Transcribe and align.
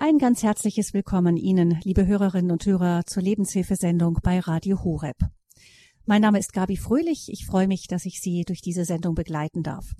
Ein 0.00 0.18
ganz 0.18 0.44
herzliches 0.44 0.94
Willkommen 0.94 1.36
Ihnen, 1.36 1.80
liebe 1.82 2.06
Hörerinnen 2.06 2.52
und 2.52 2.64
Hörer, 2.64 3.02
zur 3.04 3.20
Lebenshilfesendung 3.20 4.20
bei 4.22 4.38
Radio 4.38 4.84
Horeb. 4.84 5.16
Mein 6.06 6.22
Name 6.22 6.38
ist 6.38 6.52
Gabi 6.52 6.76
Fröhlich. 6.76 7.28
Ich 7.32 7.46
freue 7.46 7.66
mich, 7.66 7.88
dass 7.88 8.04
ich 8.04 8.20
Sie 8.20 8.44
durch 8.44 8.60
diese 8.60 8.84
Sendung 8.84 9.16
begleiten 9.16 9.64
darf. 9.64 9.96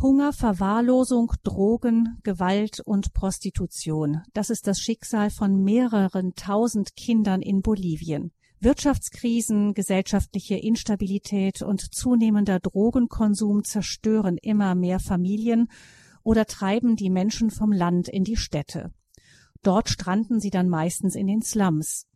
Hunger, 0.00 0.32
Verwahrlosung, 0.32 1.32
Drogen, 1.42 2.20
Gewalt 2.22 2.78
und 2.84 3.14
Prostitution. 3.14 4.22
Das 4.32 4.48
ist 4.48 4.68
das 4.68 4.78
Schicksal 4.78 5.30
von 5.30 5.60
mehreren 5.60 6.36
tausend 6.36 6.94
Kindern 6.94 7.42
in 7.42 7.62
Bolivien. 7.62 8.30
Wirtschaftskrisen, 8.60 9.74
gesellschaftliche 9.74 10.54
Instabilität 10.54 11.62
und 11.62 11.80
zunehmender 11.80 12.60
Drogenkonsum 12.60 13.64
zerstören 13.64 14.38
immer 14.40 14.76
mehr 14.76 15.00
Familien 15.00 15.66
oder 16.22 16.46
treiben 16.46 16.94
die 16.94 17.10
Menschen 17.10 17.50
vom 17.50 17.72
Land 17.72 18.08
in 18.08 18.22
die 18.22 18.36
Städte. 18.36 18.92
Dort 19.66 19.88
stranden 19.88 20.38
sie 20.38 20.50
dann 20.50 20.68
meistens 20.68 21.16
in 21.16 21.26
den 21.26 21.42
Slums. 21.42 22.06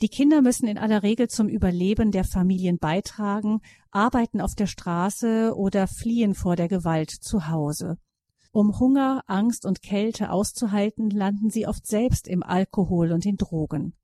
Die 0.00 0.08
Kinder 0.08 0.42
müssen 0.42 0.66
in 0.66 0.78
aller 0.78 1.04
Regel 1.04 1.28
zum 1.28 1.48
Überleben 1.48 2.10
der 2.10 2.24
Familien 2.24 2.78
beitragen, 2.78 3.60
arbeiten 3.92 4.40
auf 4.40 4.56
der 4.56 4.66
Straße 4.66 5.54
oder 5.54 5.86
fliehen 5.86 6.34
vor 6.34 6.56
der 6.56 6.66
Gewalt 6.66 7.10
zu 7.10 7.46
Hause. 7.50 7.98
Um 8.50 8.80
Hunger, 8.80 9.22
Angst 9.28 9.64
und 9.64 9.80
Kälte 9.80 10.32
auszuhalten, 10.32 11.10
landen 11.10 11.50
sie 11.50 11.68
oft 11.68 11.86
selbst 11.86 12.26
im 12.26 12.42
Alkohol 12.42 13.12
und 13.12 13.24
in 13.26 13.36
Drogen. 13.36 13.94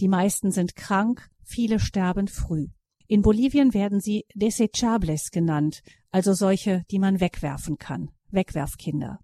Die 0.00 0.08
meisten 0.08 0.50
sind 0.50 0.74
krank, 0.74 1.30
viele 1.44 1.78
sterben 1.78 2.26
früh. 2.26 2.66
In 3.06 3.22
Bolivien 3.22 3.74
werden 3.74 4.00
sie 4.00 4.24
desechables 4.34 5.30
genannt, 5.30 5.82
also 6.10 6.32
solche, 6.32 6.84
die 6.90 6.98
man 6.98 7.20
wegwerfen 7.20 7.78
kann, 7.78 8.10
Wegwerfkinder. 8.32 9.20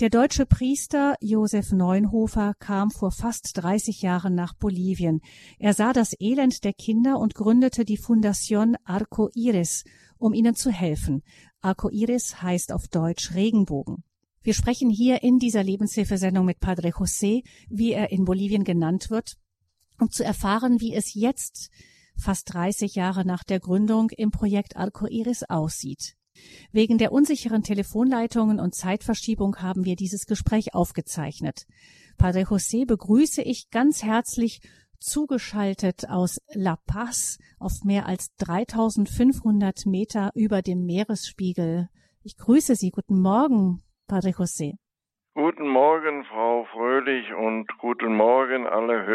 Der 0.00 0.10
deutsche 0.10 0.46
Priester 0.46 1.16
Josef 1.20 1.72
Neunhofer 1.72 2.54
kam 2.60 2.92
vor 2.92 3.10
fast 3.10 3.50
30 3.56 4.00
Jahren 4.00 4.36
nach 4.36 4.54
Bolivien. 4.54 5.20
Er 5.58 5.74
sah 5.74 5.92
das 5.92 6.14
Elend 6.20 6.62
der 6.62 6.72
Kinder 6.72 7.18
und 7.18 7.34
gründete 7.34 7.84
die 7.84 7.98
Fundación 7.98 8.76
Arco 8.84 9.28
Iris, 9.34 9.82
um 10.16 10.34
ihnen 10.34 10.54
zu 10.54 10.70
helfen. 10.70 11.24
Arco 11.62 11.88
Iris 11.90 12.40
heißt 12.40 12.70
auf 12.70 12.86
Deutsch 12.86 13.34
Regenbogen. 13.34 14.04
Wir 14.40 14.54
sprechen 14.54 14.88
hier 14.88 15.24
in 15.24 15.40
dieser 15.40 15.64
Lebenshilfesendung 15.64 16.46
mit 16.46 16.60
Padre 16.60 16.90
José, 16.90 17.42
wie 17.68 17.90
er 17.90 18.12
in 18.12 18.24
Bolivien 18.24 18.62
genannt 18.62 19.10
wird, 19.10 19.36
um 19.98 20.12
zu 20.12 20.22
erfahren, 20.22 20.80
wie 20.80 20.94
es 20.94 21.14
jetzt, 21.14 21.70
fast 22.16 22.54
30 22.54 22.94
Jahre 22.94 23.24
nach 23.24 23.42
der 23.42 23.58
Gründung, 23.58 24.10
im 24.10 24.30
Projekt 24.30 24.76
Arco 24.76 25.08
Iris 25.08 25.42
aussieht. 25.42 26.17
Wegen 26.72 26.98
der 26.98 27.12
unsicheren 27.12 27.62
Telefonleitungen 27.62 28.60
und 28.60 28.74
Zeitverschiebung 28.74 29.56
haben 29.56 29.84
wir 29.84 29.96
dieses 29.96 30.26
Gespräch 30.26 30.74
aufgezeichnet. 30.74 31.66
Padre 32.18 32.42
José 32.42 32.86
begrüße 32.86 33.42
ich 33.42 33.70
ganz 33.70 34.02
herzlich 34.02 34.60
zugeschaltet 34.98 36.08
aus 36.08 36.38
La 36.52 36.76
Paz 36.86 37.38
auf 37.58 37.84
mehr 37.84 38.06
als 38.06 38.34
3500 38.36 39.86
Meter 39.86 40.30
über 40.34 40.62
dem 40.62 40.84
Meeresspiegel. 40.84 41.88
Ich 42.22 42.36
grüße 42.36 42.74
Sie. 42.74 42.90
Guten 42.90 43.20
Morgen, 43.20 43.82
Padre 44.06 44.30
José. 44.30 44.74
Guten 45.34 45.68
Morgen, 45.68 46.24
Frau 46.24 46.66
Fröhlich, 46.72 47.32
und 47.32 47.68
guten 47.78 48.16
Morgen 48.16 48.66
alle 48.66 49.06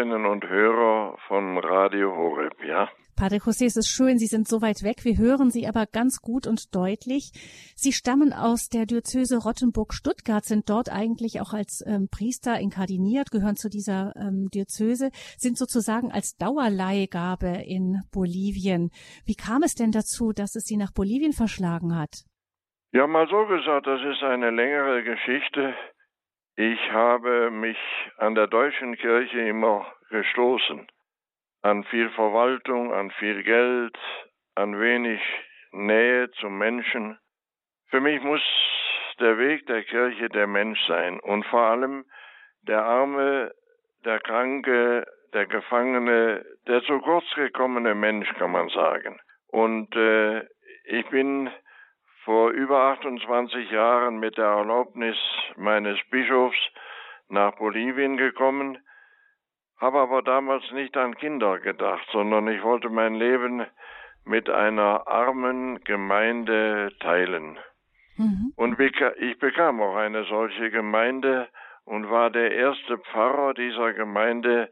Hörerinnen 0.00 0.24
und 0.24 0.48
Hörer 0.48 1.18
von 1.28 1.58
Radio 1.58 2.16
Horeb, 2.16 2.54
ja? 2.66 2.88
Padre 3.16 3.36
José, 3.36 3.66
es 3.66 3.76
ist 3.76 3.90
schön, 3.90 4.16
Sie 4.16 4.28
sind 4.28 4.48
so 4.48 4.62
weit 4.62 4.82
weg. 4.82 5.04
Wir 5.04 5.18
hören 5.18 5.50
Sie 5.50 5.66
aber 5.66 5.84
ganz 5.84 6.22
gut 6.22 6.46
und 6.46 6.74
deutlich. 6.74 7.32
Sie 7.76 7.92
stammen 7.92 8.32
aus 8.32 8.70
der 8.70 8.86
Diözese 8.86 9.36
Rottenburg-Stuttgart, 9.36 10.42
sind 10.42 10.70
dort 10.70 10.90
eigentlich 10.90 11.42
auch 11.42 11.52
als 11.52 11.84
ähm, 11.86 12.08
Priester 12.10 12.58
inkardiniert, 12.58 13.30
gehören 13.30 13.56
zu 13.56 13.68
dieser 13.68 14.14
ähm, 14.16 14.48
Diözese, 14.54 15.10
sind 15.36 15.58
sozusagen 15.58 16.10
als 16.10 16.34
Dauerleihgabe 16.38 17.62
in 17.66 18.00
Bolivien. 18.10 18.88
Wie 19.26 19.34
kam 19.34 19.62
es 19.62 19.74
denn 19.74 19.90
dazu, 19.90 20.32
dass 20.32 20.56
es 20.56 20.64
Sie 20.64 20.78
nach 20.78 20.94
Bolivien 20.94 21.32
verschlagen 21.32 21.94
hat? 21.94 22.24
Ja, 22.92 23.06
mal 23.06 23.28
so 23.28 23.44
gesagt, 23.44 23.86
das 23.86 24.00
ist 24.00 24.22
eine 24.22 24.50
längere 24.50 25.02
Geschichte. 25.02 25.74
Ich 26.60 26.92
habe 26.92 27.50
mich 27.50 27.78
an 28.18 28.34
der 28.34 28.46
deutschen 28.46 28.94
Kirche 28.98 29.40
immer 29.48 29.90
gestoßen. 30.10 30.86
An 31.62 31.84
viel 31.84 32.10
Verwaltung, 32.10 32.92
an 32.92 33.10
viel 33.12 33.42
Geld, 33.44 33.96
an 34.56 34.78
wenig 34.78 35.22
Nähe 35.72 36.30
zum 36.32 36.58
Menschen. 36.58 37.18
Für 37.88 38.02
mich 38.02 38.22
muss 38.22 38.42
der 39.20 39.38
Weg 39.38 39.64
der 39.68 39.84
Kirche 39.84 40.28
der 40.28 40.46
Mensch 40.46 40.78
sein 40.86 41.18
und 41.20 41.46
vor 41.46 41.62
allem 41.62 42.04
der 42.60 42.84
Arme, 42.84 43.54
der 44.04 44.20
Kranke, 44.20 45.06
der 45.32 45.46
Gefangene, 45.46 46.44
der 46.66 46.82
zu 46.82 46.98
kurz 46.98 47.24
gekommene 47.36 47.94
Mensch, 47.94 48.30
kann 48.34 48.52
man 48.52 48.68
sagen. 48.68 49.18
Und 49.48 49.96
äh, 49.96 50.40
ich 50.84 51.06
bin 51.08 51.48
vor 52.24 52.50
über 52.50 52.82
28 52.92 53.70
Jahren 53.70 54.18
mit 54.18 54.36
der 54.36 54.46
Erlaubnis 54.46 55.16
meines 55.56 55.98
Bischofs 56.10 56.58
nach 57.28 57.56
Bolivien 57.56 58.16
gekommen, 58.16 58.78
habe 59.78 59.98
aber 59.98 60.22
damals 60.22 60.70
nicht 60.72 60.96
an 60.96 61.16
Kinder 61.16 61.58
gedacht, 61.58 62.06
sondern 62.12 62.48
ich 62.48 62.62
wollte 62.62 62.90
mein 62.90 63.14
Leben 63.14 63.66
mit 64.24 64.50
einer 64.50 65.06
armen 65.06 65.82
Gemeinde 65.84 66.92
teilen. 67.00 67.58
Mhm. 68.16 68.52
Und 68.56 68.78
ich 68.78 69.38
bekam 69.38 69.80
auch 69.80 69.96
eine 69.96 70.24
solche 70.24 70.70
Gemeinde 70.70 71.48
und 71.84 72.10
war 72.10 72.30
der 72.30 72.52
erste 72.52 72.98
Pfarrer 72.98 73.54
dieser 73.54 73.94
Gemeinde, 73.94 74.70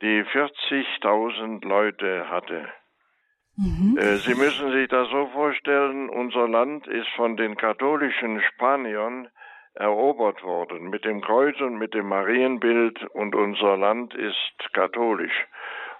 die 0.00 0.24
40.000 0.24 1.64
Leute 1.66 2.28
hatte. 2.28 2.68
Mhm. 3.56 3.98
Äh, 3.98 4.16
Sie 4.16 4.34
müssen 4.34 4.72
sich 4.72 4.88
das 4.88 5.08
so 5.10 5.26
vorstellen, 5.28 6.08
unser 6.08 6.48
Land 6.48 6.86
ist 6.86 7.08
von 7.16 7.36
den 7.36 7.56
katholischen 7.56 8.40
Spaniern 8.42 9.28
erobert 9.74 10.42
worden 10.42 10.90
mit 10.90 11.04
dem 11.04 11.20
Kreuz 11.20 11.58
und 11.60 11.78
mit 11.78 11.94
dem 11.94 12.08
Marienbild 12.08 13.02
und 13.14 13.34
unser 13.34 13.76
Land 13.76 14.14
ist 14.14 14.72
katholisch. 14.72 15.46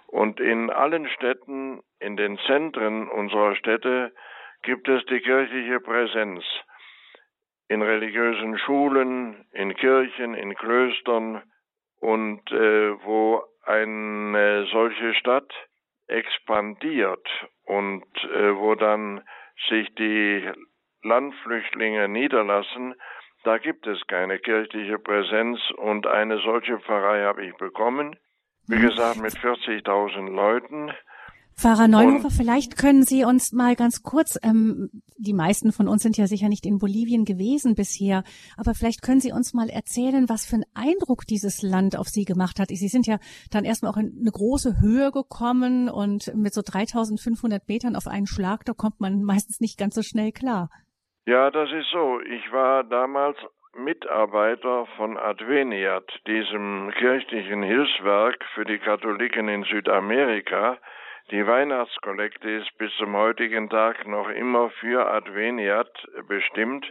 Und 0.07 0.39
in 0.39 0.69
allen 0.69 1.07
Städten, 1.09 1.81
in 1.99 2.15
den 2.17 2.37
Zentren 2.45 3.07
unserer 3.09 3.55
Städte 3.55 4.13
gibt 4.61 4.87
es 4.87 5.03
die 5.05 5.19
kirchliche 5.19 5.79
Präsenz. 5.79 6.43
In 7.67 7.81
religiösen 7.81 8.57
Schulen, 8.59 9.47
in 9.51 9.73
Kirchen, 9.73 10.35
in 10.35 10.53
Klöstern 10.53 11.41
und 11.99 12.51
äh, 12.51 13.03
wo 13.03 13.41
eine 13.63 14.67
solche 14.71 15.15
Stadt 15.15 15.51
expandiert 16.13 17.27
und 17.65 18.05
äh, 18.23 18.55
wo 18.55 18.75
dann 18.75 19.21
sich 19.69 19.93
die 19.95 20.49
Landflüchtlinge 21.01 22.07
niederlassen, 22.07 22.95
da 23.43 23.57
gibt 23.57 23.85
es 23.87 23.99
keine 24.07 24.39
kirchliche 24.39 24.99
Präsenz 24.99 25.59
und 25.77 26.07
eine 26.07 26.37
solche 26.39 26.79
Pfarrei 26.79 27.23
habe 27.23 27.45
ich 27.45 27.55
bekommen. 27.57 28.17
Wie 28.67 28.77
mhm. 28.77 28.87
gesagt, 28.87 29.17
mit 29.17 29.33
40.000 29.33 30.33
Leuten. 30.33 30.93
Pfarrer 31.55 31.87
Neunhofer, 31.87 32.29
vielleicht 32.29 32.77
können 32.77 33.03
Sie 33.03 33.23
uns 33.23 33.53
mal 33.53 33.75
ganz 33.75 34.03
kurz, 34.03 34.37
ähm, 34.43 34.89
die 35.17 35.33
meisten 35.33 35.71
von 35.71 35.87
uns 35.87 36.03
sind 36.03 36.17
ja 36.17 36.27
sicher 36.27 36.49
nicht 36.49 36.65
in 36.65 36.79
Bolivien 36.79 37.25
gewesen 37.25 37.75
bisher, 37.75 38.23
aber 38.57 38.73
vielleicht 38.73 39.01
können 39.01 39.19
Sie 39.19 39.31
uns 39.31 39.53
mal 39.53 39.69
erzählen, 39.69 40.27
was 40.29 40.45
für 40.45 40.55
einen 40.55 40.65
Eindruck 40.73 41.25
dieses 41.27 41.61
Land 41.61 41.97
auf 41.97 42.07
Sie 42.07 42.25
gemacht 42.25 42.59
hat. 42.59 42.69
Sie 42.69 42.87
sind 42.87 43.07
ja 43.07 43.17
dann 43.51 43.65
erstmal 43.65 43.91
auch 43.91 43.97
in 43.97 44.17
eine 44.19 44.31
große 44.31 44.81
Höhe 44.81 45.11
gekommen 45.11 45.89
und 45.89 46.33
mit 46.35 46.53
so 46.53 46.61
3500 46.61 47.67
Metern 47.67 47.95
auf 47.95 48.07
einen 48.07 48.27
Schlag, 48.27 48.65
da 48.65 48.73
kommt 48.73 48.99
man 48.99 49.23
meistens 49.23 49.59
nicht 49.59 49.77
ganz 49.77 49.95
so 49.95 50.01
schnell 50.01 50.31
klar. 50.31 50.69
Ja, 51.25 51.51
das 51.51 51.69
ist 51.71 51.89
so. 51.91 52.19
Ich 52.19 52.51
war 52.51 52.83
damals 52.83 53.37
Mitarbeiter 53.75 54.85
von 54.97 55.17
Adveniat, 55.17 56.05
diesem 56.27 56.91
kirchlichen 56.97 57.63
Hilfswerk 57.63 58.43
für 58.53 58.65
die 58.65 58.77
Katholiken 58.77 59.47
in 59.47 59.63
Südamerika, 59.63 60.77
die 61.31 61.45
Weihnachtskollekte 61.47 62.49
ist 62.49 62.77
bis 62.77 62.93
zum 62.97 63.15
heutigen 63.15 63.69
Tag 63.69 64.05
noch 64.07 64.29
immer 64.29 64.69
für 64.71 65.09
Adveniat 65.09 65.91
bestimmt 66.27 66.85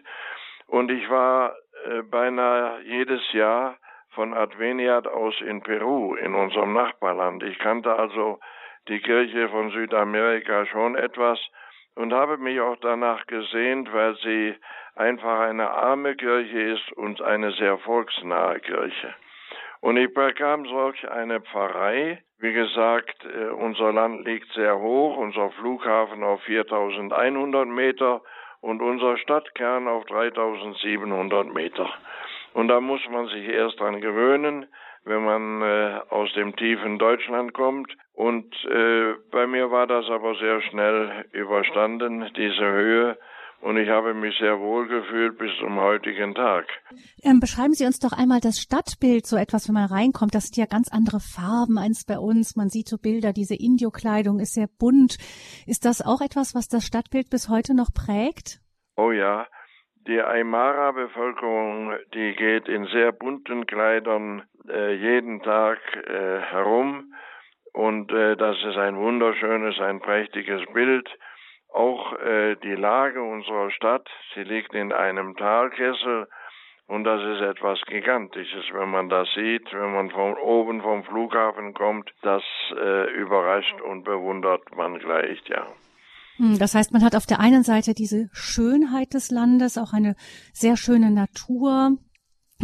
und 0.66 0.90
ich 0.90 1.08
war 1.10 1.54
äh, 1.84 2.02
beinahe 2.02 2.80
jedes 2.82 3.20
Jahr 3.32 3.76
von 4.14 4.34
Adveniat 4.34 5.06
aus 5.06 5.38
in 5.40 5.62
Peru, 5.62 6.14
in 6.14 6.34
unserem 6.34 6.72
Nachbarland. 6.72 7.42
Ich 7.42 7.58
kannte 7.58 7.94
also 7.94 8.40
die 8.88 9.00
Kirche 9.00 9.48
von 9.48 9.70
Südamerika 9.70 10.66
schon 10.66 10.96
etwas 10.96 11.38
und 11.94 12.12
habe 12.12 12.38
mich 12.38 12.60
auch 12.60 12.76
danach 12.80 13.26
gesehnt, 13.26 13.92
weil 13.92 14.16
sie 14.16 14.54
einfach 14.94 15.40
eine 15.40 15.70
arme 15.70 16.14
Kirche 16.16 16.60
ist 16.74 16.92
und 16.92 17.22
eine 17.22 17.52
sehr 17.52 17.78
volksnahe 17.78 18.60
Kirche. 18.60 19.14
Und 19.82 19.96
ich 19.96 20.14
bekam 20.14 20.64
solch 20.66 21.10
eine 21.10 21.40
Pfarrei. 21.40 22.22
Wie 22.38 22.52
gesagt, 22.52 23.26
äh, 23.26 23.48
unser 23.50 23.92
Land 23.92 24.24
liegt 24.24 24.50
sehr 24.52 24.78
hoch, 24.78 25.16
unser 25.16 25.50
Flughafen 25.50 26.22
auf 26.22 26.40
4100 26.42 27.66
Meter 27.66 28.22
und 28.60 28.80
unser 28.80 29.16
Stadtkern 29.18 29.88
auf 29.88 30.04
3700 30.06 31.52
Meter. 31.52 31.92
Und 32.54 32.68
da 32.68 32.80
muss 32.80 33.00
man 33.10 33.26
sich 33.26 33.48
erst 33.48 33.80
dran 33.80 34.00
gewöhnen, 34.00 34.66
wenn 35.04 35.24
man 35.24 35.62
äh, 35.62 36.00
aus 36.10 36.32
dem 36.34 36.54
tiefen 36.54 37.00
Deutschland 37.00 37.52
kommt. 37.52 37.92
Und 38.14 38.54
äh, 38.66 39.14
bei 39.32 39.48
mir 39.48 39.72
war 39.72 39.88
das 39.88 40.08
aber 40.08 40.36
sehr 40.36 40.62
schnell 40.62 41.24
überstanden, 41.32 42.30
diese 42.36 42.64
Höhe. 42.64 43.18
Und 43.62 43.76
ich 43.76 43.88
habe 43.88 44.12
mich 44.12 44.36
sehr 44.38 44.58
wohl 44.58 44.88
gefühlt 44.88 45.38
bis 45.38 45.50
zum 45.60 45.78
heutigen 45.78 46.34
Tag. 46.34 46.66
Ähm, 47.22 47.38
beschreiben 47.38 47.74
Sie 47.74 47.86
uns 47.86 48.00
doch 48.00 48.12
einmal 48.12 48.40
das 48.40 48.58
Stadtbild, 48.58 49.24
so 49.24 49.36
etwas, 49.36 49.68
wenn 49.68 49.74
man 49.74 49.88
reinkommt. 49.88 50.34
Das 50.34 50.46
sind 50.46 50.56
ja 50.56 50.66
ganz 50.66 50.90
andere 50.90 51.20
Farben 51.20 51.78
als 51.78 52.04
bei 52.04 52.18
uns. 52.18 52.56
Man 52.56 52.70
sieht 52.70 52.88
so 52.88 52.98
Bilder, 52.98 53.32
diese 53.32 53.54
Indio-Kleidung 53.54 54.40
ist 54.40 54.54
sehr 54.54 54.66
bunt. 54.66 55.16
Ist 55.68 55.84
das 55.84 56.04
auch 56.04 56.20
etwas, 56.20 56.56
was 56.56 56.66
das 56.66 56.84
Stadtbild 56.84 57.30
bis 57.30 57.48
heute 57.48 57.76
noch 57.76 57.94
prägt? 57.94 58.58
Oh 58.96 59.12
ja, 59.12 59.46
die 60.08 60.20
Aymara-Bevölkerung, 60.20 61.92
die 62.14 62.34
geht 62.34 62.68
in 62.68 62.86
sehr 62.86 63.12
bunten 63.12 63.66
Kleidern 63.66 64.42
äh, 64.68 64.94
jeden 64.94 65.40
Tag 65.42 65.78
äh, 65.94 66.40
herum 66.40 67.14
und 67.72 68.10
äh, 68.12 68.36
das 68.36 68.56
ist 68.64 68.76
ein 68.76 68.96
wunderschönes, 68.96 69.78
ein 69.78 70.00
prächtiges 70.00 70.62
Bild. 70.74 71.08
Auch 71.72 72.12
äh, 72.18 72.56
die 72.56 72.74
Lage 72.74 73.22
unserer 73.22 73.70
Stadt, 73.70 74.08
sie 74.34 74.42
liegt 74.42 74.74
in 74.74 74.92
einem 74.92 75.36
Talkessel 75.36 76.28
und 76.86 77.04
das 77.04 77.22
ist 77.22 77.40
etwas 77.40 77.80
Gigantisches, 77.86 78.64
wenn 78.72 78.90
man 78.90 79.08
das 79.08 79.28
sieht, 79.34 79.72
wenn 79.72 79.92
man 79.92 80.10
von 80.10 80.34
oben 80.36 80.82
vom 80.82 81.04
Flughafen 81.04 81.72
kommt, 81.72 82.10
das 82.20 82.42
äh, 82.76 83.10
überrascht 83.14 83.80
und 83.80 84.04
bewundert 84.04 84.76
man 84.76 84.98
gleich, 84.98 85.40
ja. 85.48 85.66
Hm, 86.36 86.58
das 86.58 86.74
heißt, 86.74 86.92
man 86.92 87.02
hat 87.02 87.16
auf 87.16 87.26
der 87.26 87.40
einen 87.40 87.62
Seite 87.62 87.94
diese 87.94 88.28
Schönheit 88.32 89.14
des 89.14 89.30
Landes, 89.30 89.78
auch 89.78 89.92
eine 89.92 90.16
sehr 90.52 90.76
schöne 90.76 91.10
Natur, 91.10 91.96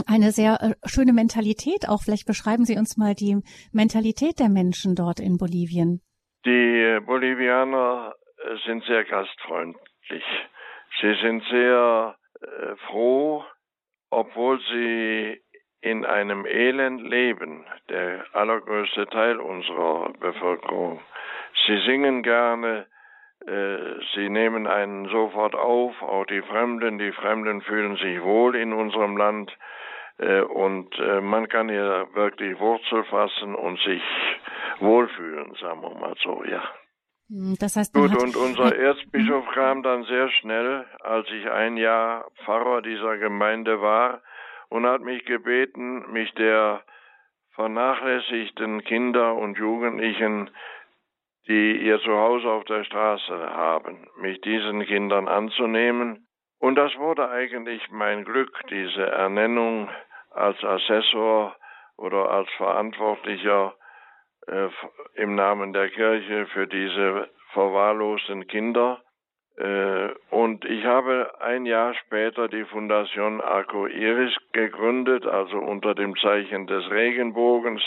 eine 0.07 0.33
sehr 0.33 0.63
äh, 0.63 0.75
schöne 0.87 1.13
Mentalität 1.13 1.89
auch. 1.89 2.03
Vielleicht 2.03 2.27
beschreiben 2.27 2.65
Sie 2.65 2.77
uns 2.77 2.97
mal 2.97 3.15
die 3.15 3.39
Mentalität 3.73 4.39
der 4.39 4.49
Menschen 4.49 4.95
dort 4.95 5.21
in 5.21 5.39
Bolivien. 5.39 6.03
Die 6.45 6.99
Bolivianer 7.05 8.13
äh, 8.13 8.28
sind 8.65 8.85
sehr 8.85 9.05
gastfreundlich. 9.05 10.25
Sie 11.01 11.15
sind 11.23 11.45
sehr 11.45 12.17
äh, 12.41 12.77
froh, 12.87 13.45
obwohl 14.11 14.61
sie 14.71 15.41
in 15.81 16.05
einem 16.05 16.45
Elend 16.47 17.03
leben, 17.03 17.65
der 17.89 18.25
allergrößte 18.33 19.07
Teil 19.07 19.39
unserer 19.39 20.13
Bevölkerung. 20.19 21.01
Sie 21.67 21.79
singen 21.87 22.23
gerne, 22.23 22.87
äh, 23.47 23.79
sie 24.15 24.29
nehmen 24.29 24.67
einen 24.67 25.09
sofort 25.09 25.55
auf, 25.55 26.01
auch 26.03 26.25
die 26.27 26.43
Fremden. 26.43 26.99
Die 26.99 27.13
Fremden 27.13 27.63
fühlen 27.63 27.97
sich 27.97 28.21
wohl 28.23 28.57
in 28.57 28.73
unserem 28.73 29.17
Land. 29.17 29.57
Äh, 30.19 30.41
und 30.41 30.99
äh, 30.99 31.21
man 31.21 31.49
kann 31.49 31.69
hier 31.69 32.09
wirklich 32.15 32.59
Wurzel 32.59 33.05
fassen 33.05 33.55
und 33.55 33.79
sich 33.81 34.03
wohlfühlen, 34.81 35.55
sagen 35.55 35.83
wir 35.83 35.95
mal 35.95 36.15
so, 36.23 36.45
ja. 36.45 36.63
Hm, 37.29 37.57
das 37.59 37.77
heißt, 37.77 37.95
Gut, 37.95 38.17
und 38.17 38.37
unser 38.37 38.77
Erzbischof 38.77 39.47
kam 39.55 39.83
dann 39.83 40.05
sehr 40.05 40.31
schnell, 40.31 40.87
als 41.01 41.27
ich 41.31 41.51
ein 41.51 41.77
Jahr 41.77 42.31
Pfarrer 42.45 42.83
dieser 42.83 43.19
Gemeinde 43.19 43.81
war, 43.81 44.23
und 44.71 44.87
hat 44.87 45.03
mich 45.03 45.25
gebeten, 45.25 46.13
mich 46.13 46.33
der 46.35 46.83
vernachlässigten 47.55 48.85
Kinder 48.85 49.35
und 49.35 49.57
Jugendlichen 49.57 50.51
die 51.49 51.79
ihr 51.81 51.99
Zuhause 52.01 52.49
auf 52.51 52.65
der 52.65 52.85
Straße 52.85 53.35
haben, 53.35 54.07
mich 54.19 54.41
diesen 54.43 54.85
Kindern 54.85 55.29
anzunehmen. 55.29 56.27
Und 56.59 56.75
das 56.75 56.95
wurde 56.97 57.31
eigentlich 57.31 57.91
mein 57.91 58.25
Glück, 58.25 58.53
diese 58.69 59.07
Ernennung 59.07 59.89
als 60.31 60.63
Assessor 60.63 61.57
oder 61.97 62.31
als 62.31 62.49
Verantwortlicher 62.59 63.75
äh, 64.49 64.69
im 65.15 65.35
Namen 65.35 65.73
der 65.73 65.91
Kirche 65.91 66.47
für 66.47 66.67
diese 66.67 67.29
verwahrlosten 67.53 68.47
Kinder. 68.47 69.03
Äh, 69.57 70.11
und 70.31 70.65
ich 70.65 70.85
habe 70.85 71.41
ein 71.41 71.67
Jahr 71.67 71.95
später 71.95 72.49
die 72.49 72.65
Fundation 72.65 73.41
Arco 73.41 73.87
Iris 73.87 74.37
gegründet, 74.53 75.27
also 75.27 75.59
unter 75.59 75.95
dem 75.95 76.17
Zeichen 76.17 76.67
des 76.67 76.89
Regenbogens, 76.91 77.83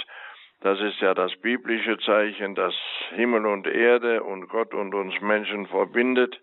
das 0.61 0.79
ist 0.79 0.99
ja 0.99 1.15
das 1.15 1.35
biblische 1.37 1.97
Zeichen, 1.99 2.53
das 2.53 2.75
Himmel 3.15 3.47
und 3.47 3.65
Erde 3.65 4.21
und 4.23 4.47
Gott 4.47 4.75
und 4.75 4.93
uns 4.93 5.19
Menschen 5.19 5.65
verbindet. 5.65 6.39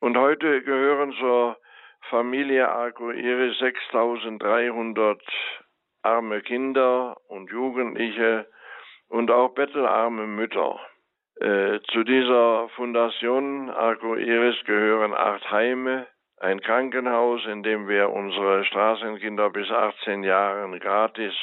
Und 0.00 0.16
heute 0.16 0.62
gehören 0.62 1.12
zur 1.12 1.56
Familie 2.10 2.68
Arcoiris 2.68 3.58
6300 3.58 5.22
arme 6.02 6.40
Kinder 6.40 7.16
und 7.28 7.50
Jugendliche 7.50 8.46
und 9.08 9.30
auch 9.30 9.54
bettelarme 9.54 10.26
Mütter. 10.26 10.80
Äh, 11.40 11.80
zu 11.92 12.02
dieser 12.04 12.68
Fundation 12.70 13.70
Arcoiris 13.70 14.56
gehören 14.64 15.12
acht 15.12 15.50
Heime, 15.50 16.06
ein 16.38 16.60
Krankenhaus, 16.60 17.44
in 17.46 17.62
dem 17.62 17.88
wir 17.88 18.10
unsere 18.10 18.64
Straßenkinder 18.64 19.50
bis 19.50 19.70
18 19.70 20.22
Jahren 20.22 20.78
gratis 20.80 21.34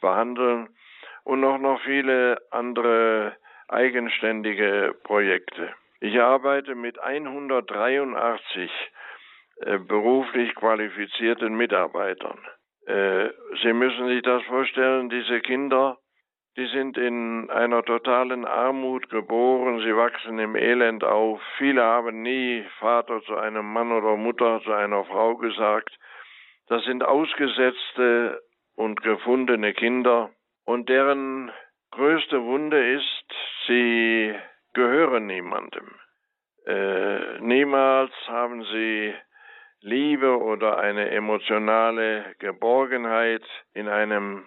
behandeln 0.00 0.68
und 1.24 1.44
auch 1.44 1.58
noch 1.58 1.80
viele 1.82 2.40
andere 2.50 3.36
eigenständige 3.68 4.94
Projekte. 5.04 5.74
Ich 6.00 6.18
arbeite 6.20 6.74
mit 6.74 6.98
183 6.98 8.70
äh, 9.60 9.78
beruflich 9.78 10.54
qualifizierten 10.54 11.54
Mitarbeitern. 11.54 12.38
Äh, 12.86 13.28
Sie 13.62 13.72
müssen 13.72 14.08
sich 14.08 14.22
das 14.22 14.42
vorstellen, 14.44 15.10
diese 15.10 15.40
Kinder, 15.40 15.98
die 16.60 16.66
sind 16.66 16.98
in 16.98 17.48
einer 17.48 17.82
totalen 17.82 18.44
Armut 18.44 19.08
geboren, 19.08 19.80
sie 19.80 19.96
wachsen 19.96 20.38
im 20.38 20.56
Elend 20.56 21.02
auf. 21.02 21.40
Viele 21.56 21.82
haben 21.82 22.20
nie 22.20 22.62
Vater 22.78 23.22
zu 23.22 23.34
einem 23.34 23.72
Mann 23.72 23.90
oder 23.90 24.16
Mutter 24.16 24.60
zu 24.62 24.70
einer 24.70 25.06
Frau 25.06 25.36
gesagt. 25.36 25.90
Das 26.68 26.84
sind 26.84 27.02
ausgesetzte 27.02 28.42
und 28.76 29.02
gefundene 29.02 29.72
Kinder, 29.72 30.30
und 30.66 30.90
deren 30.90 31.50
größte 31.92 32.44
Wunde 32.44 32.92
ist, 32.92 33.34
sie 33.66 34.34
gehören 34.74 35.26
niemandem. 35.26 35.94
Äh, 36.66 37.40
niemals 37.40 38.12
haben 38.26 38.64
sie 38.64 39.14
Liebe 39.80 40.38
oder 40.38 40.76
eine 40.76 41.10
emotionale 41.10 42.34
Geborgenheit 42.38 43.44
in 43.72 43.88
einem 43.88 44.44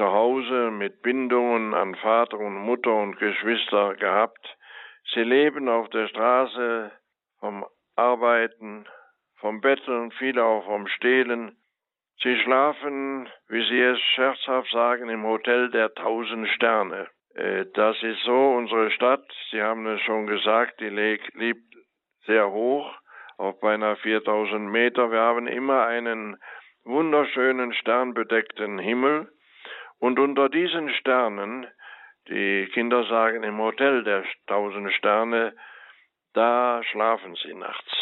Zuhause 0.00 0.70
mit 0.70 1.02
Bindungen 1.02 1.74
an 1.74 1.94
Vater 1.94 2.38
und 2.38 2.56
Mutter 2.56 2.94
und 2.94 3.18
Geschwister 3.18 3.96
gehabt. 3.96 4.56
Sie 5.12 5.22
leben 5.22 5.68
auf 5.68 5.90
der 5.90 6.08
Straße 6.08 6.90
vom 7.38 7.66
Arbeiten, 7.96 8.86
vom 9.40 9.60
Betteln, 9.60 10.10
viele 10.12 10.42
auch 10.42 10.64
vom 10.64 10.86
Stehlen. 10.86 11.54
Sie 12.22 12.34
schlafen, 12.38 13.28
wie 13.48 13.62
Sie 13.68 13.78
es 13.78 14.00
scherzhaft 14.14 14.70
sagen, 14.70 15.10
im 15.10 15.24
Hotel 15.24 15.70
der 15.70 15.92
tausend 15.92 16.48
Sterne. 16.48 17.08
Äh, 17.34 17.66
das 17.74 18.02
ist 18.02 18.22
so 18.24 18.52
unsere 18.52 18.90
Stadt. 18.92 19.30
Sie 19.50 19.60
haben 19.60 19.86
es 19.86 20.00
schon 20.00 20.26
gesagt, 20.26 20.80
die 20.80 20.88
liegt 20.88 21.74
sehr 22.24 22.50
hoch, 22.50 22.90
auf 23.36 23.60
beinahe 23.60 23.96
4000 23.96 24.66
Meter. 24.70 25.10
Wir 25.10 25.20
haben 25.20 25.46
immer 25.46 25.84
einen 25.84 26.38
wunderschönen 26.84 27.74
sternbedeckten 27.74 28.78
Himmel. 28.78 29.30
Und 30.00 30.18
unter 30.18 30.48
diesen 30.48 30.88
Sternen, 30.94 31.66
die 32.28 32.68
Kinder 32.72 33.04
sagen 33.04 33.42
im 33.42 33.58
Hotel 33.58 34.02
der 34.02 34.24
tausend 34.46 34.92
Sterne, 34.94 35.54
da 36.32 36.82
schlafen 36.90 37.36
sie 37.36 37.54
nachts. 37.54 37.92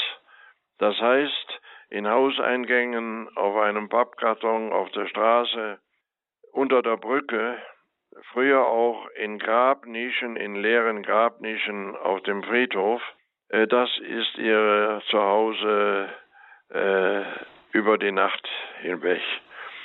Das 0.79 0.99
heißt, 1.01 1.61
in 1.91 2.09
Hauseingängen, 2.09 3.29
auf 3.37 3.57
einem 3.57 3.89
Pappkarton, 3.89 4.73
auf 4.73 4.91
der 4.93 5.07
Straße, 5.07 5.79
unter 6.53 6.83
der 6.83 6.97
Brücke, 6.99 7.59
früher 8.33 8.65
auch 8.65 9.09
in 9.17 9.39
Grabnischen, 9.39 10.37
in 10.37 10.55
leeren 10.55 11.03
Grabnischen 11.03 11.97
auf 11.97 12.23
dem 12.23 12.43
Friedhof. 12.43 13.03
Äh, 13.49 13.67
das 13.67 13.91
ist 13.99 14.39
ihr 14.39 15.03
Zuhause 15.09 16.09
äh, 16.71 17.23
über 17.73 17.99
die 17.99 18.13
Nacht 18.13 18.47
hinweg. 18.83 19.23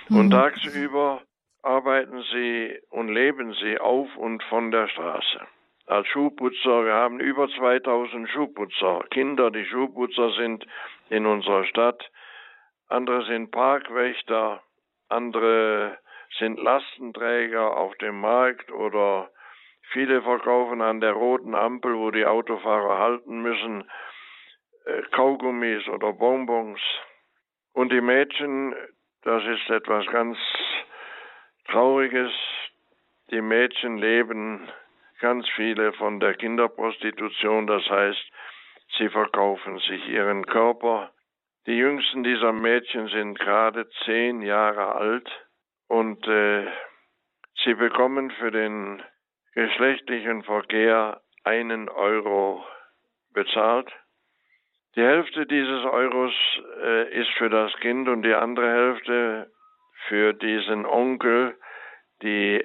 Mhm. 0.10 0.18
Und 0.18 0.32
tagsüber 0.32 1.22
arbeiten 1.64 2.22
sie 2.32 2.78
und 2.90 3.08
leben 3.08 3.54
sie 3.54 3.80
auf 3.80 4.16
und 4.18 4.44
von 4.44 4.70
der 4.72 4.88
Straße. 4.90 5.48
Als 5.88 6.08
Schuhputzer, 6.08 6.86
wir 6.86 6.94
haben 6.94 7.20
über 7.20 7.50
2000 7.50 8.30
Schuhputzer, 8.30 9.04
Kinder, 9.10 9.50
die 9.52 9.66
Schuhputzer 9.66 10.32
sind, 10.32 10.66
in 11.10 11.26
unserer 11.26 11.66
Stadt. 11.66 12.10
Andere 12.88 13.26
sind 13.26 13.52
Parkwächter, 13.52 14.62
andere 15.10 15.98
sind 16.38 16.60
Lastenträger 16.60 17.76
auf 17.78 17.96
dem 17.98 18.20
Markt 18.20 18.72
oder 18.72 19.30
viele 19.92 20.22
verkaufen 20.22 20.82
an 20.82 21.02
der 21.02 21.14
roten 21.14 21.56
Ampel, 21.56 21.96
wo 21.96 22.12
die 22.12 22.26
Autofahrer 22.26 23.00
halten 23.00 23.42
müssen, 23.42 23.90
äh, 24.86 25.02
Kaugummis 25.12 25.88
oder 25.88 26.14
Bonbons. 26.14 26.80
Und 27.74 27.92
die 27.92 28.02
Mädchen, 28.02 28.76
das 29.24 29.44
ist 29.46 29.70
etwas 29.70 30.06
ganz 30.08 30.38
Trauriges. 31.66 32.32
Die 33.32 33.42
Mädchen 33.42 33.98
leben 33.98 34.70
ganz 35.20 35.48
viele 35.56 35.94
von 35.94 36.20
der 36.20 36.34
Kinderprostitution, 36.36 37.68
das 37.68 37.90
heißt, 37.90 38.32
sie 38.98 39.10
verkaufen 39.10 39.80
sich 39.80 40.08
ihren 40.10 40.46
Körper. 40.46 41.12
Die 41.66 41.78
jüngsten 41.78 42.24
dieser 42.24 42.52
Mädchen 42.52 43.08
sind 43.08 43.40
gerade 43.40 43.90
zehn 44.04 44.42
Jahre 44.42 44.96
alt 44.96 45.30
und 45.88 46.28
äh, 46.28 46.68
sie 47.64 47.74
bekommen 47.76 48.32
für 48.32 48.52
den 48.52 49.02
geschlechtlichen 49.54 50.44
Verkehr 50.44 51.22
einen 51.44 51.88
Euro 51.90 52.66
bezahlt. 53.34 53.92
Die 54.96 55.02
Hälfte 55.02 55.46
dieses 55.46 55.86
Euros 55.86 56.34
äh, 56.82 57.20
ist 57.20 57.32
für 57.38 57.50
das 57.50 57.74
Kind 57.80 58.08
und 58.10 58.24
die 58.24 58.34
andere 58.34 58.70
Hälfte 58.70 59.52
für 60.08 60.34
diesen 60.34 60.86
Onkel. 60.86 61.58
Die 62.22 62.64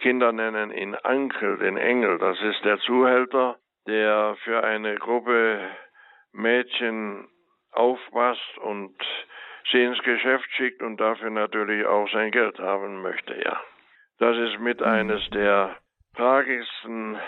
Kinder 0.00 0.32
nennen 0.32 0.70
ihn 0.70 0.94
Ankel, 0.94 1.58
den 1.58 1.76
Engel. 1.76 2.18
Das 2.18 2.40
ist 2.40 2.64
der 2.64 2.78
Zuhälter, 2.78 3.58
der 3.86 4.36
für 4.44 4.62
eine 4.62 4.96
Gruppe 4.96 5.60
Mädchen 6.32 7.28
aufpasst 7.72 8.58
und 8.58 8.94
sie 9.70 9.82
ins 9.82 10.02
Geschäft 10.02 10.48
schickt 10.52 10.82
und 10.82 10.98
dafür 10.98 11.30
natürlich 11.30 11.86
auch 11.86 12.08
sein 12.10 12.30
Geld 12.30 12.58
haben 12.58 13.02
möchte, 13.02 13.34
ja. 13.42 13.60
Das 14.18 14.36
ist 14.36 14.58
mit 14.60 14.80
mhm. 14.80 14.86
eines 14.86 15.30
der 15.30 15.76
tragischsten 16.16 17.18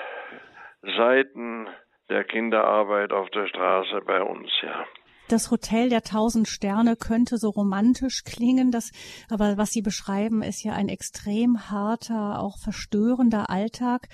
Seiten 0.83 1.69
der 2.09 2.25
Kinderarbeit 2.25 3.13
auf 3.13 3.31
der 3.31 3.47
Straße 3.47 4.01
bei 4.03 4.23
uns, 4.23 4.51
ja. 4.63 4.87
Das 5.31 5.53
Hotel 5.53 5.91
der 5.91 6.03
tausend 6.03 6.49
Sterne 6.49 6.97
könnte 6.97 7.37
so 7.37 7.51
romantisch 7.51 8.25
klingen, 8.25 8.73
das, 8.73 8.91
aber 9.31 9.57
was 9.59 9.71
Sie 9.71 9.81
beschreiben, 9.81 10.43
ist 10.43 10.65
ja 10.65 10.73
ein 10.73 10.89
extrem 10.89 11.71
harter, 11.71 12.41
auch 12.41 12.59
verstörender 12.59 13.49
Alltag. 13.49 14.09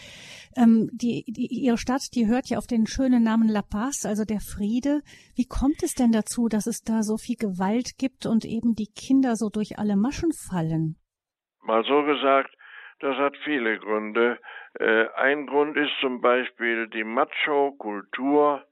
Ähm, 0.59 0.91
die, 0.93 1.25
die, 1.27 1.47
Ihre 1.47 1.79
Stadt, 1.79 2.15
die 2.15 2.27
hört 2.27 2.51
ja 2.51 2.59
auf 2.59 2.67
den 2.67 2.87
schönen 2.87 3.23
Namen 3.25 3.49
La 3.49 3.63
Paz, 3.63 4.05
also 4.05 4.25
der 4.25 4.41
Friede. 4.41 5.01
Wie 5.35 5.47
kommt 5.49 5.83
es 5.83 5.95
denn 5.95 6.13
dazu, 6.13 6.49
dass 6.49 6.67
es 6.67 6.83
da 6.83 7.03
so 7.03 7.17
viel 7.17 7.37
Gewalt 7.37 7.97
gibt 7.97 8.27
und 8.27 8.45
eben 8.45 8.75
die 8.75 8.93
Kinder 8.93 9.37
so 9.37 9.49
durch 9.49 9.79
alle 9.79 9.97
Maschen 9.97 10.33
fallen? 10.33 10.97
Mal 11.63 11.83
so 11.85 12.03
gesagt, 12.03 12.55
das 13.01 13.17
hat 13.17 13.35
viele 13.43 13.79
Gründe. 13.79 14.39
Äh, 14.79 15.07
ein 15.17 15.47
Grund 15.47 15.79
ist 15.79 15.93
zum 16.03 16.21
Beispiel 16.21 16.89
die 16.89 17.05
Macho-Kultur 17.05 18.63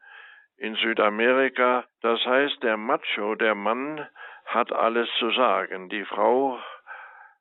in 0.57 0.75
Südamerika. 0.77 1.85
Das 2.01 2.25
heißt, 2.25 2.63
der 2.63 2.77
Macho, 2.77 3.35
der 3.35 3.55
Mann, 3.55 4.07
hat 4.47 4.73
alles 4.73 5.09
zu 5.19 5.31
sagen. 5.31 5.89
Die 5.89 6.05
Frau 6.05 6.59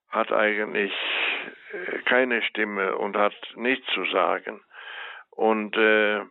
hat 0.09 0.31
eigentlich 0.31 0.93
äh, 1.71 1.99
keine 2.05 2.41
Stimme 2.43 2.95
und 2.97 3.17
hat 3.17 3.35
nichts 3.55 3.85
zu 3.93 4.05
sagen. 4.05 4.61
Und 5.31 5.75
äh, 5.75 6.21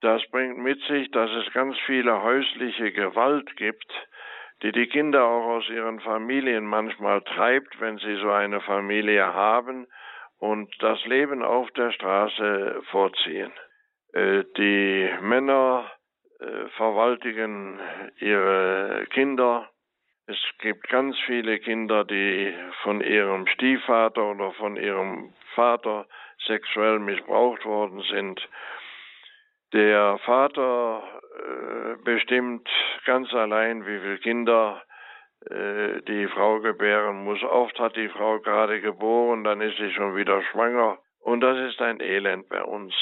das 0.00 0.22
bringt 0.30 0.58
mit 0.58 0.80
sich, 0.82 1.10
dass 1.10 1.30
es 1.30 1.52
ganz 1.52 1.76
viele 1.86 2.22
häusliche 2.22 2.92
Gewalt 2.92 3.56
gibt, 3.56 3.90
die 4.62 4.72
die 4.72 4.86
Kinder 4.86 5.24
auch 5.24 5.46
aus 5.56 5.68
ihren 5.68 6.00
Familien 6.00 6.66
manchmal 6.66 7.22
treibt, 7.22 7.80
wenn 7.80 7.98
sie 7.98 8.16
so 8.16 8.30
eine 8.30 8.60
Familie 8.60 9.24
haben 9.32 9.86
und 10.38 10.70
das 10.80 11.02
Leben 11.06 11.42
auf 11.42 11.70
der 11.72 11.90
Straße 11.92 12.82
vorziehen. 12.90 13.52
Äh, 14.12 14.44
die 14.56 15.10
Männer 15.22 15.90
äh, 16.40 16.68
verwaltigen 16.76 17.78
ihre 18.18 19.06
Kinder. 19.10 19.68
Es 20.26 20.38
gibt 20.58 20.88
ganz 20.88 21.18
viele 21.26 21.58
Kinder, 21.58 22.04
die 22.04 22.54
von 22.82 23.00
ihrem 23.00 23.46
Stiefvater 23.46 24.30
oder 24.30 24.52
von 24.52 24.76
ihrem 24.76 25.34
Vater 25.54 26.06
sexuell 26.46 26.98
missbraucht 26.98 27.64
worden 27.64 28.02
sind. 28.10 28.40
Der 29.72 30.18
Vater 30.24 31.02
äh, 31.36 31.96
bestimmt 32.04 32.68
ganz 33.04 33.32
allein, 33.34 33.84
wie 33.86 33.98
viele 33.98 34.18
Kinder 34.18 34.82
äh, 35.50 36.00
die 36.02 36.26
Frau 36.28 36.60
gebären 36.60 37.24
muss. 37.24 37.42
Oft 37.42 37.78
hat 37.78 37.96
die 37.96 38.08
Frau 38.08 38.40
gerade 38.40 38.80
geboren, 38.80 39.44
dann 39.44 39.60
ist 39.60 39.76
sie 39.76 39.92
schon 39.92 40.16
wieder 40.16 40.42
schwanger. 40.50 40.98
Und 41.20 41.40
das 41.40 41.58
ist 41.70 41.80
ein 41.82 42.00
Elend 42.00 42.48
bei 42.48 42.62
uns. 42.62 42.94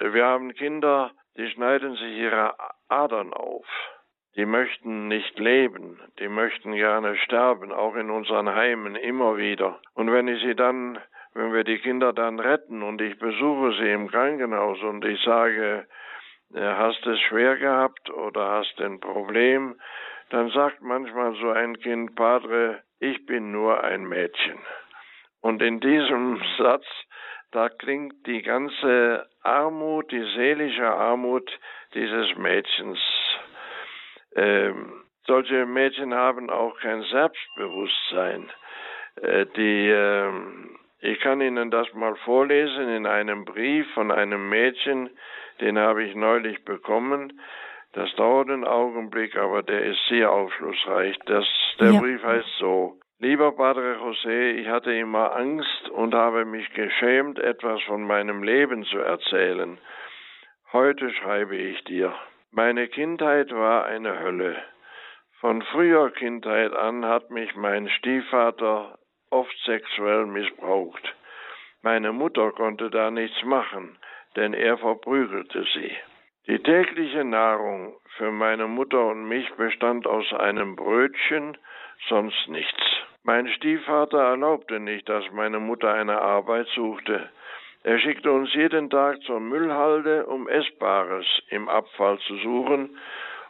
Wir 0.00 0.24
haben 0.24 0.54
Kinder, 0.54 1.12
die 1.36 1.48
schneiden 1.50 1.94
sich 1.94 2.16
ihre 2.18 2.54
Adern 2.88 3.32
auf. 3.32 3.66
Die 4.36 4.46
möchten 4.46 5.08
nicht 5.08 5.38
leben, 5.38 6.00
die 6.18 6.28
möchten 6.28 6.72
gerne 6.72 7.16
sterben, 7.16 7.72
auch 7.72 7.96
in 7.96 8.10
unseren 8.10 8.54
Heimen 8.54 8.94
immer 8.94 9.36
wieder. 9.36 9.80
Und 9.94 10.12
wenn 10.12 10.28
ich 10.28 10.40
sie 10.42 10.54
dann, 10.54 10.98
wenn 11.34 11.52
wir 11.52 11.64
die 11.64 11.78
Kinder 11.78 12.12
dann 12.12 12.38
retten 12.38 12.82
und 12.82 13.00
ich 13.00 13.18
besuche 13.18 13.72
sie 13.78 13.90
im 13.90 14.08
Krankenhaus 14.08 14.80
und 14.82 15.04
ich 15.04 15.20
sage, 15.22 15.88
äh, 16.54 16.60
hast 16.60 17.04
es 17.06 17.20
schwer 17.22 17.56
gehabt 17.56 18.10
oder 18.10 18.48
hast 18.50 18.80
ein 18.80 19.00
Problem, 19.00 19.80
dann 20.30 20.50
sagt 20.50 20.82
manchmal 20.82 21.34
so 21.36 21.50
ein 21.50 21.78
Kind, 21.78 22.14
Padre, 22.14 22.82
ich 23.00 23.26
bin 23.26 23.50
nur 23.50 23.82
ein 23.82 24.04
Mädchen. 24.04 24.58
Und 25.40 25.62
in 25.62 25.80
diesem 25.80 26.40
Satz, 26.58 26.86
da 27.52 27.68
klingt 27.68 28.26
die 28.26 28.42
ganze 28.42 29.26
Armut, 29.42 30.10
die 30.12 30.24
seelische 30.36 30.86
Armut 30.86 31.50
dieses 31.94 32.36
Mädchens. 32.36 32.98
Ähm, 34.36 35.04
solche 35.26 35.66
Mädchen 35.66 36.14
haben 36.14 36.50
auch 36.50 36.78
kein 36.80 37.02
Selbstbewusstsein. 37.02 38.50
Äh, 39.22 39.46
die, 39.56 39.88
äh, 39.88 40.32
ich 41.00 41.20
kann 41.20 41.40
Ihnen 41.40 41.70
das 41.70 41.92
mal 41.94 42.16
vorlesen 42.16 42.88
in 42.88 43.06
einem 43.06 43.44
Brief 43.44 43.90
von 43.94 44.10
einem 44.10 44.48
Mädchen, 44.48 45.10
den 45.60 45.78
habe 45.78 46.04
ich 46.04 46.14
neulich 46.14 46.64
bekommen. 46.64 47.40
Das 47.92 48.14
dauert 48.16 48.50
einen 48.50 48.64
Augenblick, 48.64 49.36
aber 49.36 49.62
der 49.62 49.82
ist 49.84 50.00
sehr 50.08 50.30
aufschlussreich. 50.30 51.18
Das, 51.26 51.46
der 51.80 51.92
ja. 51.92 52.00
Brief 52.00 52.22
heißt 52.22 52.56
so. 52.58 52.98
Lieber 53.20 53.50
Padre 53.50 53.96
José, 53.96 54.52
ich 54.60 54.68
hatte 54.68 54.92
immer 54.92 55.34
Angst 55.34 55.88
und 55.88 56.14
habe 56.14 56.44
mich 56.44 56.72
geschämt, 56.74 57.40
etwas 57.40 57.82
von 57.82 58.04
meinem 58.04 58.44
Leben 58.44 58.84
zu 58.84 58.98
erzählen. 58.98 59.76
Heute 60.72 61.10
schreibe 61.10 61.56
ich 61.56 61.82
dir. 61.82 62.14
Meine 62.52 62.86
Kindheit 62.86 63.50
war 63.50 63.86
eine 63.86 64.20
Hölle. 64.20 64.62
Von 65.40 65.62
früher 65.62 66.12
Kindheit 66.12 66.72
an 66.72 67.06
hat 67.06 67.30
mich 67.30 67.56
mein 67.56 67.88
Stiefvater 67.88 68.96
oft 69.30 69.58
sexuell 69.64 70.26
missbraucht. 70.26 71.16
Meine 71.82 72.12
Mutter 72.12 72.52
konnte 72.52 72.88
da 72.88 73.10
nichts 73.10 73.42
machen, 73.42 73.98
denn 74.36 74.54
er 74.54 74.78
verprügelte 74.78 75.64
sie. 75.74 75.90
Die 76.46 76.62
tägliche 76.62 77.24
Nahrung 77.24 77.96
für 78.16 78.30
meine 78.30 78.68
Mutter 78.68 79.06
und 79.06 79.26
mich 79.26 79.52
bestand 79.54 80.06
aus 80.06 80.32
einem 80.32 80.76
Brötchen, 80.76 81.58
sonst 82.08 82.48
nichts. 82.48 83.07
Mein 83.28 83.46
Stiefvater 83.46 84.20
erlaubte 84.20 84.80
nicht, 84.80 85.06
dass 85.06 85.22
meine 85.32 85.60
Mutter 85.60 85.92
eine 85.92 86.18
Arbeit 86.18 86.66
suchte. 86.68 87.28
Er 87.82 87.98
schickte 87.98 88.32
uns 88.32 88.54
jeden 88.54 88.88
Tag 88.88 89.20
zur 89.24 89.38
Müllhalde, 89.38 90.24
um 90.24 90.48
Essbares 90.48 91.26
im 91.50 91.68
Abfall 91.68 92.18
zu 92.20 92.36
suchen, 92.36 92.98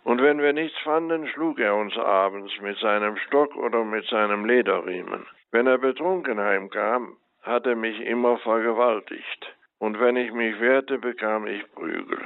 und 0.03 0.21
wenn 0.21 0.43
wir 0.43 0.53
nichts 0.53 0.77
fanden, 0.81 1.29
schlug 1.29 1.61
er 1.61 1.77
uns 1.77 1.97
abends 1.97 2.53
mit 2.61 2.77
seinem 2.79 3.17
Stock 3.19 3.55
oder 3.55 3.85
mit 3.85 4.05
seinem 4.07 4.47
Lederriemen. 4.47 5.25
Wenn 5.53 5.69
er 5.69 5.79
betrunken 5.79 6.41
heimkam, 6.41 7.17
hat 7.43 7.65
er 7.65 7.77
mich 7.77 8.01
immer 8.01 8.39
vergewaltigt, 8.39 9.55
und 9.79 10.01
wenn 10.01 10.17
ich 10.17 10.33
mich 10.33 10.59
wehrte, 10.59 10.99
bekam 10.99 11.47
ich 11.47 11.63
Prügel. 11.77 12.19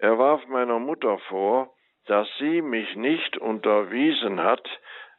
Er 0.00 0.18
warf 0.18 0.44
meiner 0.48 0.80
Mutter 0.80 1.18
vor, 1.28 1.72
dass 2.06 2.26
sie 2.40 2.60
mich 2.60 2.96
nicht 2.96 3.38
unterwiesen 3.38 4.42
hat, 4.42 4.68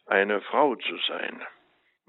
eine 0.05 0.41
Frau 0.41 0.75
zu 0.75 0.97
sein. 1.07 1.41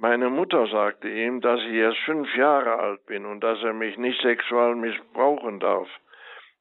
Meine 0.03 0.31
Mutter 0.31 0.67
sagte 0.67 1.09
ihm, 1.09 1.41
dass 1.41 1.61
ich 1.61 1.75
erst 1.75 1.99
fünf 1.99 2.35
Jahre 2.35 2.77
alt 2.77 3.07
bin 3.07 3.25
und 3.25 3.39
dass 3.39 3.63
er 3.63 3.73
mich 3.73 3.97
nicht 3.99 4.21
sexuell 4.21 4.75
missbrauchen 4.75 5.61
darf, 5.61 5.89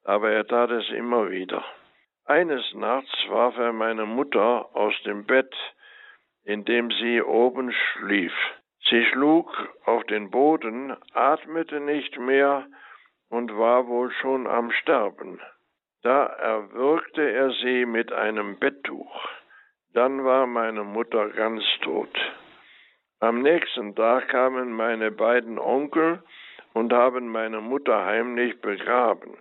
aber 0.04 0.30
er 0.30 0.46
tat 0.46 0.70
es 0.70 0.88
immer 0.90 1.28
wieder. 1.28 1.64
Eines 2.24 2.62
Nachts 2.74 3.12
warf 3.28 3.58
er 3.58 3.72
meine 3.72 4.06
Mutter 4.06 4.68
aus 4.76 4.94
dem 5.04 5.24
Bett, 5.26 5.52
in 6.44 6.64
dem 6.64 6.92
sie 6.92 7.20
oben 7.20 7.72
schlief. 7.72 8.32
Sie 8.88 9.04
schlug 9.06 9.48
auf 9.86 10.04
den 10.04 10.30
Boden, 10.30 10.96
atmete 11.12 11.80
nicht 11.80 12.16
mehr 12.20 12.64
und 13.28 13.58
war 13.58 13.88
wohl 13.88 14.12
schon 14.20 14.46
am 14.46 14.70
Sterben. 14.70 15.40
Da 16.04 16.26
erwürgte 16.26 17.28
er 17.28 17.50
sie 17.50 17.86
mit 17.86 18.12
einem 18.12 18.60
Betttuch. 18.60 19.28
Dann 19.94 20.24
war 20.24 20.46
meine 20.46 20.84
Mutter 20.84 21.28
ganz 21.30 21.64
tot. 21.80 22.16
Am 23.22 23.40
nächsten 23.40 23.94
Tag 23.94 24.30
kamen 24.30 24.72
meine 24.72 25.12
beiden 25.12 25.56
Onkel 25.60 26.24
und 26.74 26.92
haben 26.92 27.28
meine 27.28 27.60
Mutter 27.60 28.04
heimlich 28.04 28.60
begraben. 28.60 29.38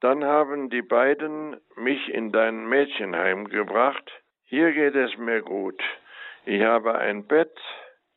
Dann 0.00 0.24
haben 0.24 0.68
die 0.68 0.82
beiden 0.82 1.60
mich 1.76 2.08
in 2.08 2.32
dein 2.32 2.68
Mädchenheim 2.68 3.50
gebracht. 3.50 4.10
Hier 4.46 4.72
geht 4.72 4.96
es 4.96 5.16
mir 5.16 5.42
gut. 5.42 5.80
Ich 6.44 6.60
habe 6.64 6.98
ein 6.98 7.24
Bett, 7.28 7.56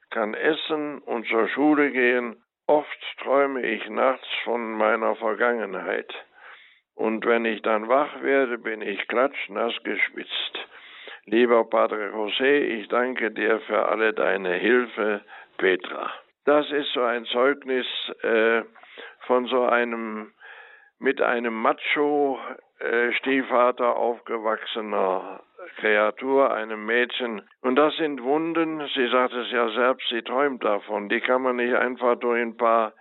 kann 0.09 0.33
essen 0.33 0.97
und 0.97 1.27
zur 1.27 1.47
Schule 1.49 1.91
gehen. 1.91 2.41
Oft 2.65 3.17
träume 3.21 3.61
ich 3.61 3.87
nachts 3.87 4.27
von 4.45 4.71
meiner 4.79 5.15
Vergangenheit. 5.15 6.11
Und 6.95 7.23
wenn 7.27 7.45
ich 7.45 7.61
dann 7.61 7.87
wach 7.87 8.23
werde, 8.23 8.57
bin 8.57 8.81
ich 8.81 9.07
klatschnass 9.07 9.75
geschwitzt. 9.83 10.67
Lieber 11.25 11.65
Padre 11.69 12.09
José, 12.09 12.61
ich 12.79 12.87
danke 12.87 13.29
dir 13.31 13.59
für 13.61 13.87
alle 13.87 14.11
deine 14.13 14.53
Hilfe, 14.55 15.21
Petra. 15.57 16.11
Das 16.45 16.69
ist 16.71 16.91
so 16.93 17.03
ein 17.03 17.25
Zeugnis 17.25 17.85
äh, 18.23 18.63
von 19.27 19.45
so 19.45 19.65
einem 19.65 20.31
mit 20.97 21.21
einem 21.21 21.53
Macho 21.53 22.39
äh, 22.79 23.11
Stiefvater 23.13 23.95
aufgewachsener 23.95 25.41
Kreatur, 25.77 26.51
einem 26.53 26.87
Mädchen. 26.87 27.43
Und 27.61 27.75
das 27.75 27.95
sind 27.97 28.23
Wunden, 28.23 28.87
sie 28.95 29.07
sagt 29.09 29.33
es 29.33 29.51
ja 29.51 29.69
selbst, 29.69 30.09
sie 30.09 30.23
träumt 30.23 30.63
davon. 30.63 31.07
Die 31.07 31.21
kann 31.21 31.43
man 31.43 31.57
nicht 31.57 31.75
einfach 31.75 32.15
durch 32.15 32.41
ein 32.41 32.57
paar 32.57 32.93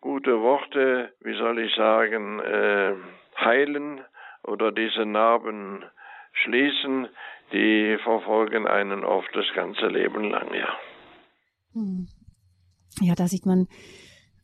gute 0.00 0.40
Worte, 0.40 1.12
wie 1.20 1.36
soll 1.36 1.60
ich 1.60 1.72
sagen, 1.76 2.40
äh, 2.40 2.94
heilen 3.40 4.04
oder 4.42 4.72
diese 4.72 5.06
Narben 5.06 5.84
schließen. 6.32 7.08
Die 7.52 7.96
verfolgen 8.02 8.66
einen 8.66 9.04
oft 9.04 9.28
das 9.34 9.46
ganze 9.54 9.86
Leben 9.86 10.30
lang, 10.30 10.52
ja. 10.54 10.78
Hm. 11.72 12.08
Ja, 13.00 13.14
da 13.14 13.26
sieht 13.26 13.46
man 13.46 13.68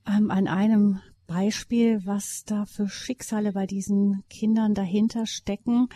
ähm, 0.07 0.31
an 0.31 0.49
einem 0.49 1.01
Beispiel, 1.27 2.01
was 2.05 2.45
da 2.47 2.65
für 2.67 2.89
Schicksale 2.89 3.53
bei 3.53 3.67
diesen 3.67 4.23
Kindern 4.31 4.75
dahinter 4.75 5.27
stecken. 5.27 5.89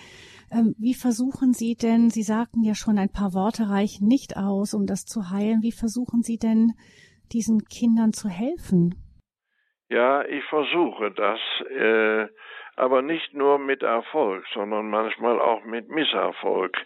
Ähm, 0.50 0.74
wie 0.78 0.94
versuchen 0.94 1.52
Sie 1.52 1.74
denn, 1.74 2.10
Sie 2.10 2.22
sagten 2.22 2.62
ja 2.62 2.74
schon, 2.74 2.98
ein 2.98 3.12
paar 3.12 3.34
Worte 3.34 3.68
reichen 3.68 4.08
nicht 4.08 4.36
aus, 4.36 4.74
um 4.74 4.86
das 4.86 5.04
zu 5.04 5.30
heilen. 5.30 5.62
Wie 5.62 5.72
versuchen 5.72 6.22
Sie 6.22 6.38
denn, 6.38 6.72
diesen 7.32 7.64
Kindern 7.64 8.12
zu 8.12 8.28
helfen? 8.28 8.94
Ja, 9.90 10.24
ich 10.24 10.44
versuche 10.44 11.10
das, 11.12 11.38
äh, 11.70 12.26
aber 12.78 13.02
nicht 13.02 13.34
nur 13.34 13.58
mit 13.58 13.82
Erfolg, 13.82 14.46
sondern 14.54 14.88
manchmal 14.88 15.40
auch 15.40 15.64
mit 15.64 15.88
Misserfolg. 15.88 16.76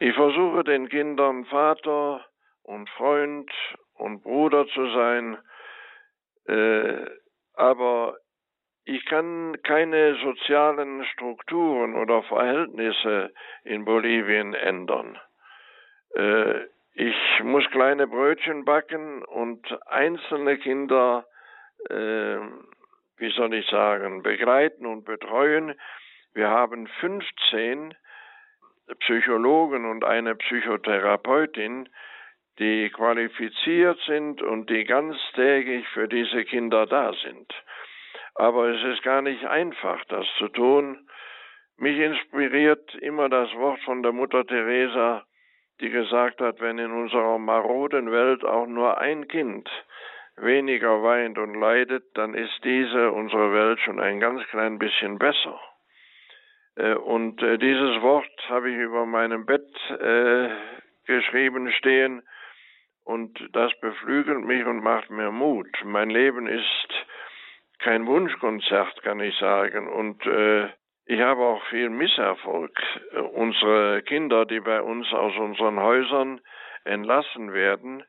Ich 0.00 0.14
versuche 0.14 0.64
den 0.64 0.88
Kindern 0.88 1.44
Vater 1.44 2.24
und 2.62 2.88
Freund 2.90 3.50
und 3.94 4.22
Bruder 4.22 4.66
zu 4.68 4.86
sein, 4.92 5.36
äh, 6.46 7.04
aber 7.54 8.16
ich 8.84 9.04
kann 9.04 9.60
keine 9.62 10.16
sozialen 10.24 11.04
Strukturen 11.04 11.96
oder 11.96 12.22
Verhältnisse 12.22 13.32
in 13.64 13.84
Bolivien 13.84 14.54
ändern. 14.54 15.18
Äh, 16.14 16.64
ich 16.94 17.16
muss 17.42 17.64
kleine 17.70 18.06
Brötchen 18.06 18.64
backen 18.64 19.22
und 19.22 19.66
einzelne 19.86 20.56
Kinder, 20.56 21.26
äh, 21.90 22.38
wie 23.16 23.30
soll 23.30 23.54
ich 23.54 23.66
sagen, 23.68 24.22
begleiten 24.22 24.86
und 24.86 25.04
betreuen. 25.04 25.74
Wir 26.34 26.48
haben 26.48 26.86
15 26.86 27.94
Psychologen 29.00 29.84
und 29.84 30.04
eine 30.04 30.34
Psychotherapeutin, 30.34 31.88
die 32.58 32.90
qualifiziert 32.90 33.98
sind 34.06 34.42
und 34.42 34.68
die 34.68 34.84
ganztägig 34.84 35.86
für 35.88 36.08
diese 36.08 36.44
Kinder 36.44 36.86
da 36.86 37.12
sind. 37.22 37.52
Aber 38.34 38.68
es 38.68 38.82
ist 38.84 39.02
gar 39.02 39.22
nicht 39.22 39.44
einfach, 39.44 40.04
das 40.06 40.26
zu 40.38 40.48
tun. 40.48 41.08
Mich 41.76 41.98
inspiriert 41.98 42.94
immer 42.96 43.28
das 43.28 43.52
Wort 43.54 43.80
von 43.80 44.02
der 44.02 44.12
Mutter 44.12 44.46
Teresa, 44.46 45.24
die 45.80 45.90
gesagt 45.90 46.40
hat, 46.40 46.60
wenn 46.60 46.78
in 46.78 46.92
unserer 46.92 47.38
maroden 47.38 48.10
Welt 48.10 48.44
auch 48.44 48.66
nur 48.66 48.98
ein 48.98 49.26
Kind 49.28 49.68
weniger 50.42 51.02
weint 51.02 51.38
und 51.38 51.54
leidet, 51.54 52.04
dann 52.14 52.34
ist 52.34 52.64
diese, 52.64 53.12
unsere 53.12 53.52
Welt, 53.52 53.80
schon 53.80 54.00
ein 54.00 54.20
ganz 54.20 54.42
klein 54.48 54.78
bisschen 54.78 55.18
besser. 55.18 55.60
Äh, 56.76 56.94
und 56.94 57.42
äh, 57.42 57.58
dieses 57.58 58.00
Wort 58.02 58.30
habe 58.48 58.70
ich 58.70 58.76
über 58.76 59.06
meinem 59.06 59.46
Bett 59.46 59.68
äh, 59.90 60.48
geschrieben 61.06 61.70
stehen 61.72 62.22
und 63.04 63.38
das 63.52 63.72
beflügelt 63.80 64.44
mich 64.44 64.64
und 64.64 64.82
macht 64.82 65.10
mir 65.10 65.30
Mut. 65.30 65.68
Mein 65.84 66.10
Leben 66.10 66.46
ist 66.46 66.88
kein 67.80 68.06
Wunschkonzert, 68.06 69.02
kann 69.02 69.18
ich 69.18 69.36
sagen. 69.38 69.88
Und 69.88 70.24
ich 71.06 71.20
habe 71.20 71.42
auch 71.42 71.64
viel 71.64 71.90
Misserfolg. 71.90 72.70
Unsere 73.32 74.02
Kinder, 74.02 74.46
die 74.46 74.60
bei 74.60 74.80
uns 74.80 75.12
aus 75.12 75.36
unseren 75.36 75.80
Häusern 75.80 76.40
entlassen 76.84 77.52
werden, 77.52 78.04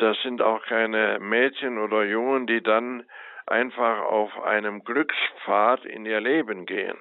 das 0.00 0.20
sind 0.22 0.42
auch 0.42 0.64
keine 0.66 1.18
Mädchen 1.20 1.78
oder 1.78 2.04
Jungen, 2.04 2.46
die 2.46 2.62
dann 2.62 3.04
einfach 3.46 4.00
auf 4.02 4.42
einem 4.42 4.84
Glückspfad 4.84 5.84
in 5.84 6.06
ihr 6.06 6.20
Leben 6.20 6.66
gehen. 6.66 6.96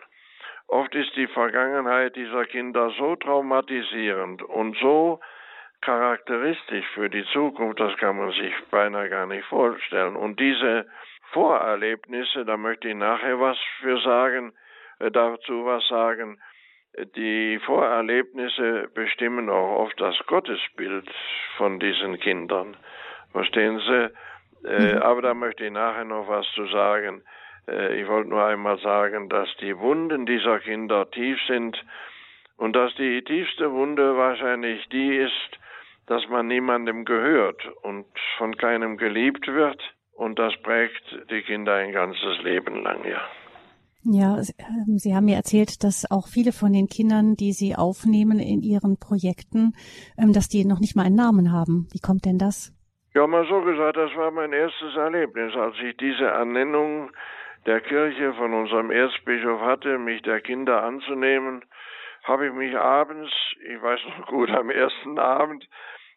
Oft 0.68 0.94
ist 0.94 1.16
die 1.16 1.28
Vergangenheit 1.28 2.16
dieser 2.16 2.46
Kinder 2.46 2.92
so 2.98 3.16
traumatisierend 3.16 4.44
und 4.44 4.78
so 4.78 5.20
charakteristisch 5.82 6.86
für 6.94 7.10
die 7.10 7.26
Zukunft, 7.32 7.80
das 7.80 7.96
kann 7.98 8.18
man 8.18 8.32
sich 8.32 8.54
beinahe 8.70 9.10
gar 9.10 9.26
nicht 9.26 9.46
vorstellen. 9.46 10.16
Und 10.16 10.40
diese 10.40 10.86
Vorerlebnisse, 11.32 12.46
da 12.46 12.58
möchte 12.58 12.90
ich 12.90 12.96
nachher 12.96 13.40
was 13.40 13.58
für 13.80 14.00
sagen, 14.02 14.54
äh, 15.00 15.10
dazu 15.12 15.66
was 15.66 15.88
sagen, 15.88 16.40
die 17.16 17.60
Vorerlebnisse 17.66 18.90
bestimmen 18.94 19.50
auch 19.50 19.80
oft 19.80 20.00
das 20.02 20.18
Gottesbild 20.28 21.10
von 21.58 21.80
diesen 21.80 22.20
Kindern. 22.20 22.76
Verstehen 23.32 23.80
Sie? 23.80 24.12
Äh, 24.68 24.96
mhm. 24.96 25.02
aber 25.02 25.22
da 25.22 25.34
möchte 25.34 25.66
ich 25.66 25.72
nachher 25.72 26.04
noch 26.04 26.28
was 26.28 26.46
zu 26.54 26.66
sagen. 26.68 27.24
Äh, 27.68 28.02
ich 28.02 28.08
wollte 28.08 28.30
nur 28.30 28.44
einmal 28.44 28.78
sagen, 28.80 29.30
dass 29.30 29.48
die 29.62 29.78
Wunden 29.78 30.26
dieser 30.26 30.60
Kinder 30.60 31.10
tief 31.12 31.40
sind 31.48 31.82
und 32.58 32.76
dass 32.76 32.94
die 32.96 33.24
tiefste 33.24 33.72
Wunde 33.72 34.18
wahrscheinlich 34.18 34.88
die 34.90 35.16
ist, 35.16 35.60
dass 36.08 36.28
man 36.28 36.48
niemandem 36.48 37.06
gehört 37.06 37.66
und 37.84 38.06
von 38.38 38.58
keinem 38.58 38.98
geliebt 38.98 39.48
wird. 39.48 39.82
Und 40.14 40.38
das 40.38 40.54
prägt 40.64 41.04
die 41.30 41.42
Kinder 41.44 41.76
ein 41.76 41.94
ganzes 41.94 42.42
Leben 42.42 42.84
lang, 42.84 43.06
ja. 43.06 43.22
Ja, 44.04 44.38
ähm, 44.38 44.98
Sie 44.98 45.14
haben 45.14 45.26
mir 45.26 45.36
erzählt, 45.36 45.84
dass 45.84 46.10
auch 46.10 46.28
viele 46.28 46.52
von 46.52 46.72
den 46.72 46.88
Kindern, 46.88 47.36
die 47.36 47.52
Sie 47.52 47.76
aufnehmen 47.76 48.40
in 48.40 48.62
Ihren 48.62 48.98
Projekten, 48.98 49.74
ähm, 50.18 50.32
dass 50.34 50.48
die 50.48 50.66
noch 50.66 50.80
nicht 50.80 50.96
mal 50.96 51.06
einen 51.06 51.16
Namen 51.16 51.52
haben. 51.52 51.88
Wie 51.92 52.00
kommt 52.00 52.26
denn 52.26 52.38
das? 52.38 52.74
Ja, 53.14 53.28
mal 53.28 53.46
so 53.48 53.62
gesagt, 53.62 53.98
das 53.98 54.16
war 54.16 54.32
mein 54.32 54.54
erstes 54.54 54.96
Erlebnis, 54.96 55.54
als 55.56 55.76
ich 55.84 55.98
diese 55.98 56.26
Ernennung 56.26 57.12
der 57.66 57.82
Kirche 57.82 58.34
von 58.34 58.54
unserem 58.54 58.92
Erzbischof 58.92 59.60
hatte, 59.62 59.98
mich 59.98 60.22
der 60.22 60.42
Kinder 60.42 60.84
anzunehmen, 60.84 61.66
habe 62.24 62.48
ich 62.48 62.54
mich 62.54 62.78
abends, 62.78 63.32
ich 63.68 63.82
weiß 63.82 64.00
noch 64.18 64.28
gut, 64.28 64.50
am 64.52 64.70
ersten 64.70 65.20
Abend 65.20 65.68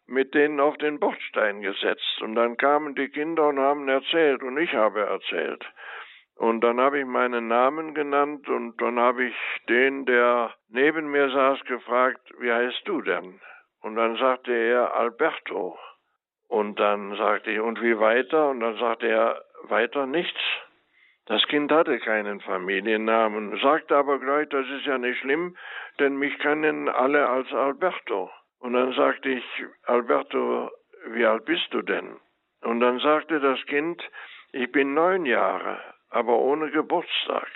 mit 0.07 0.35
denen 0.35 0.61
auf 0.61 0.77
den 0.79 1.01
Bordstein 1.01 1.63
gesetzt. 1.63 2.21
Und 2.21 2.35
dann 2.35 2.57
kamen 2.57 2.95
die 2.95 3.09
Kinder 3.09 3.49
und 3.49 3.59
haben 3.59 3.89
erzählt 3.89 4.43
und 4.43 4.59
ich 4.59 4.73
habe 4.75 5.01
erzählt. 5.01 5.65
Und 6.43 6.61
dann 6.63 6.81
habe 6.81 6.99
ich 6.99 7.07
meinen 7.07 7.47
Namen 7.47 7.95
genannt 7.95 8.49
und 8.49 8.77
dann 8.83 8.99
habe 8.99 9.27
ich 9.27 9.35
den, 9.69 10.07
der 10.07 10.53
neben 10.71 11.09
mir 11.09 11.31
saß, 11.31 11.65
gefragt, 11.67 12.21
wie 12.41 12.53
heißt 12.53 12.83
du 12.85 13.01
denn? 13.01 13.41
Und 13.81 13.95
dann 13.95 14.17
sagte 14.17 14.53
er 14.53 14.93
Alberto. 14.93 15.79
Und 16.49 16.81
dann 16.81 17.15
sagte 17.15 17.53
ich, 17.53 17.61
und 17.61 17.81
wie 17.81 17.97
weiter? 17.97 18.49
Und 18.51 18.59
dann 18.59 18.77
sagte 18.77 19.07
er, 19.07 19.41
weiter 19.69 20.07
nichts. 20.07 20.41
Das 21.27 21.47
Kind 21.47 21.71
hatte 21.71 22.01
keinen 22.01 22.41
Familiennamen, 22.41 23.57
sagte 23.61 23.95
aber 23.95 24.19
gleich, 24.19 24.49
das 24.49 24.67
ist 24.67 24.85
ja 24.85 24.99
nicht 24.99 25.21
schlimm, 25.21 25.57
denn 26.01 26.17
mich 26.17 26.37
kennen 26.41 26.89
alle 26.89 27.29
als 27.29 27.53
Alberto. 27.53 28.33
Und 28.59 28.73
dann 28.73 28.93
sagte 28.95 29.29
ich, 29.29 29.45
Alberto, 29.85 30.73
wie 31.07 31.25
alt 31.25 31.45
bist 31.45 31.69
du 31.71 31.83
denn? 31.83 32.17
Und 32.63 32.81
dann 32.81 32.99
sagte 32.99 33.39
das 33.39 33.65
Kind, 33.67 34.03
ich 34.51 34.73
bin 34.73 34.93
neun 34.93 35.25
Jahre, 35.25 35.81
aber 36.13 36.39
ohne 36.39 36.71
Geburtstag. 36.71 37.49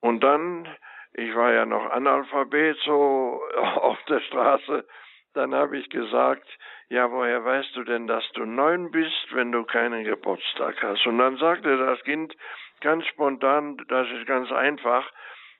Und 0.00 0.22
dann, 0.22 0.68
ich 1.14 1.34
war 1.34 1.52
ja 1.52 1.66
noch 1.66 1.90
Analphabet 1.90 2.76
so 2.84 3.42
auf 3.56 3.98
der 4.08 4.20
Straße, 4.20 4.86
dann 5.34 5.54
habe 5.54 5.78
ich 5.78 5.88
gesagt, 5.88 6.46
ja, 6.90 7.10
woher 7.10 7.42
weißt 7.42 7.74
du 7.74 7.84
denn, 7.84 8.06
dass 8.06 8.24
du 8.32 8.44
neun 8.44 8.90
bist, 8.90 9.28
wenn 9.32 9.50
du 9.50 9.64
keinen 9.64 10.04
Geburtstag 10.04 10.82
hast? 10.82 11.06
Und 11.06 11.18
dann 11.18 11.38
sagte 11.38 11.78
das 11.78 12.02
Kind 12.04 12.36
ganz 12.82 13.06
spontan, 13.06 13.78
das 13.88 14.06
ist 14.10 14.26
ganz 14.26 14.52
einfach, 14.52 15.10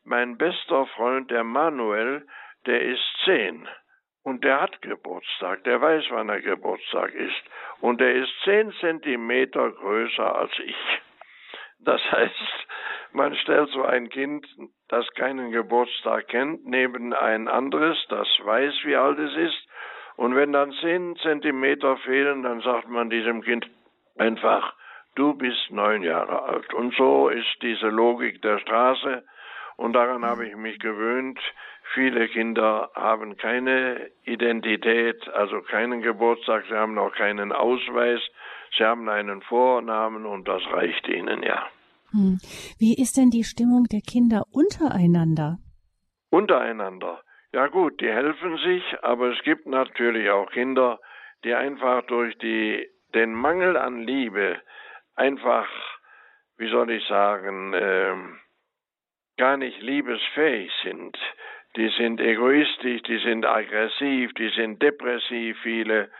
mein 0.05 0.37
bester 0.37 0.87
Freund, 0.87 1.31
der 1.31 1.44
Manuel, 1.44 2.27
der 2.66 2.83
ist 2.83 3.05
zehn. 3.25 3.66
Und 4.25 4.44
der 4.44 4.61
hat 4.61 4.83
Geburtstag, 4.83 5.64
der 5.64 5.81
weiß, 5.81 6.05
wann 6.11 6.29
er 6.29 6.40
Geburtstag 6.40 7.14
ist. 7.14 7.42
Und 7.81 8.01
er 8.01 8.14
ist 8.14 8.33
zehn 8.44 8.72
Zentimeter 8.81 9.70
größer 9.70 10.37
als 10.37 10.53
ich. 10.59 11.02
Das 11.85 12.01
heißt, 12.11 12.66
man 13.12 13.35
stellt 13.37 13.71
so 13.71 13.83
ein 13.83 14.09
Kind, 14.09 14.47
das 14.88 15.07
keinen 15.14 15.51
Geburtstag 15.51 16.29
kennt, 16.29 16.66
neben 16.66 17.12
ein 17.12 17.49
anderes, 17.49 17.99
das 18.09 18.29
weiß, 18.42 18.75
wie 18.85 18.97
alt 18.97 19.18
es 19.18 19.37
ist. 19.37 19.68
Und 20.16 20.35
wenn 20.37 20.53
dann 20.53 20.73
zehn 20.81 21.16
Zentimeter 21.16 21.97
fehlen, 21.99 22.42
dann 22.42 22.61
sagt 22.61 22.88
man 22.88 23.11
diesem 23.11 23.42
Kind 23.42 23.68
einfach, 24.18 24.75
du 25.14 25.35
bist 25.35 25.71
neun 25.71 26.03
Jahre 26.03 26.42
alt. 26.42 26.73
Und 26.75 26.95
so 26.95 27.29
ist 27.29 27.57
diese 27.62 27.88
Logik 27.88 28.40
der 28.42 28.59
Straße. 28.59 29.25
Und 29.77 29.95
daran 29.95 30.25
habe 30.25 30.47
ich 30.47 30.55
mich 30.55 30.79
gewöhnt. 30.79 31.40
Viele 31.95 32.29
Kinder 32.29 32.90
haben 32.95 33.37
keine 33.37 34.11
Identität, 34.25 35.29
also 35.31 35.61
keinen 35.62 36.03
Geburtstag, 36.03 36.64
sie 36.68 36.75
haben 36.75 36.95
noch 36.95 37.12
keinen 37.14 37.53
Ausweis, 37.53 38.21
sie 38.76 38.85
haben 38.85 39.08
einen 39.08 39.42
Vornamen 39.42 40.26
und 40.26 40.48
das 40.48 40.62
reicht 40.72 41.08
ihnen 41.08 41.42
ja. 41.42 41.66
Hm. 42.12 42.38
Wie 42.78 42.94
ist 43.00 43.16
denn 43.16 43.30
die 43.30 43.44
Stimmung 43.44 43.85
der 43.85 44.00
Kinder 44.00 44.44
untereinander? 44.52 45.58
Untereinander. 46.30 47.22
Ja 47.52 47.66
gut, 47.66 48.00
die 48.00 48.08
helfen 48.08 48.56
sich, 48.58 48.82
aber 49.02 49.32
es 49.32 49.42
gibt 49.42 49.66
natürlich 49.66 50.30
auch 50.30 50.50
Kinder, 50.50 50.98
die 51.44 51.54
einfach 51.54 52.02
durch 52.06 52.37
die, 52.38 52.88
den 53.14 53.35
Mangel 53.35 53.76
an 53.76 54.02
Liebe 54.02 54.61
einfach, 55.16 55.68
wie 56.56 56.70
soll 56.70 56.90
ich 56.90 57.06
sagen, 57.08 57.74
äh, 57.74 58.14
gar 59.37 59.56
nicht 59.56 59.80
liebesfähig 59.80 60.70
sind. 60.82 61.16
Die 61.76 61.88
sind 61.96 62.20
egoistisch, 62.20 63.02
die 63.02 63.18
sind 63.18 63.46
aggressiv, 63.46 64.32
die 64.35 64.50
sind 64.50 64.82
depressiv, 64.82 65.58
viele. 65.62 66.11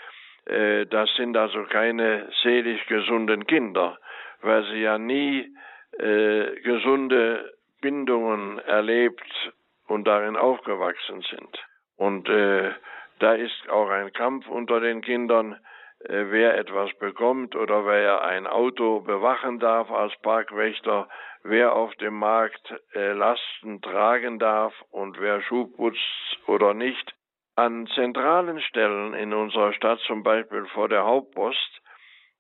Äh, 0.47 0.87
das 0.87 1.09
sind 1.17 1.37
also 1.37 1.65
keine 1.65 2.29
seelisch 2.43 2.87
gesunden 2.87 3.47
Kinder, 3.47 3.99
weil 4.41 4.65
sie 4.65 4.81
ja 4.81 4.99
nie 4.99 5.55
äh, 5.99 6.61
gesunde 6.63 7.53
Bindungen 7.81 8.59
erlebt 8.61 9.53
und 9.87 10.07
darin 10.07 10.37
aufgewachsen 10.37 11.23
sind. 11.31 11.59
Und 11.97 12.29
äh, 12.29 12.73
da 13.19 13.35
ist 13.35 13.69
auch 13.69 13.89
ein 13.91 14.13
Kampf 14.13 14.49
unter 14.49 14.81
den 14.81 15.03
Kindern, 15.03 15.55
äh, 16.01 16.25
wer 16.31 16.59
etwas 16.59 16.93
bekommt 16.99 17.55
oder 17.55 17.87
wer 17.87 18.23
ein 18.23 18.47
Auto 18.47 19.01
bewachen 19.01 19.61
darf 19.61 19.91
als 19.91 20.13
Parkwächter, 20.23 21.09
wer 21.45 21.75
auf 21.75 21.95
dem 21.97 22.15
Markt 22.15 22.75
äh, 22.95 23.13
Lasten 23.13 23.81
tragen 23.83 24.39
darf 24.39 24.75
und 24.91 25.21
wer 25.21 25.43
Schuh 25.43 25.67
putzt 25.67 26.39
oder 26.47 26.75
nicht. 26.75 27.15
An 27.55 27.87
zentralen 27.89 28.61
Stellen 28.63 29.13
in 29.13 29.35
unserer 29.35 29.73
Stadt, 29.75 29.99
zum 30.07 30.23
Beispiel 30.23 30.65
vor 30.67 30.89
der 30.89 31.05
Hauptpost, 31.05 31.83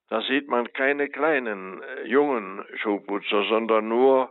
da 0.09 0.23
sieht 0.23 0.49
man 0.49 0.73
keine 0.73 1.09
kleinen 1.09 1.83
äh, 1.83 2.07
jungen 2.07 2.65
Schuhputzer, 2.77 3.45
sondern 3.49 3.89
nur, 3.89 4.31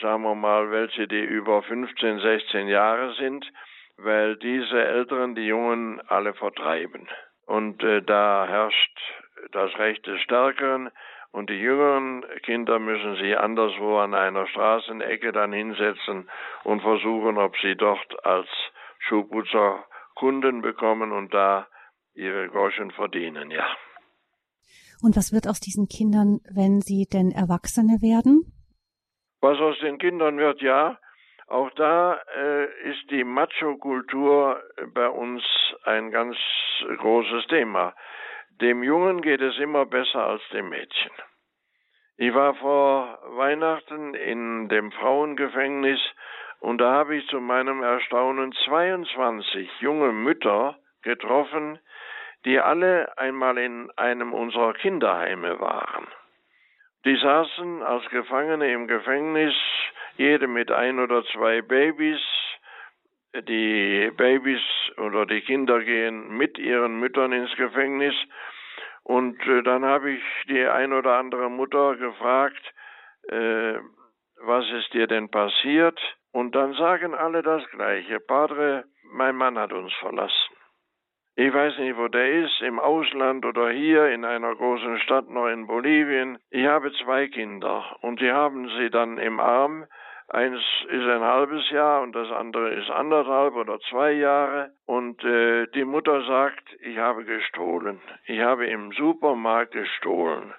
sagen 0.00 0.22
wir 0.22 0.34
mal, 0.34 0.70
welche, 0.70 1.06
die 1.06 1.22
über 1.22 1.62
15, 1.62 2.20
16 2.20 2.68
Jahre 2.68 3.14
sind, 3.14 3.50
weil 3.98 4.36
diese 4.36 4.82
Älteren 4.82 5.34
die 5.34 5.46
Jungen 5.46 6.00
alle 6.08 6.34
vertreiben. 6.34 7.08
Und 7.46 7.82
äh, 7.82 8.02
da 8.02 8.46
herrscht 8.48 8.98
das 9.52 9.76
Recht 9.78 10.06
des 10.06 10.20
Stärkeren 10.22 10.90
und 11.32 11.50
die 11.50 11.60
jüngeren 11.60 12.24
Kinder 12.42 12.78
müssen 12.78 13.16
sich 13.16 13.38
anderswo 13.38 13.98
an 13.98 14.14
einer 14.14 14.46
Straßenecke 14.46 15.32
dann 15.32 15.52
hinsetzen 15.52 16.30
und 16.64 16.80
versuchen, 16.80 17.38
ob 17.38 17.56
sie 17.58 17.76
dort 17.76 18.24
als 18.24 18.48
Schuhputzer 19.00 19.84
Kunden 20.16 20.62
bekommen 20.62 21.12
und 21.12 21.32
da 21.32 21.68
ihre 22.14 22.48
Groschen 22.48 22.90
verdienen, 22.90 23.50
ja. 23.52 23.66
Und 25.02 25.16
was 25.16 25.32
wird 25.32 25.46
aus 25.46 25.60
diesen 25.60 25.86
Kindern, 25.86 26.40
wenn 26.50 26.80
sie 26.80 27.06
denn 27.06 27.30
Erwachsene 27.30 28.00
werden? 28.02 28.52
Was 29.40 29.58
aus 29.58 29.78
den 29.80 29.98
Kindern 29.98 30.38
wird, 30.38 30.60
ja. 30.62 30.98
Auch 31.46 31.70
da 31.76 32.18
äh, 32.36 32.90
ist 32.90 33.10
die 33.10 33.22
Macho-Kultur 33.22 34.60
bei 34.94 35.08
uns 35.08 35.44
ein 35.84 36.10
ganz 36.10 36.36
großes 36.98 37.46
Thema. 37.46 37.94
Dem 38.60 38.82
Jungen 38.82 39.20
geht 39.20 39.40
es 39.40 39.56
immer 39.58 39.86
besser 39.86 40.26
als 40.26 40.42
dem 40.52 40.70
Mädchen. 40.70 41.12
Ich 42.16 42.34
war 42.34 42.54
vor 42.54 43.18
Weihnachten 43.36 44.14
in 44.14 44.68
dem 44.68 44.90
Frauengefängnis 44.90 46.00
und 46.60 46.78
da 46.78 46.92
habe 46.92 47.16
ich 47.16 47.26
zu 47.28 47.40
meinem 47.40 47.82
Erstaunen 47.82 48.52
22 48.64 49.80
junge 49.80 50.12
Mütter 50.12 50.78
getroffen, 51.02 51.78
die 52.44 52.58
alle 52.60 53.16
einmal 53.18 53.58
in 53.58 53.90
einem 53.96 54.32
unserer 54.32 54.72
Kinderheime 54.74 55.60
waren. 55.60 56.06
Die 57.04 57.16
saßen 57.16 57.82
als 57.82 58.08
Gefangene 58.10 58.72
im 58.72 58.88
Gefängnis, 58.88 59.54
jede 60.16 60.48
mit 60.48 60.70
ein 60.72 60.98
oder 60.98 61.24
zwei 61.26 61.62
Babys. 61.62 62.20
Die 63.34 64.10
Babys 64.16 64.62
oder 64.96 65.26
die 65.26 65.42
Kinder 65.42 65.80
gehen 65.80 66.36
mit 66.36 66.58
ihren 66.58 66.98
Müttern 66.98 67.32
ins 67.32 67.54
Gefängnis. 67.56 68.14
Und 69.02 69.40
äh, 69.46 69.62
dann 69.62 69.84
habe 69.84 70.10
ich 70.10 70.22
die 70.48 70.66
ein 70.66 70.92
oder 70.92 71.18
andere 71.18 71.48
Mutter 71.48 71.96
gefragt, 71.96 72.62
äh, 73.28 73.74
was 74.40 74.68
ist 74.70 74.92
dir 74.94 75.06
denn 75.06 75.30
passiert? 75.30 75.98
Und 76.36 76.54
dann 76.54 76.74
sagen 76.74 77.14
alle 77.14 77.42
das 77.42 77.66
Gleiche. 77.70 78.20
Padre, 78.20 78.84
mein 79.10 79.36
Mann 79.36 79.58
hat 79.58 79.72
uns 79.72 79.90
verlassen. 79.94 80.54
Ich 81.34 81.50
weiß 81.50 81.78
nicht, 81.78 81.96
wo 81.96 82.08
der 82.08 82.44
ist, 82.44 82.60
im 82.60 82.78
Ausland 82.78 83.46
oder 83.46 83.70
hier 83.70 84.10
in 84.10 84.22
einer 84.22 84.54
großen 84.54 84.98
Stadt 84.98 85.30
noch 85.30 85.48
in 85.48 85.66
Bolivien. 85.66 86.36
Ich 86.50 86.66
habe 86.66 86.92
zwei 87.02 87.28
Kinder 87.28 87.96
und 88.02 88.20
die 88.20 88.30
haben 88.30 88.68
sie 88.76 88.90
dann 88.90 89.16
im 89.16 89.40
Arm. 89.40 89.86
Eins 90.28 90.60
ist 90.88 91.08
ein 91.08 91.22
halbes 91.22 91.70
Jahr 91.70 92.02
und 92.02 92.14
das 92.14 92.30
andere 92.30 92.68
ist 92.74 92.90
anderthalb 92.90 93.54
oder 93.54 93.80
zwei 93.88 94.12
Jahre. 94.12 94.72
Und 94.84 95.24
äh, 95.24 95.68
die 95.68 95.86
Mutter 95.86 96.22
sagt, 96.26 96.64
ich 96.80 96.98
habe 96.98 97.24
gestohlen. 97.24 97.98
Ich 98.26 98.40
habe 98.40 98.66
im 98.66 98.92
Supermarkt 98.92 99.72
gestohlen 99.72 100.52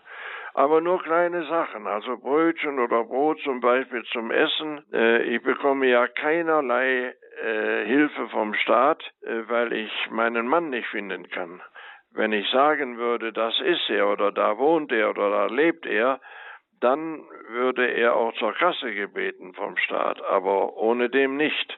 aber 0.57 0.81
nur 0.81 1.03
kleine 1.03 1.45
Sachen, 1.45 1.85
also 1.85 2.17
Brötchen 2.17 2.79
oder 2.79 3.03
Brot 3.03 3.39
zum 3.41 3.59
Beispiel 3.59 4.03
zum 4.11 4.31
Essen. 4.31 4.83
Äh, 4.91 5.21
ich 5.35 5.43
bekomme 5.43 5.85
ja 5.85 6.07
keinerlei 6.07 7.13
äh, 7.43 7.85
Hilfe 7.85 8.27
vom 8.29 8.55
Staat, 8.55 9.03
äh, 9.21 9.43
weil 9.47 9.71
ich 9.71 9.91
meinen 10.09 10.47
Mann 10.47 10.71
nicht 10.71 10.87
finden 10.87 11.29
kann. 11.29 11.61
Wenn 12.09 12.31
ich 12.31 12.49
sagen 12.49 12.97
würde, 12.97 13.33
das 13.33 13.53
ist 13.59 13.87
er 13.91 14.07
oder 14.07 14.31
da 14.31 14.57
wohnt 14.57 14.91
er 14.91 15.11
oder 15.11 15.29
da 15.29 15.45
lebt 15.45 15.85
er, 15.85 16.19
dann 16.79 17.23
würde 17.49 17.85
er 17.91 18.15
auch 18.15 18.33
zur 18.33 18.53
Kasse 18.53 18.95
gebeten 18.95 19.53
vom 19.53 19.77
Staat, 19.77 20.19
aber 20.23 20.75
ohne 20.75 21.11
dem 21.11 21.37
nicht. 21.37 21.77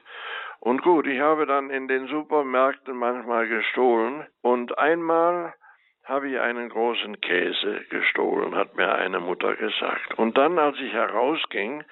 Und 0.58 0.80
gut, 0.80 1.06
ich 1.06 1.20
habe 1.20 1.44
dann 1.44 1.68
in 1.68 1.86
den 1.86 2.06
Supermärkten 2.06 2.96
manchmal 2.96 3.46
gestohlen 3.46 4.26
und 4.40 4.78
einmal 4.78 5.52
habe 6.10 6.28
ich 6.28 6.40
einen 6.40 6.68
großen 6.68 7.20
Käse 7.20 7.84
gestohlen, 7.88 8.56
hat 8.56 8.74
mir 8.74 8.92
eine 8.92 9.20
Mutter 9.20 9.54
gesagt. 9.54 10.18
Und 10.18 10.36
dann, 10.36 10.58
als 10.58 10.76
ich 10.80 10.92
herausging, 10.92 11.84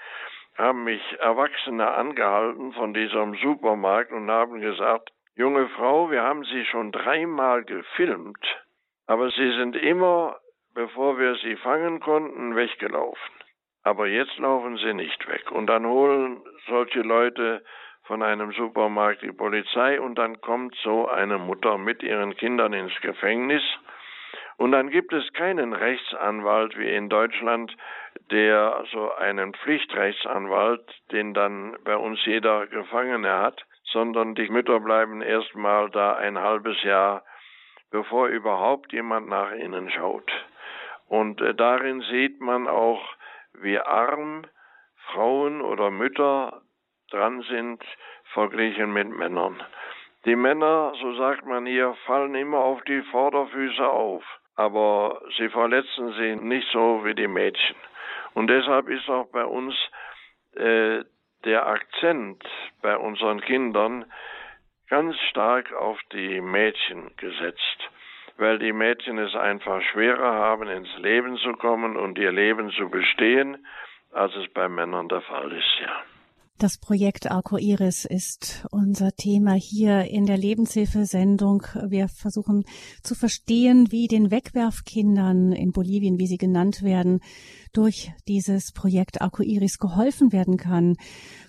haben 0.56 0.82
mich 0.82 1.00
Erwachsene 1.20 1.88
angehalten 1.88 2.72
von 2.72 2.92
diesem 2.92 3.36
Supermarkt 3.36 4.10
und 4.10 4.28
haben 4.28 4.60
gesagt, 4.60 5.10
junge 5.36 5.68
Frau, 5.68 6.10
wir 6.10 6.24
haben 6.24 6.42
Sie 6.42 6.64
schon 6.64 6.90
dreimal 6.90 7.62
gefilmt, 7.62 8.44
aber 9.06 9.30
Sie 9.30 9.52
sind 9.52 9.76
immer, 9.76 10.36
bevor 10.74 11.16
wir 11.16 11.36
Sie 11.36 11.54
fangen 11.54 12.00
konnten, 12.00 12.56
weggelaufen. 12.56 13.34
Aber 13.84 14.08
jetzt 14.08 14.36
laufen 14.38 14.78
Sie 14.78 14.94
nicht 14.94 15.28
weg. 15.28 15.52
Und 15.52 15.68
dann 15.68 15.86
holen 15.86 16.42
solche 16.66 17.02
Leute 17.02 17.62
von 18.02 18.24
einem 18.24 18.50
Supermarkt 18.50 19.22
die 19.22 19.32
Polizei 19.32 20.00
und 20.00 20.16
dann 20.16 20.40
kommt 20.40 20.74
so 20.82 21.06
eine 21.06 21.38
Mutter 21.38 21.78
mit 21.78 22.02
ihren 22.02 22.36
Kindern 22.36 22.72
ins 22.72 23.00
Gefängnis 23.00 23.62
und 24.58 24.72
dann 24.72 24.90
gibt 24.90 25.12
es 25.12 25.32
keinen 25.34 25.72
Rechtsanwalt 25.72 26.76
wie 26.76 26.92
in 26.92 27.08
Deutschland, 27.08 27.74
der 28.32 28.84
so 28.90 29.14
einen 29.14 29.54
Pflichtrechtsanwalt, 29.54 30.82
den 31.12 31.32
dann 31.32 31.76
bei 31.84 31.96
uns 31.96 32.18
jeder 32.24 32.66
Gefangene 32.66 33.38
hat, 33.38 33.64
sondern 33.84 34.34
die 34.34 34.48
Mütter 34.48 34.80
bleiben 34.80 35.22
erstmal 35.22 35.90
da 35.90 36.16
ein 36.16 36.40
halbes 36.40 36.82
Jahr, 36.82 37.22
bevor 37.92 38.26
überhaupt 38.26 38.92
jemand 38.92 39.28
nach 39.28 39.52
ihnen 39.52 39.90
schaut. 39.90 40.28
Und 41.06 41.40
äh, 41.40 41.54
darin 41.54 42.00
sieht 42.00 42.40
man 42.40 42.66
auch, 42.66 43.00
wie 43.54 43.78
arm 43.78 44.44
Frauen 45.12 45.62
oder 45.62 45.92
Mütter 45.92 46.62
dran 47.12 47.42
sind, 47.42 47.82
verglichen 48.34 48.92
mit 48.92 49.08
Männern. 49.08 49.62
Die 50.24 50.36
Männer, 50.36 50.92
so 51.00 51.14
sagt 51.14 51.46
man 51.46 51.64
hier, 51.64 51.94
fallen 52.06 52.34
immer 52.34 52.58
auf 52.58 52.82
die 52.82 53.02
Vorderfüße 53.02 53.88
auf 53.88 54.24
aber 54.58 55.22
sie 55.36 55.48
verletzen 55.50 56.14
sie 56.14 56.34
nicht 56.34 56.68
so 56.72 57.04
wie 57.04 57.14
die 57.14 57.28
Mädchen. 57.28 57.76
Und 58.34 58.48
deshalb 58.48 58.88
ist 58.88 59.08
auch 59.08 59.28
bei 59.30 59.44
uns 59.44 59.72
äh, 60.56 61.04
der 61.44 61.66
Akzent 61.68 62.42
bei 62.82 62.96
unseren 62.96 63.40
Kindern 63.40 64.04
ganz 64.88 65.16
stark 65.30 65.72
auf 65.72 66.00
die 66.12 66.40
Mädchen 66.40 67.16
gesetzt, 67.18 67.78
weil 68.36 68.58
die 68.58 68.72
Mädchen 68.72 69.18
es 69.18 69.36
einfach 69.36 69.80
schwerer 69.92 70.32
haben, 70.32 70.66
ins 70.66 70.92
Leben 70.98 71.36
zu 71.36 71.52
kommen 71.52 71.96
und 71.96 72.18
ihr 72.18 72.32
Leben 72.32 72.72
zu 72.72 72.90
bestehen, 72.90 73.64
als 74.10 74.34
es 74.34 74.52
bei 74.52 74.68
Männern 74.68 75.08
der 75.08 75.20
Fall 75.20 75.52
ist, 75.52 75.78
ja. 75.80 76.02
Das 76.58 76.76
Projekt 76.76 77.30
Arcoiris 77.30 78.04
ist 78.04 78.66
unser 78.72 79.12
Thema 79.12 79.52
hier 79.52 80.06
in 80.06 80.26
der 80.26 80.36
Lebenshilfesendung. 80.36 81.62
Wir 81.86 82.08
versuchen 82.08 82.64
zu 83.04 83.14
verstehen, 83.14 83.92
wie 83.92 84.08
den 84.08 84.32
Wegwerfkindern 84.32 85.52
in 85.52 85.70
Bolivien, 85.70 86.18
wie 86.18 86.26
sie 86.26 86.36
genannt 86.36 86.82
werden, 86.82 87.20
durch 87.72 88.10
dieses 88.26 88.72
Projekt 88.72 89.20
Arcoiris 89.20 89.78
geholfen 89.78 90.32
werden 90.32 90.56
kann. 90.56 90.96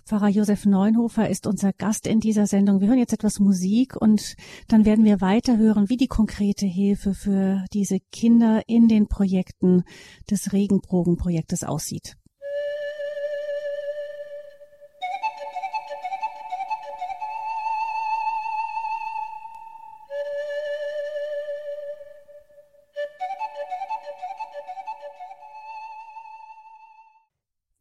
Pfarrer 0.05 0.29
Josef 0.29 0.67
Neunhofer 0.67 1.27
ist 1.27 1.47
unser 1.47 1.73
Gast 1.73 2.05
in 2.05 2.19
dieser 2.19 2.45
Sendung. 2.45 2.79
Wir 2.79 2.89
hören 2.89 2.99
jetzt 2.99 3.13
etwas 3.13 3.39
Musik 3.39 3.95
und 3.99 4.35
dann 4.67 4.85
werden 4.85 5.05
wir 5.05 5.21
weiterhören, 5.21 5.89
wie 5.89 5.97
die 5.97 6.05
konkrete 6.05 6.67
Hilfe 6.67 7.15
für 7.15 7.65
diese 7.73 7.97
Kinder 8.11 8.61
in 8.67 8.87
den 8.87 9.07
Projekten 9.07 9.85
des 10.29 10.53
Regenbogenprojektes 10.53 11.63
aussieht. 11.63 12.18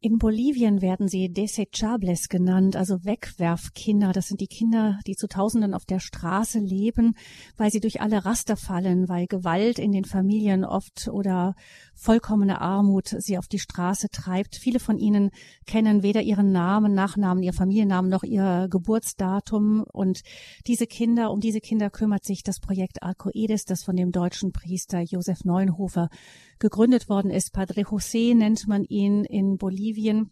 In 0.01 0.17
Bolivien 0.17 0.81
werden 0.81 1.09
sie 1.09 1.27
desechables 1.27 2.29
genannt, 2.29 2.77
also 2.77 3.03
Wegwerfkinder. 3.03 4.13
Das 4.13 4.29
sind 4.29 4.39
die 4.39 4.47
Kinder, 4.47 4.97
die 5.05 5.17
zu 5.17 5.27
Tausenden 5.27 5.73
auf 5.73 5.83
der 5.83 5.99
Straße 5.99 6.59
leben, 6.59 7.15
weil 7.57 7.69
sie 7.69 7.81
durch 7.81 7.99
alle 7.99 8.23
Raster 8.23 8.55
fallen, 8.55 9.09
weil 9.09 9.27
Gewalt 9.27 9.77
in 9.77 9.91
den 9.91 10.05
Familien 10.05 10.63
oft 10.63 11.09
oder 11.09 11.53
vollkommene 11.95 12.61
Armut 12.61 13.13
sie 13.19 13.37
auf 13.37 13.49
die 13.49 13.59
Straße 13.59 14.07
treibt. 14.09 14.55
Viele 14.55 14.79
von 14.79 14.97
ihnen 14.97 15.31
kennen 15.65 16.01
weder 16.01 16.21
ihren 16.21 16.53
Namen, 16.53 16.93
Nachnamen, 16.93 17.43
ihr 17.43 17.51
Familiennamen 17.51 18.09
noch 18.09 18.23
ihr 18.23 18.69
Geburtsdatum. 18.71 19.83
Und 19.91 20.21
diese 20.65 20.87
Kinder, 20.87 21.29
um 21.29 21.41
diese 21.41 21.59
Kinder 21.59 21.89
kümmert 21.89 22.23
sich 22.23 22.41
das 22.43 22.61
Projekt 22.61 23.03
Arcoedes, 23.03 23.65
das 23.65 23.83
von 23.83 23.97
dem 23.97 24.13
deutschen 24.13 24.53
Priester 24.53 25.01
Josef 25.01 25.43
Neunhofer 25.43 26.07
gegründet 26.59 27.09
worden 27.09 27.31
ist. 27.31 27.53
Padre 27.53 27.81
José 27.81 28.35
nennt 28.35 28.67
man 28.67 28.83
ihn 28.83 29.23
in 29.23 29.57
Bolivien. 29.57 30.31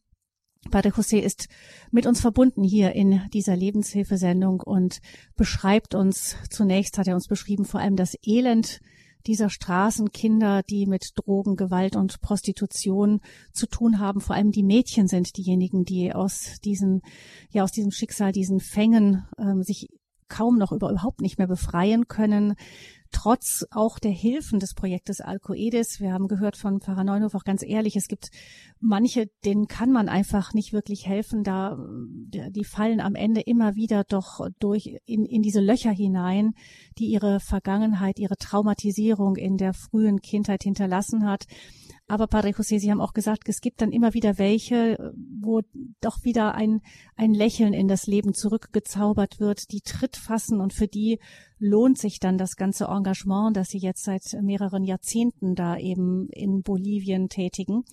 Padre 0.71 0.89
José 0.89 1.19
ist 1.19 1.47
mit 1.91 2.05
uns 2.05 2.21
verbunden 2.21 2.63
hier 2.63 2.93
in 2.93 3.21
dieser 3.33 3.55
Lebenshilfesendung 3.55 4.59
und 4.59 4.99
beschreibt 5.35 5.95
uns, 5.95 6.35
zunächst 6.49 6.97
hat 6.97 7.07
er 7.07 7.15
uns 7.15 7.27
beschrieben, 7.27 7.65
vor 7.65 7.79
allem 7.79 7.95
das 7.95 8.15
Elend 8.23 8.81
dieser 9.25 9.49
Straßenkinder, 9.49 10.63
die 10.63 10.85
mit 10.85 11.11
Drogen, 11.15 11.55
Gewalt 11.55 11.95
und 11.95 12.21
Prostitution 12.21 13.19
zu 13.51 13.67
tun 13.67 13.99
haben. 13.99 14.21
Vor 14.21 14.35
allem 14.35 14.51
die 14.51 14.63
Mädchen 14.63 15.07
sind 15.07 15.37
diejenigen, 15.37 15.83
die 15.83 16.13
aus 16.13 16.59
diesen, 16.63 17.01
ja, 17.49 17.63
aus 17.63 17.71
diesem 17.71 17.91
Schicksal, 17.91 18.31
diesen 18.31 18.59
Fängen 18.59 19.25
ähm, 19.37 19.63
sich 19.63 19.89
kaum 20.29 20.57
noch 20.57 20.71
über, 20.71 20.91
überhaupt 20.91 21.21
nicht 21.21 21.37
mehr 21.37 21.47
befreien 21.47 22.07
können 22.07 22.55
trotz 23.11 23.65
auch 23.71 23.99
der 23.99 24.11
Hilfen 24.11 24.59
des 24.59 24.73
Projektes 24.73 25.21
Alcoedes. 25.21 25.99
Wir 25.99 26.13
haben 26.13 26.27
gehört 26.27 26.57
von 26.57 26.81
Pfarrer 26.81 27.03
Neunhof 27.03 27.35
auch 27.35 27.43
ganz 27.43 27.63
ehrlich, 27.63 27.95
es 27.95 28.07
gibt 28.07 28.29
manche, 28.79 29.27
denen 29.45 29.67
kann 29.67 29.91
man 29.91 30.09
einfach 30.09 30.53
nicht 30.53 30.73
wirklich 30.73 31.07
helfen, 31.07 31.43
da 31.43 31.77
die 32.27 32.63
fallen 32.63 32.99
am 32.99 33.15
Ende 33.15 33.41
immer 33.41 33.75
wieder 33.75 34.03
doch 34.03 34.47
durch 34.59 34.97
in, 35.05 35.25
in 35.25 35.41
diese 35.41 35.61
Löcher 35.61 35.91
hinein, 35.91 36.53
die 36.97 37.07
ihre 37.07 37.39
Vergangenheit, 37.39 38.19
ihre 38.19 38.37
Traumatisierung 38.37 39.35
in 39.35 39.57
der 39.57 39.73
frühen 39.73 40.21
Kindheit 40.21 40.63
hinterlassen 40.63 41.25
hat. 41.25 41.45
Aber 42.09 42.27
Padre 42.27 42.49
José, 42.51 42.79
Sie 42.79 42.89
haben 42.89 43.01
auch 43.01 43.11
gesagt, 43.11 43.49
es 43.49 43.59
gibt 43.59 43.81
dann 43.81 43.91
immer 43.91 44.13
wieder 44.13 44.37
welche, 44.37 45.13
wo 45.13 45.61
doch 45.99 46.23
wieder 46.23 46.55
ein, 46.55 46.79
ein 47.17 47.33
Lächeln 47.33 47.73
in 47.73 47.89
das 47.89 48.07
Leben 48.07 48.33
zurückgezaubert 48.33 49.41
wird, 49.41 49.71
die 49.71 49.81
Tritt 49.81 50.15
fassen 50.15 50.61
und 50.61 50.73
für 50.73 50.87
die 50.87 51.19
lohnt 51.59 51.97
sich 51.97 52.19
dann 52.19 52.37
das 52.37 52.55
ganze 52.55 52.85
Engagement, 52.85 53.57
das 53.57 53.69
Sie 53.69 53.77
jetzt 53.77 54.03
seit 54.03 54.23
mehreren 54.41 54.83
Jahrzehnten 54.83 55.55
da 55.55 55.77
eben 55.77 56.27
in 56.29 56.61
Bolivien 56.61 57.29
tätigen. 57.29 57.83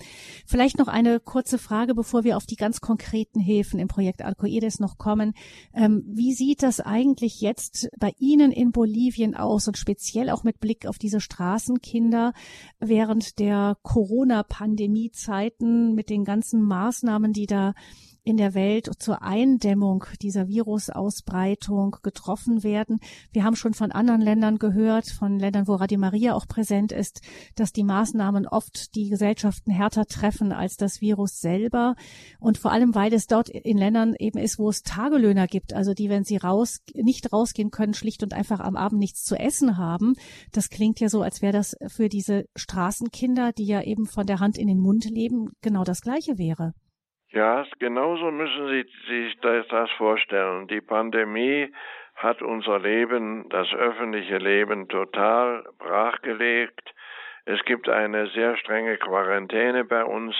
Vielleicht 0.47 0.79
noch 0.79 0.89
eine 0.89 1.21
kurze 1.21 1.59
Frage, 1.59 1.95
bevor 1.95 2.25
wir 2.25 2.37
auf 2.37 2.47
die 2.47 2.57
ganz 2.57 2.81
konkreten 2.81 3.39
Hilfen 3.41 3.79
im 3.79 3.87
Projekt 3.89 4.23
Alcoedes 4.23 4.81
noch 4.81 4.99
kommen. 4.99 5.35
Ähm, 5.75 6.03
wie 6.07 6.35
sieht 6.35 6.63
das 6.63 6.81
eigentlich 6.81 7.41
jetzt 7.41 7.89
bei 7.99 8.13
Ihnen 8.19 8.53
in 8.53 8.73
Bolivien 8.73 9.35
aus 9.35 9.67
und 9.69 9.79
speziell 9.79 10.29
auch 10.31 10.45
mit 10.45 10.61
Blick 10.61 10.87
auf 10.87 10.99
diese 10.99 11.21
Straßenkinder 11.21 12.33
während 12.81 13.39
der 13.39 13.77
Corona-Pandemie-Zeiten 13.83 15.95
mit 15.95 16.11
den 16.11 16.25
ganzen 16.25 16.63
Maßnahmen, 16.63 17.33
die 17.33 17.47
da 17.47 17.75
in 18.25 18.39
der 18.39 18.55
Welt 18.55 18.91
zur 18.99 19.23
Eindämmung 19.23 20.05
dieser 20.23 20.49
Virusausbreitung 20.49 21.97
getroffen 22.03 22.63
werden. 22.63 23.01
Wir 23.33 23.45
haben 23.45 23.55
schon 23.55 23.75
von 23.75 23.93
anderen 23.93 24.23
Ländern 24.23 24.59
gehört, 24.59 25.11
von 25.11 25.39
Ländern, 25.39 25.69
wo 25.69 25.75
Radio 25.75 25.99
Maria 25.99 26.35
auch 26.35 26.49
präsent 26.49 26.91
ist, 26.91 27.21
dass 27.55 27.73
die 27.73 27.85
Maßnahmen 27.85 28.49
oft 28.49 28.95
die 28.95 29.11
Gesellschaften 29.11 29.71
härter 29.71 30.07
treffen 30.07 30.53
als 30.53 30.79
das 30.79 31.03
Virus 31.03 31.41
selber. 31.41 31.97
Und 32.41 32.57
vor 32.57 32.73
allem, 32.73 32.95
weil 32.95 33.13
es 33.13 33.27
dort 33.27 33.51
in 33.51 33.77
Ländern 33.77 34.15
eben 34.19 34.39
ist, 34.39 34.59
wo 34.59 34.71
es 34.71 34.83
Tagelöhner 34.83 35.47
gibt, 35.47 35.75
also 35.75 35.93
die, 35.93 36.09
wenn 36.09 36.25
sie 36.25 36.39
raus, 36.39 36.81
nicht 36.95 37.31
rausgehen 37.31 37.71
können, 37.71 37.93
schlicht 37.93 38.23
und 38.23 38.33
einfach 38.33 38.61
am 38.61 38.77
Abend 38.77 39.01
nichts 39.01 39.23
zu 39.25 39.37
essen 39.37 39.77
haben. 39.77 40.15
Das 40.51 40.71
klingt 40.71 40.99
ja 40.99 41.11
so, 41.11 41.21
als 41.21 41.43
wäre 41.43 41.53
das 41.53 41.77
für 41.89 42.09
diese 42.09 42.47
Straßenkinder, 42.57 43.53
die 43.53 43.67
ja 43.67 43.83
eben 43.83 44.07
von 44.07 44.27
der 44.27 44.41
Hand 44.41 44.57
in 44.57 44.69
den 44.69 44.81
Mund 44.81 45.05
leben, 45.05 45.51
genau 45.61 45.85
das 45.85 46.01
Gleiche 46.01 46.39
wäre. 46.39 46.73
Ja, 47.35 47.67
genauso 47.81 48.31
müssen 48.31 48.69
Sie 48.69 48.87
sich 49.09 49.41
das 49.41 49.91
vorstellen. 49.99 50.69
Die 50.69 50.81
Pandemie 50.81 51.75
hat 52.15 52.43
unser 52.43 52.79
Leben, 52.79 53.49
das 53.49 53.67
öffentliche 53.75 54.39
Leben 54.39 54.87
total 54.89 55.65
brachgelegt. 55.81 56.95
Es 57.45 57.61
gibt 57.65 57.89
eine 57.89 58.29
sehr 58.29 58.57
strenge 58.57 58.99
Quarantäne 58.99 59.85
bei 59.85 60.05
uns. 60.05 60.37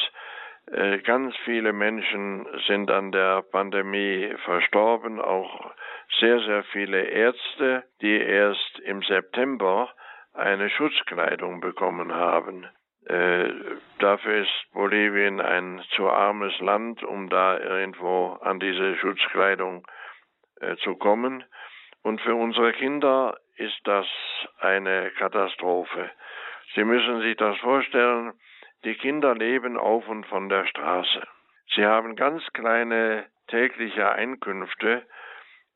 Äh, 0.71 0.99
ganz 0.99 1.35
viele 1.45 1.73
Menschen 1.73 2.47
sind 2.69 2.89
an 2.93 3.11
der 3.11 3.43
Pandemie 3.43 4.33
verstorben, 4.45 5.21
auch 5.21 5.73
sehr, 6.21 6.39
sehr 6.43 6.63
viele 6.63 7.03
Ärzte, 7.03 7.83
die 8.03 8.21
erst 8.21 8.79
im 8.85 9.03
September 9.03 9.93
eine 10.33 10.71
Schutzkleidung 10.71 11.61
bekommen 11.61 12.15
haben. 12.15 12.69
Äh, 13.07 13.53
dafür 13.99 14.43
ist 14.43 14.73
Bolivien 14.73 15.41
ein 15.41 15.83
zu 15.95 16.09
armes 16.09 16.59
Land, 16.61 17.03
um 17.03 17.29
da 17.29 17.59
irgendwo 17.59 18.39
an 18.41 18.61
diese 18.61 18.97
Schutzkleidung 18.97 19.87
äh, 20.61 20.77
zu 20.77 20.97
kommen. 20.97 21.45
Und 22.03 22.21
für 22.21 22.35
unsere 22.35 22.73
Kinder 22.73 23.37
ist 23.57 23.79
das 23.85 24.07
eine 24.59 25.11
Katastrophe. 25.19 26.11
Sie 26.75 26.85
müssen 26.85 27.21
sich 27.21 27.37
das 27.37 27.57
vorstellen, 27.59 28.33
die 28.85 28.95
Kinder 28.95 29.35
leben 29.35 29.77
auf 29.77 30.07
und 30.09 30.27
von 30.27 30.49
der 30.49 30.67
Straße. 30.67 31.27
Sie 31.75 31.85
haben 31.85 32.17
ganz 32.17 32.43
kleine 32.53 33.27
tägliche 33.49 34.11
Einkünfte, 34.11 35.07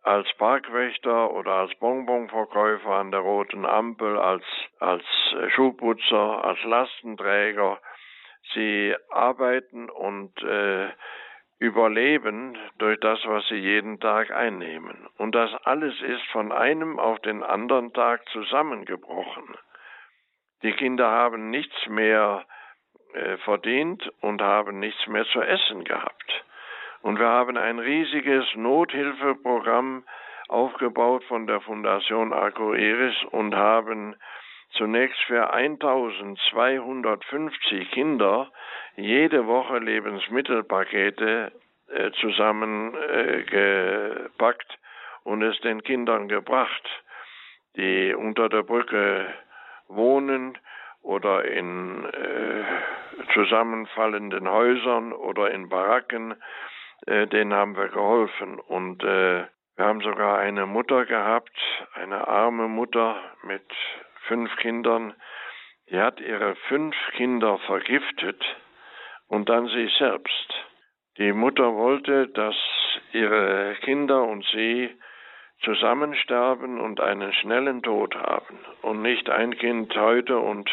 als 0.02 0.32
Parkwächter 0.34 1.32
oder 1.32 1.52
als 1.52 1.74
Bonbonverkäufer 1.76 2.90
an 2.90 3.10
der 3.10 3.20
roten 3.20 3.66
Ampel, 3.66 4.18
als, 4.18 4.44
als 4.78 5.04
Schuhputzer, 5.54 6.44
als 6.44 6.62
Lastenträger. 6.64 7.80
Sie 8.54 8.94
arbeiten 9.10 9.90
und 9.90 10.40
äh, 10.42 10.88
überleben 11.58 12.56
durch 12.78 12.98
das, 13.00 13.18
was 13.24 13.46
sie 13.48 13.56
jeden 13.56 13.98
Tag 14.00 14.30
einnehmen. 14.30 15.08
Und 15.18 15.34
das 15.34 15.52
alles 15.64 16.00
ist 16.02 16.24
von 16.32 16.52
einem 16.52 16.98
auf 16.98 17.18
den 17.20 17.42
anderen 17.42 17.92
Tag 17.92 18.26
zusammengebrochen. 18.28 19.56
Die 20.62 20.72
Kinder 20.72 21.10
haben 21.10 21.50
nichts 21.50 21.86
mehr 21.88 22.46
äh, 23.12 23.36
verdient 23.38 24.08
und 24.20 24.40
haben 24.40 24.78
nichts 24.78 25.06
mehr 25.06 25.24
zu 25.26 25.40
essen 25.40 25.84
gehabt. 25.84 26.44
Und 27.08 27.18
wir 27.18 27.26
haben 27.26 27.56
ein 27.56 27.78
riesiges 27.78 28.44
Nothilfeprogramm 28.54 30.04
aufgebaut 30.48 31.24
von 31.24 31.46
der 31.46 31.62
Fundation 31.62 32.34
Arcoiris 32.34 33.14
und 33.30 33.56
haben 33.56 34.14
zunächst 34.72 35.18
für 35.20 35.50
1250 35.50 37.90
Kinder 37.92 38.52
jede 38.96 39.46
Woche 39.46 39.78
Lebensmittelpakete 39.78 41.50
äh, 41.88 42.10
zusammengepackt 42.20 44.70
äh, 44.70 44.76
und 45.24 45.42
es 45.42 45.58
den 45.60 45.82
Kindern 45.82 46.28
gebracht, 46.28 46.86
die 47.76 48.14
unter 48.14 48.50
der 48.50 48.64
Brücke 48.64 49.32
wohnen 49.88 50.58
oder 51.00 51.46
in 51.46 52.04
äh, 52.04 52.64
zusammenfallenden 53.32 54.46
Häusern 54.46 55.14
oder 55.14 55.50
in 55.52 55.70
Baracken 55.70 56.34
äh, 57.08 57.26
denen 57.26 57.54
haben 57.54 57.76
wir 57.76 57.88
geholfen. 57.88 58.58
Und 58.60 59.02
äh, 59.02 59.44
wir 59.76 59.84
haben 59.84 60.00
sogar 60.00 60.38
eine 60.38 60.66
Mutter 60.66 61.06
gehabt, 61.06 61.56
eine 61.94 62.28
arme 62.28 62.68
Mutter 62.68 63.16
mit 63.42 63.64
fünf 64.26 64.54
Kindern. 64.56 65.14
Die 65.90 65.98
hat 65.98 66.20
ihre 66.20 66.54
fünf 66.68 66.94
Kinder 67.16 67.58
vergiftet 67.66 68.44
und 69.28 69.48
dann 69.48 69.68
sie 69.68 69.90
selbst. 69.98 70.54
Die 71.16 71.32
Mutter 71.32 71.74
wollte, 71.74 72.28
dass 72.28 72.56
ihre 73.12 73.74
Kinder 73.82 74.22
und 74.24 74.44
sie 74.52 74.94
zusammen 75.64 76.14
sterben 76.14 76.78
und 76.78 77.00
einen 77.00 77.32
schnellen 77.32 77.82
Tod 77.82 78.14
haben 78.14 78.58
und 78.82 79.02
nicht 79.02 79.30
ein 79.30 79.56
Kind 79.56 79.96
heute 79.96 80.38
und 80.38 80.70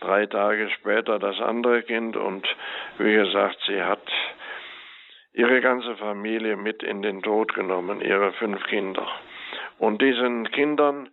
drei 0.00 0.26
Tage 0.26 0.70
später 0.70 1.18
das 1.18 1.40
andere 1.40 1.82
Kind 1.82 2.16
und 2.16 2.46
wie 2.98 3.14
gesagt, 3.14 3.58
sie 3.66 3.82
hat 3.82 4.02
ihre 5.32 5.60
ganze 5.60 5.96
Familie 5.96 6.56
mit 6.56 6.82
in 6.82 7.02
den 7.02 7.22
Tod 7.22 7.54
genommen, 7.54 8.00
ihre 8.00 8.32
fünf 8.32 8.62
Kinder. 8.66 9.06
Und 9.78 10.02
diesen 10.02 10.50
Kindern 10.50 11.08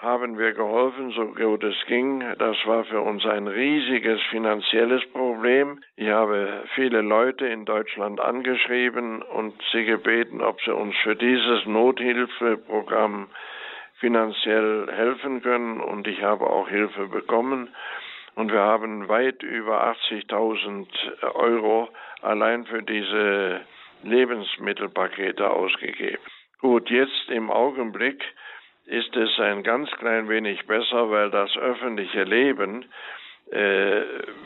haben 0.00 0.38
wir 0.38 0.52
geholfen, 0.52 1.10
so 1.10 1.26
gut 1.26 1.62
es 1.62 1.76
ging. 1.86 2.24
Das 2.38 2.56
war 2.64 2.84
für 2.84 3.02
uns 3.02 3.24
ein 3.26 3.46
riesiges 3.46 4.20
finanzielles 4.30 5.04
Problem. 5.12 5.82
Ich 5.96 6.08
habe 6.08 6.64
viele 6.74 7.02
Leute 7.02 7.46
in 7.46 7.66
Deutschland 7.66 8.18
angeschrieben 8.18 9.20
und 9.20 9.54
sie 9.72 9.84
gebeten, 9.84 10.40
ob 10.40 10.60
sie 10.62 10.74
uns 10.74 10.96
für 11.02 11.16
dieses 11.16 11.66
Nothilfeprogramm 11.66 13.28
finanziell 13.98 14.88
helfen 14.90 15.42
können 15.42 15.80
und 15.82 16.06
ich 16.08 16.22
habe 16.22 16.48
auch 16.48 16.68
Hilfe 16.68 17.06
bekommen 17.08 17.68
und 18.34 18.50
wir 18.50 18.60
haben 18.60 19.08
weit 19.08 19.42
über 19.42 19.84
80.000 20.10 20.86
Euro 21.34 21.90
allein 22.22 22.64
für 22.66 22.82
diese 22.82 23.60
Lebensmittelpakete 24.02 25.50
ausgegeben. 25.50 26.22
Gut, 26.60 26.90
jetzt 26.90 27.30
im 27.30 27.50
Augenblick 27.50 28.22
ist 28.86 29.16
es 29.16 29.38
ein 29.38 29.62
ganz 29.62 29.90
klein 29.92 30.28
wenig 30.28 30.66
besser, 30.66 31.10
weil 31.10 31.30
das 31.30 31.56
öffentliche 31.56 32.24
Leben 32.24 32.84
äh, 33.50 34.02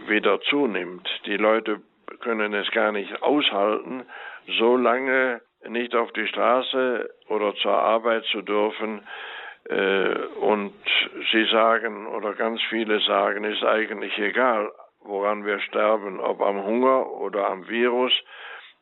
wieder 0.07 0.41
zunimmt. 0.43 1.09
Die 1.27 1.37
Leute 1.37 1.81
können 2.21 2.55
es 2.55 2.71
gar 2.71 2.93
nicht 2.93 3.23
aushalten, 3.23 4.05
so 4.59 4.77
lange 4.77 5.41
nicht 5.69 5.95
auf 5.95 6.13
die 6.13 6.27
Straße 6.27 7.11
oder 7.29 7.55
zur 7.57 7.73
Arbeit 7.73 8.25
zu 8.27 8.43
dürfen. 8.43 9.07
Äh, 9.69 10.15
und 10.41 10.75
sie 11.33 11.45
sagen, 11.47 12.07
oder 12.07 12.35
ganz 12.35 12.61
viele 12.69 13.01
sagen, 13.01 13.45
ist 13.45 13.65
eigentlich 13.65 14.17
egal, 14.19 14.71
woran 15.05 15.45
wir 15.45 15.61
sterben, 15.61 16.21
ob 16.21 16.41
am 16.41 16.65
Hunger 16.65 17.11
oder 17.13 17.49
am 17.49 17.69
Virus, 17.69 18.13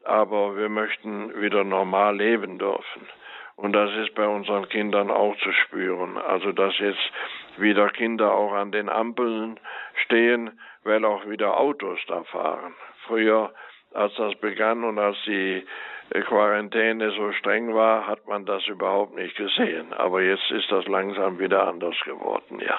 aber 0.04 0.56
wir 0.56 0.68
möchten 0.68 1.40
wieder 1.40 1.64
normal 1.64 2.16
leben 2.16 2.58
dürfen. 2.58 3.08
Und 3.56 3.74
das 3.74 3.94
ist 3.96 4.14
bei 4.14 4.26
unseren 4.26 4.68
Kindern 4.68 5.10
auch 5.10 5.36
zu 5.36 5.52
spüren. 5.52 6.16
Also, 6.16 6.52
dass 6.52 6.76
jetzt 6.78 7.12
wieder 7.58 7.90
Kinder 7.90 8.32
auch 8.32 8.52
an 8.52 8.72
den 8.72 8.88
Ampeln 8.88 9.60
stehen, 10.04 10.58
weil 10.84 11.04
auch 11.04 11.28
wieder 11.28 11.58
Autos 11.58 11.98
da 12.08 12.24
fahren. 12.24 12.74
Früher, 13.06 13.52
als 13.92 14.14
das 14.14 14.34
begann 14.36 14.84
und 14.84 14.98
als 14.98 15.16
die 15.26 15.64
Quarantäne 16.10 17.10
so 17.12 17.32
streng 17.32 17.74
war, 17.74 18.06
hat 18.06 18.26
man 18.26 18.44
das 18.46 18.66
überhaupt 18.66 19.14
nicht 19.14 19.36
gesehen. 19.36 19.92
Aber 19.92 20.22
jetzt 20.22 20.50
ist 20.50 20.70
das 20.70 20.86
langsam 20.86 21.38
wieder 21.38 21.66
anders 21.66 21.96
geworden, 22.04 22.60
ja. 22.60 22.78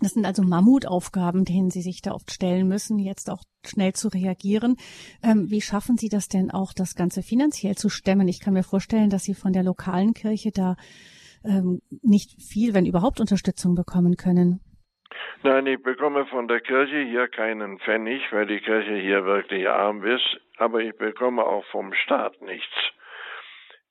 Das 0.00 0.12
sind 0.12 0.26
also 0.26 0.42
Mammutaufgaben, 0.42 1.44
denen 1.44 1.70
Sie 1.70 1.80
sich 1.80 2.02
da 2.02 2.12
oft 2.12 2.30
stellen 2.30 2.68
müssen, 2.68 2.98
jetzt 2.98 3.30
auch 3.30 3.42
schnell 3.64 3.94
zu 3.94 4.08
reagieren. 4.08 4.76
Ähm, 5.22 5.50
wie 5.50 5.62
schaffen 5.62 5.96
Sie 5.96 6.08
das 6.08 6.28
denn 6.28 6.50
auch, 6.50 6.72
das 6.74 6.94
Ganze 6.94 7.22
finanziell 7.22 7.74
zu 7.74 7.88
stemmen? 7.88 8.28
Ich 8.28 8.40
kann 8.40 8.54
mir 8.54 8.62
vorstellen, 8.62 9.10
dass 9.10 9.24
Sie 9.24 9.34
von 9.34 9.52
der 9.52 9.62
lokalen 9.62 10.12
Kirche 10.12 10.50
da 10.52 10.76
ähm, 11.44 11.80
nicht 12.02 12.42
viel, 12.42 12.74
wenn 12.74 12.86
überhaupt, 12.86 13.20
Unterstützung 13.20 13.74
bekommen 13.74 14.16
können. 14.16 14.60
Nein, 15.42 15.66
ich 15.66 15.82
bekomme 15.82 16.26
von 16.26 16.48
der 16.48 16.60
Kirche 16.60 17.02
hier 17.02 17.28
keinen 17.28 17.78
Pfennig, 17.78 18.22
weil 18.32 18.46
die 18.46 18.60
Kirche 18.60 18.96
hier 18.96 19.24
wirklich 19.24 19.68
arm 19.68 20.04
ist, 20.04 20.40
aber 20.58 20.80
ich 20.80 20.96
bekomme 20.96 21.44
auch 21.44 21.64
vom 21.66 21.92
Staat 21.94 22.40
nichts. 22.42 22.74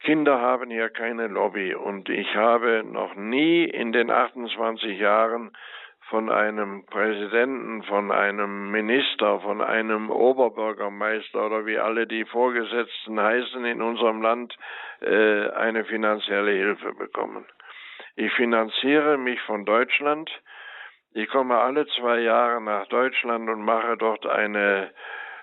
Kinder 0.03 0.39
haben 0.39 0.69
hier 0.69 0.89
keine 0.89 1.27
Lobby 1.27 1.73
und 1.73 2.09
ich 2.09 2.35
habe 2.35 2.83
noch 2.83 3.15
nie 3.15 3.63
in 3.63 3.91
den 3.91 4.11
28 4.11 4.99
Jahren 4.99 5.51
von 6.09 6.29
einem 6.29 6.85
Präsidenten, 6.85 7.81
von 7.83 8.11
einem 8.11 8.69
Minister, 8.71 9.39
von 9.39 9.61
einem 9.61 10.11
Oberbürgermeister 10.11 11.47
oder 11.47 11.65
wie 11.65 11.79
alle 11.79 12.05
die 12.05 12.25
Vorgesetzten 12.25 13.19
heißen 13.19 13.65
in 13.65 13.81
unserem 13.81 14.21
Land 14.21 14.55
äh, 15.01 15.49
eine 15.49 15.83
finanzielle 15.85 16.51
Hilfe 16.51 16.93
bekommen. 16.93 17.45
Ich 18.15 18.31
finanziere 18.33 19.17
mich 19.17 19.41
von 19.41 19.65
Deutschland. 19.65 20.29
Ich 21.13 21.27
komme 21.29 21.57
alle 21.57 21.87
zwei 21.87 22.19
Jahre 22.19 22.61
nach 22.61 22.87
Deutschland 22.87 23.49
und 23.49 23.63
mache 23.63 23.97
dort 23.97 24.27
eine 24.27 24.91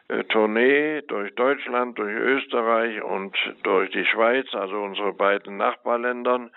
äh, 0.08 0.22
Tournee 0.24 1.02
durch 1.02 1.34
Deutschland, 1.34 1.98
durch 1.98 2.14
Österreich 2.14 3.02
und 3.02 3.36
durch 3.64 3.90
die 3.90 4.04
Schweiz, 4.04 4.46
also 4.54 4.80
unsere 4.80 5.12
beiden 5.12 5.56
Nachbarländern 5.56 6.50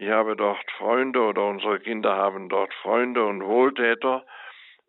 ich 0.00 0.08
habe 0.08 0.34
dort 0.34 0.58
Freunde 0.78 1.20
oder 1.20 1.44
unsere 1.44 1.78
Kinder 1.78 2.16
haben 2.16 2.48
dort 2.48 2.72
Freunde 2.82 3.22
und 3.22 3.44
Wohltäter. 3.44 4.24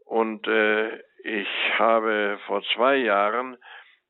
Und 0.06 0.48
äh, 0.48 1.00
ich 1.26 1.50
habe 1.78 2.40
vor 2.48 2.62
zwei 2.74 2.96
Jahren 2.96 3.58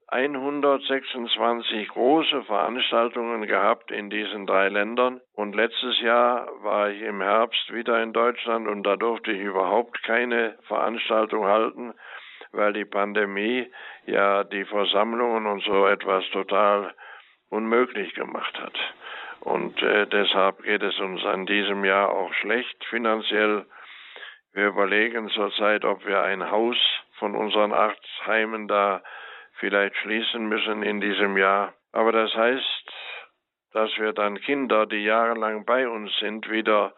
126 0.09 1.87
große 1.87 2.43
Veranstaltungen 2.43 3.47
gehabt 3.47 3.89
in 3.89 4.11
diesen 4.11 4.45
drei 4.45 4.69
Ländern. 4.69 5.21
Und 5.33 5.55
letztes 5.55 5.99
Jahr 6.01 6.47
war 6.61 6.91
ich 6.91 7.01
im 7.01 7.19
Herbst 7.19 7.73
wieder 7.73 8.03
in 8.03 8.13
Deutschland 8.13 8.67
und 8.67 8.83
da 8.83 8.95
durfte 8.95 9.31
ich 9.31 9.41
überhaupt 9.41 10.03
keine 10.03 10.55
Veranstaltung 10.67 11.45
halten, 11.45 11.95
weil 12.51 12.73
die 12.73 12.85
Pandemie 12.85 13.71
ja 14.05 14.43
die 14.43 14.65
Versammlungen 14.65 15.47
und 15.47 15.63
so 15.63 15.87
etwas 15.87 16.29
total 16.29 16.93
unmöglich 17.49 18.13
gemacht 18.13 18.59
hat. 18.59 18.77
Und 19.41 19.81
äh, 19.81 20.05
deshalb 20.07 20.63
geht 20.63 20.83
es 20.83 20.97
uns 20.99 21.25
an 21.25 21.45
diesem 21.45 21.83
Jahr 21.83 22.09
auch 22.09 22.33
schlecht 22.35 22.85
finanziell. 22.85 23.65
Wir 24.53 24.67
überlegen 24.67 25.29
zurzeit, 25.29 25.83
ob 25.83 26.05
wir 26.05 26.21
ein 26.21 26.49
Haus 26.49 26.77
von 27.17 27.35
unseren 27.35 27.73
acht 27.73 27.99
Heimen 28.25 28.67
da 28.67 29.01
vielleicht 29.55 29.95
schließen 29.97 30.47
müssen 30.47 30.83
in 30.83 31.01
diesem 31.01 31.37
Jahr. 31.37 31.73
Aber 31.91 32.11
das 32.11 32.33
heißt, 32.35 32.93
dass 33.73 33.97
wir 33.97 34.13
dann 34.13 34.39
Kinder, 34.41 34.85
die 34.85 35.03
jahrelang 35.03 35.65
bei 35.65 35.87
uns 35.87 36.15
sind, 36.19 36.49
wieder 36.49 36.93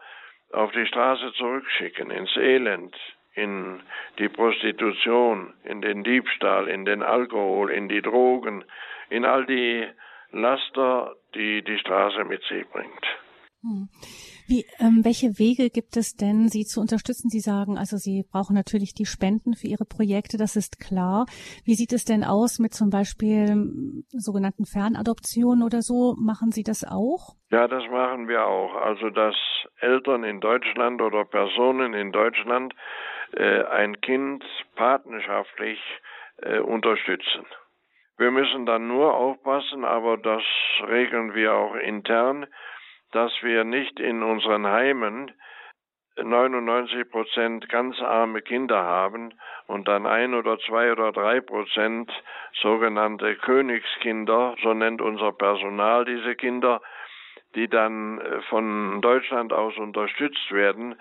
auf 0.52 0.70
die 0.72 0.86
Straße 0.86 1.32
zurückschicken, 1.32 2.10
ins 2.10 2.36
Elend, 2.36 2.94
in 3.34 3.80
die 4.18 4.28
Prostitution, 4.28 5.54
in 5.64 5.80
den 5.80 6.04
Diebstahl, 6.04 6.68
in 6.68 6.84
den 6.84 7.02
Alkohol, 7.02 7.70
in 7.70 7.88
die 7.88 8.02
Drogen, 8.02 8.64
in 9.08 9.24
all 9.24 9.46
die 9.46 9.88
Laster, 10.34 11.14
die 11.34 11.62
die 11.62 11.78
Straße 11.78 12.24
mit 12.24 12.42
sich 12.44 12.66
bringt. 12.68 13.06
Hm. 13.62 13.88
Wie, 14.46 14.66
ähm, 14.78 15.00
welche 15.04 15.38
Wege 15.38 15.70
gibt 15.70 15.96
es 15.96 16.16
denn, 16.16 16.48
Sie 16.48 16.66
zu 16.66 16.82
unterstützen? 16.82 17.30
Sie 17.30 17.40
sagen, 17.40 17.78
also 17.78 17.96
Sie 17.96 18.24
brauchen 18.30 18.54
natürlich 18.54 18.92
die 18.92 19.06
Spenden 19.06 19.54
für 19.54 19.68
Ihre 19.68 19.86
Projekte, 19.86 20.36
das 20.36 20.54
ist 20.54 20.78
klar. 20.78 21.24
Wie 21.64 21.74
sieht 21.74 21.94
es 21.94 22.04
denn 22.04 22.24
aus 22.24 22.58
mit 22.58 22.74
zum 22.74 22.90
Beispiel 22.90 23.48
hm, 23.48 24.04
sogenannten 24.10 24.66
Fernadoptionen 24.66 25.62
oder 25.64 25.80
so? 25.80 26.14
Machen 26.18 26.52
Sie 26.52 26.62
das 26.62 26.84
auch? 26.84 27.36
Ja, 27.50 27.66
das 27.66 27.84
machen 27.90 28.28
wir 28.28 28.44
auch. 28.44 28.74
Also, 28.74 29.08
dass 29.08 29.34
Eltern 29.80 30.24
in 30.24 30.40
Deutschland 30.40 31.00
oder 31.00 31.24
Personen 31.24 31.94
in 31.94 32.12
Deutschland 32.12 32.74
äh, 33.32 33.64
ein 33.64 33.98
Kind 34.02 34.44
patenschaftlich 34.76 35.78
äh, 36.42 36.58
unterstützen. 36.58 37.46
Wir 38.16 38.30
müssen 38.30 38.64
dann 38.64 38.86
nur 38.86 39.14
aufpassen, 39.14 39.84
aber 39.84 40.16
das 40.16 40.42
regeln 40.86 41.34
wir 41.34 41.54
auch 41.54 41.74
intern, 41.74 42.46
dass 43.12 43.32
wir 43.42 43.64
nicht 43.64 43.98
in 43.98 44.22
unseren 44.22 44.66
Heimen 44.66 45.32
99 46.16 47.10
Prozent 47.10 47.68
ganz 47.68 48.00
arme 48.00 48.40
Kinder 48.40 48.82
haben 48.82 49.34
und 49.66 49.88
dann 49.88 50.06
ein 50.06 50.34
oder 50.34 50.58
zwei 50.60 50.92
oder 50.92 51.10
drei 51.10 51.40
Prozent 51.40 52.10
sogenannte 52.60 53.34
Königskinder, 53.36 54.54
so 54.62 54.74
nennt 54.74 55.00
unser 55.00 55.32
Personal 55.32 56.04
diese 56.04 56.36
Kinder, 56.36 56.80
die 57.56 57.68
dann 57.68 58.20
äh, 58.20 58.42
von 58.42 59.00
Deutschland 59.00 59.52
aus 59.52 59.76
unterstützt 59.76 60.52
werden, 60.52 60.94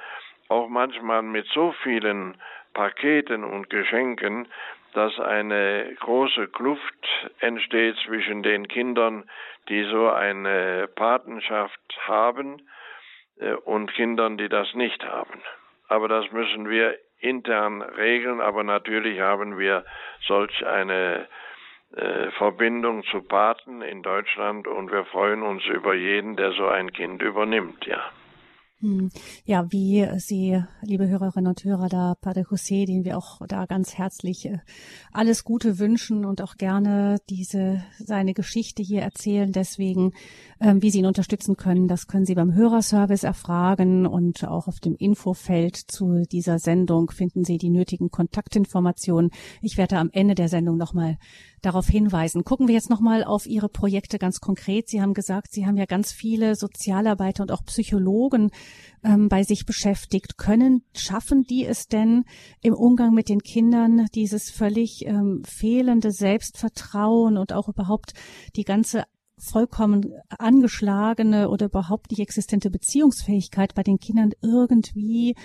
auch 0.49 0.68
manchmal 0.68 1.22
mit 1.22 1.47
so 1.47 1.74
vielen 1.84 2.38
Paketen 2.74 3.43
und 3.43 3.70
Geschenken, 3.70 4.47
dass 4.94 5.20
eine 5.20 5.96
große 6.00 6.48
Kluft 6.50 7.32
entsteht 7.39 7.98
zwischen 8.06 8.44
den 8.44 8.68
Kindern, 8.68 9.30
die 9.70 9.84
so 9.84 10.10
eine 10.10 10.88
Patenschaft 10.96 11.80
haben, 12.08 12.62
äh, 13.39 13.54
und 13.54 13.94
Kindern, 13.94 14.38
die 14.38 14.50
das 14.50 14.74
nicht 14.74 15.04
haben. 15.06 15.41
Aber 15.88 16.08
das 16.08 16.32
müssen 16.32 16.70
wir 16.70 16.98
intern 17.20 17.82
regeln, 17.82 18.41
aber 18.41 18.64
natürlich 18.64 19.20
haben 19.20 19.58
wir 19.58 19.86
solch 20.28 20.66
eine 20.66 21.28
äh, 21.96 22.32
Verbindung 22.32 23.04
zu 23.06 23.22
Paten 23.22 23.82
in 23.82 24.04
Deutschland 24.04 24.68
und 24.68 24.91
wir 24.91 25.06
freuen 25.06 25.41
uns 25.41 25.64
über 25.66 25.94
jeden, 25.94 26.36
der 26.36 26.52
so 26.52 26.68
ein 26.68 26.91
Kind 26.91 27.22
übernimmt, 27.22 27.86
ja. 27.86 28.04
Hm. 28.84 29.12
Ja, 29.46 29.72
wie 29.72 30.06
Sie, 30.18 30.62
liebe 30.82 31.08
Hörerinnen 31.08 31.48
und 31.48 31.64
Hörer, 31.64 31.88
da 31.88 32.16
Padre 32.20 32.42
José, 32.42 32.86
den 32.86 33.06
wir 33.06 33.18
auch 33.18 33.40
da 33.48 33.66
ganz 33.66 33.94
herzlich 33.94 34.46
äh, 34.46 34.58
alles 35.14 35.46
Gute 35.46 35.80
wünschen 35.80 36.26
und 36.26 36.42
auch 36.42 36.58
gerne 36.58 37.16
diese 37.30 37.82
seine 37.98 38.34
Geschichte 38.34 38.84
hier 38.84 39.02
erzählen. 39.02 39.54
Deswegen, 39.54 40.12
ähm, 40.60 40.82
wie 40.82 40.92
Sie 40.92 41.00
ihn 41.00 41.06
unterstützen 41.06 41.56
können, 41.56 41.88
das 41.88 42.08
können 42.08 42.26
Sie 42.26 42.36
beim 42.36 42.54
Hörerservice 42.56 43.24
erfragen 43.24 44.06
und 44.06 44.44
auch 44.44 44.68
auf 44.68 44.82
dem 44.82 44.98
Infofeld 44.98 45.78
zu 45.78 46.24
dieser 46.30 46.60
Sendung 46.60 47.10
finden 47.10 47.46
Sie 47.46 47.58
die 47.58 47.70
nötigen 47.70 48.12
Kontaktinformationen. 48.12 49.32
Ich 49.62 49.78
werde 49.78 49.98
am 49.98 50.10
Ende 50.12 50.36
der 50.36 50.50
Sendung 50.50 50.76
nochmal 50.76 51.18
darauf 51.62 51.88
hinweisen. 51.88 52.44
Gucken 52.44 52.68
wir 52.68 52.76
jetzt 52.76 52.90
nochmal 52.90 53.24
auf 53.24 53.46
Ihre 53.46 53.70
Projekte 53.70 54.20
ganz 54.20 54.42
konkret. 54.42 54.90
Sie 54.90 55.02
haben 55.02 55.14
gesagt, 55.14 55.54
Sie 55.54 55.66
haben 55.66 55.78
ja 55.78 55.86
ganz 55.86 56.12
viele 56.12 56.56
Sozialarbeiter 56.56 57.44
und 57.44 57.52
auch 57.54 57.64
Psychologen 57.64 58.52
ähm, 59.03 59.30
bei 59.30 59.43
sich 59.43 59.65
beschäftigt. 59.65 60.38
Können, 60.38 60.84
schaffen 60.95 61.43
die 61.43 61.65
es 61.65 61.88
denn 61.88 62.26
im 62.61 62.74
Umgang 62.74 63.13
mit 63.13 63.30
den 63.30 63.39
Kindern 63.39 64.05
dieses 64.15 64.49
völlig 64.49 65.05
ähm, 65.05 65.43
fehlende 65.45 66.11
Selbstvertrauen 66.11 67.38
und 67.38 67.53
auch 67.53 67.69
überhaupt 67.69 68.13
die 68.55 68.63
ganze 68.63 69.03
vollkommen 69.38 70.13
angeschlagene 70.30 71.49
oder 71.49 71.65
überhaupt 71.65 72.11
nicht 72.11 72.21
existente 72.21 72.69
Beziehungsfähigkeit 72.69 73.74
bei 73.76 73.84
den 73.84 73.97
Kindern 73.97 74.32
irgendwie 74.41 75.36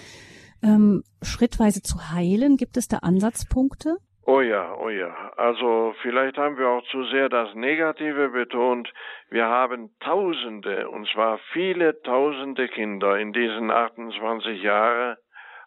ähm, 0.63 1.03
schrittweise 1.23 1.83
zu 1.83 2.11
heilen? 2.11 2.57
Gibt 2.57 2.77
es 2.77 2.89
da 2.89 2.99
Ansatzpunkte? 2.99 3.97
Oh 4.31 4.43
ja, 4.43 4.75
oh 4.75 4.91
ja. 4.91 5.33
Also 5.39 5.95
vielleicht 6.03 6.37
haben 6.37 6.59
wir 6.59 6.69
auch 6.69 6.85
zu 6.91 7.03
sehr 7.05 7.31
das 7.31 7.55
Negative 7.55 8.29
betont. 8.29 8.93
Wir 9.31 9.47
haben 9.47 9.89
Tausende, 10.01 10.91
und 10.91 11.09
zwar 11.09 11.39
viele 11.55 12.03
Tausende 12.03 12.69
Kinder 12.69 13.19
in 13.19 13.33
diesen 13.33 13.71
28 13.71 14.63
Jahren 14.63 15.17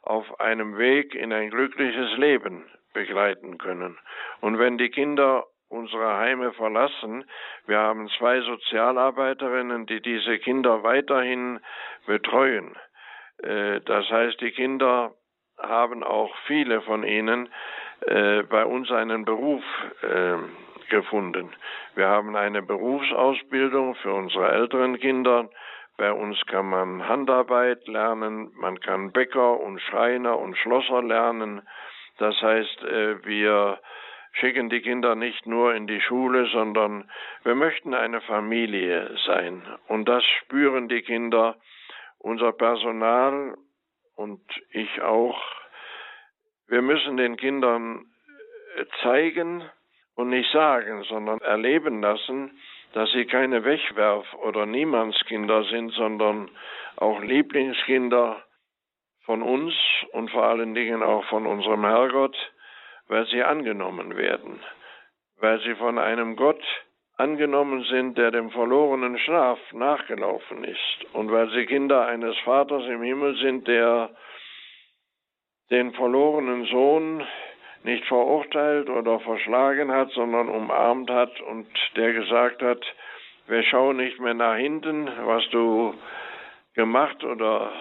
auf 0.04 0.40
einem 0.40 0.78
Weg 0.78 1.16
in 1.16 1.34
ein 1.34 1.50
glückliches 1.50 2.16
Leben 2.18 2.70
begleiten 2.94 3.58
können. 3.58 3.98
Und 4.42 4.60
wenn 4.60 4.78
die 4.78 4.92
Kinder 4.92 5.48
unsere 5.70 6.18
Heime 6.18 6.54
verlassen, 6.54 7.26
wir 7.66 7.80
haben 7.80 8.10
zwei 8.20 8.42
Sozialarbeiterinnen, 8.42 9.88
die 9.88 10.02
diese 10.02 10.38
Kinder 10.38 10.84
weiterhin 10.84 11.62
betreuen. 12.06 12.76
Äh, 13.42 13.82
das 13.82 14.08
heißt, 14.08 14.40
die 14.40 14.52
Kinder 14.52 15.16
haben 15.58 16.04
auch 16.04 16.36
viele 16.46 16.82
von 16.82 17.04
ihnen 17.04 17.50
äh, 18.08 18.44
bei 18.44 18.66
uns 18.66 18.92
einen 18.92 19.26
Beruf 19.26 19.64
äh, 20.02 20.38
gefunden. 20.90 21.50
Wir 21.96 22.08
haben 22.08 22.36
eine 22.36 22.62
Berufsausbildung 22.62 23.96
für 23.96 24.14
unsere 24.14 24.52
älteren 24.52 25.00
Kinder. 25.00 25.50
Bei 25.98 26.12
uns 26.12 26.40
kann 26.48 26.70
man 26.70 27.08
Handarbeit 27.08 27.88
lernen, 27.88 28.52
man 28.56 28.80
kann 28.80 29.12
Bäcker 29.12 29.60
und 29.60 29.80
Schreiner 29.82 30.40
und 30.40 30.58
Schlosser 30.58 31.04
lernen. 31.04 31.62
Das 32.18 32.42
heißt, 32.42 32.84
äh, 32.84 33.26
wir 33.26 33.80
schicken 34.34 34.70
die 34.70 34.82
Kinder 34.82 35.16
nicht 35.16 35.46
nur 35.46 35.76
in 35.76 35.88
die 35.88 36.02
Schule, 36.02 36.48
sondern 36.48 37.10
wir 37.44 37.56
möchten 37.56 37.94
eine 37.94 38.22
Familie 38.22 39.16
sein. 39.26 39.62
Und 39.88 40.08
das 40.08 40.24
spüren 40.40 40.88
die 40.88 41.02
Kinder. 41.02 41.58
Unser 42.20 42.52
Personal 42.52 43.56
und 44.16 44.42
ich 44.72 45.02
auch 45.02 45.40
wir 46.72 46.82
müssen 46.82 47.18
den 47.18 47.36
Kindern 47.36 48.06
äh, 48.78 48.86
zeigen 49.04 49.62
und 50.16 50.30
nicht 50.30 50.50
sagen, 50.52 51.04
sondern 51.04 51.40
erleben 51.40 52.02
lassen, 52.02 52.58
dass 52.94 53.12
sie 53.12 53.26
keine 53.26 53.66
Wegwerf- 53.66 54.34
oder 54.36 54.66
Niemandskinder 54.66 55.66
sind, 55.66 55.92
sondern 55.92 56.50
auch 56.96 57.22
Lieblingskinder 57.22 58.42
von 59.26 59.42
uns 59.42 59.74
und 60.14 60.32
vor 60.32 60.46
allen 60.46 60.74
Dingen 60.74 61.04
auch 61.04 61.26
von 61.26 61.46
unserem 61.46 61.84
Herrgott, 61.84 62.38
weil 63.10 63.26
sie 63.28 63.44
angenommen 63.44 64.16
werden, 64.16 64.62
weil 65.42 65.60
sie 65.60 65.76
von 65.76 66.00
einem 66.00 66.38
Gott 66.38 66.64
angenommen 67.18 67.84
sind, 67.84 68.18
der 68.18 68.32
dem 68.32 68.50
verlorenen 68.50 69.18
Schlaf 69.20 69.60
nachgelaufen 69.74 70.64
ist. 70.64 71.06
Und 71.14 71.32
weil 71.32 71.50
sie 71.50 71.66
Kinder 71.66 72.08
eines 72.08 72.38
Vaters 72.40 72.86
im 72.86 73.02
Himmel 73.04 73.36
sind, 73.36 73.68
der 73.68 74.10
den 75.72 75.94
verlorenen 75.94 76.66
Sohn 76.66 77.24
nicht 77.84 78.06
verurteilt 78.06 78.90
oder 78.90 79.20
verschlagen 79.22 79.92
hat, 79.92 80.12
sondern 80.12 80.50
umarmt 80.50 81.10
hat 81.10 81.40
und 81.42 81.68
der 81.96 82.14
gesagt 82.14 82.62
hat, 82.62 82.86
wir 83.48 83.64
schauen 83.64 83.98
nicht 83.98 84.20
mehr 84.20 84.34
nach 84.34 84.56
hinten, 84.56 85.10
was 85.26 85.44
du 85.50 85.96
gemacht 86.76 87.24
oder 87.24 87.72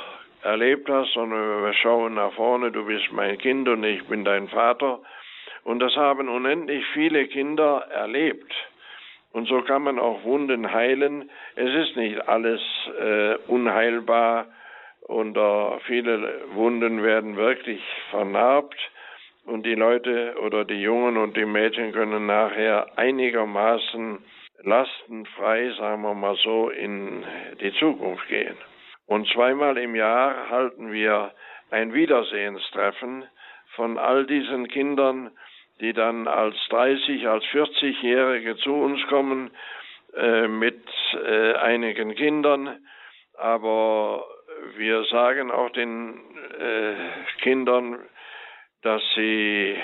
erlebt 0.42 0.88
hast, 0.88 1.12
sondern 1.12 1.64
wir 1.64 1.74
schauen 1.74 2.14
nach 2.14 2.32
vorne, 2.32 2.72
du 2.72 2.86
bist 2.86 3.12
mein 3.12 3.36
Kind 3.38 3.68
und 3.68 3.84
ich 3.84 4.02
bin 4.06 4.24
dein 4.24 4.48
Vater. 4.48 5.00
Und 5.64 5.80
das 5.80 5.94
haben 5.96 6.28
unendlich 6.28 6.84
viele 6.94 7.26
Kinder 7.26 7.86
erlebt. 7.90 8.52
Und 9.32 9.46
so 9.46 9.60
kann 9.62 9.82
man 9.82 9.98
auch 9.98 10.24
Wunden 10.24 10.72
heilen. 10.72 11.30
Es 11.54 11.72
ist 11.72 11.96
nicht 11.96 12.26
alles 12.26 12.60
äh, 12.98 13.34
unheilbar 13.46 14.46
und 15.10 15.36
äh, 15.36 15.80
viele 15.86 16.40
Wunden 16.54 17.02
werden 17.02 17.36
wirklich 17.36 17.82
vernarbt 18.10 18.78
und 19.44 19.66
die 19.66 19.74
Leute 19.74 20.36
oder 20.40 20.64
die 20.64 20.80
Jungen 20.80 21.16
und 21.16 21.36
die 21.36 21.44
Mädchen 21.44 21.90
können 21.90 22.26
nachher 22.26 22.96
einigermaßen 22.96 24.18
lastenfrei, 24.62 25.72
sagen 25.76 26.02
wir 26.02 26.14
mal 26.14 26.36
so, 26.36 26.70
in 26.70 27.24
die 27.60 27.72
Zukunft 27.72 28.28
gehen. 28.28 28.56
Und 29.06 29.26
zweimal 29.28 29.78
im 29.78 29.96
Jahr 29.96 30.48
halten 30.48 30.92
wir 30.92 31.32
ein 31.72 31.92
Wiedersehenstreffen 31.92 33.24
von 33.74 33.98
all 33.98 34.26
diesen 34.26 34.68
Kindern, 34.68 35.32
die 35.80 35.92
dann 35.92 36.28
als 36.28 36.54
30, 36.68 37.26
als 37.26 37.44
40-Jährige 37.46 38.56
zu 38.58 38.74
uns 38.74 39.04
kommen 39.08 39.50
äh, 40.14 40.46
mit 40.46 40.84
äh, 41.14 41.54
einigen 41.54 42.14
Kindern, 42.14 42.78
aber 43.36 44.24
wir 44.76 45.04
sagen 45.04 45.50
auch 45.50 45.70
den 45.70 46.20
äh, 46.58 46.94
Kindern, 47.42 47.98
dass 48.82 49.02
sie 49.14 49.76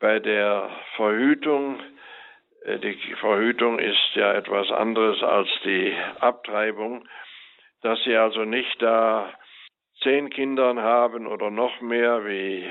bei 0.00 0.18
der 0.18 0.70
Verhütung, 0.96 1.80
äh, 2.64 2.78
die 2.78 2.96
Verhütung 3.20 3.78
ist 3.78 4.14
ja 4.14 4.32
etwas 4.32 4.70
anderes 4.70 5.22
als 5.22 5.48
die 5.64 5.94
Abtreibung, 6.20 7.06
dass 7.82 8.02
sie 8.04 8.16
also 8.16 8.44
nicht 8.44 8.80
da 8.82 9.32
zehn 10.02 10.30
Kindern 10.30 10.80
haben 10.80 11.26
oder 11.26 11.50
noch 11.50 11.80
mehr, 11.80 12.24
wie, 12.26 12.68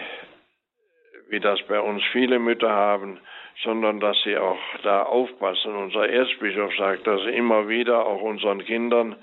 wie 1.30 1.40
das 1.40 1.62
bei 1.64 1.80
uns 1.80 2.04
viele 2.12 2.40
Mütter 2.40 2.72
haben, 2.72 3.20
sondern 3.64 4.00
dass 4.00 4.22
sie 4.24 4.38
auch 4.38 4.60
da 4.84 5.04
aufpassen. 5.04 5.76
Unser 5.76 6.10
Erzbischof 6.10 6.76
sagt 6.78 7.08
das 7.08 7.22
immer 7.26 7.68
wieder, 7.68 8.06
auch 8.06 8.22
unseren 8.22 8.64
Kindern, 8.66 9.16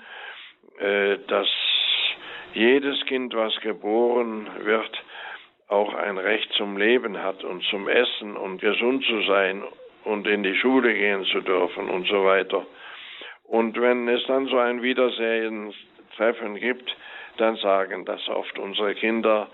dass 0.79 1.47
jedes 2.53 3.05
Kind, 3.05 3.35
was 3.35 3.55
geboren 3.61 4.47
wird, 4.63 5.03
auch 5.67 5.93
ein 5.93 6.17
Recht 6.17 6.51
zum 6.53 6.77
Leben 6.77 7.21
hat 7.21 7.43
und 7.43 7.63
zum 7.65 7.87
Essen 7.87 8.35
und 8.35 8.59
gesund 8.59 9.05
zu 9.05 9.21
sein 9.23 9.63
und 10.03 10.27
in 10.27 10.43
die 10.43 10.55
Schule 10.55 10.93
gehen 10.93 11.25
zu 11.25 11.41
dürfen 11.41 11.89
und 11.89 12.07
so 12.07 12.25
weiter. 12.25 12.65
Und 13.43 13.79
wenn 13.79 14.07
es 14.07 14.23
dann 14.27 14.47
so 14.47 14.57
ein 14.57 14.81
Wiedersehen-Treffen 14.81 16.55
gibt, 16.55 16.95
dann 17.37 17.55
sagen 17.57 18.05
das 18.05 18.27
oft 18.27 18.57
unsere 18.59 18.95
Kinder, 18.95 19.47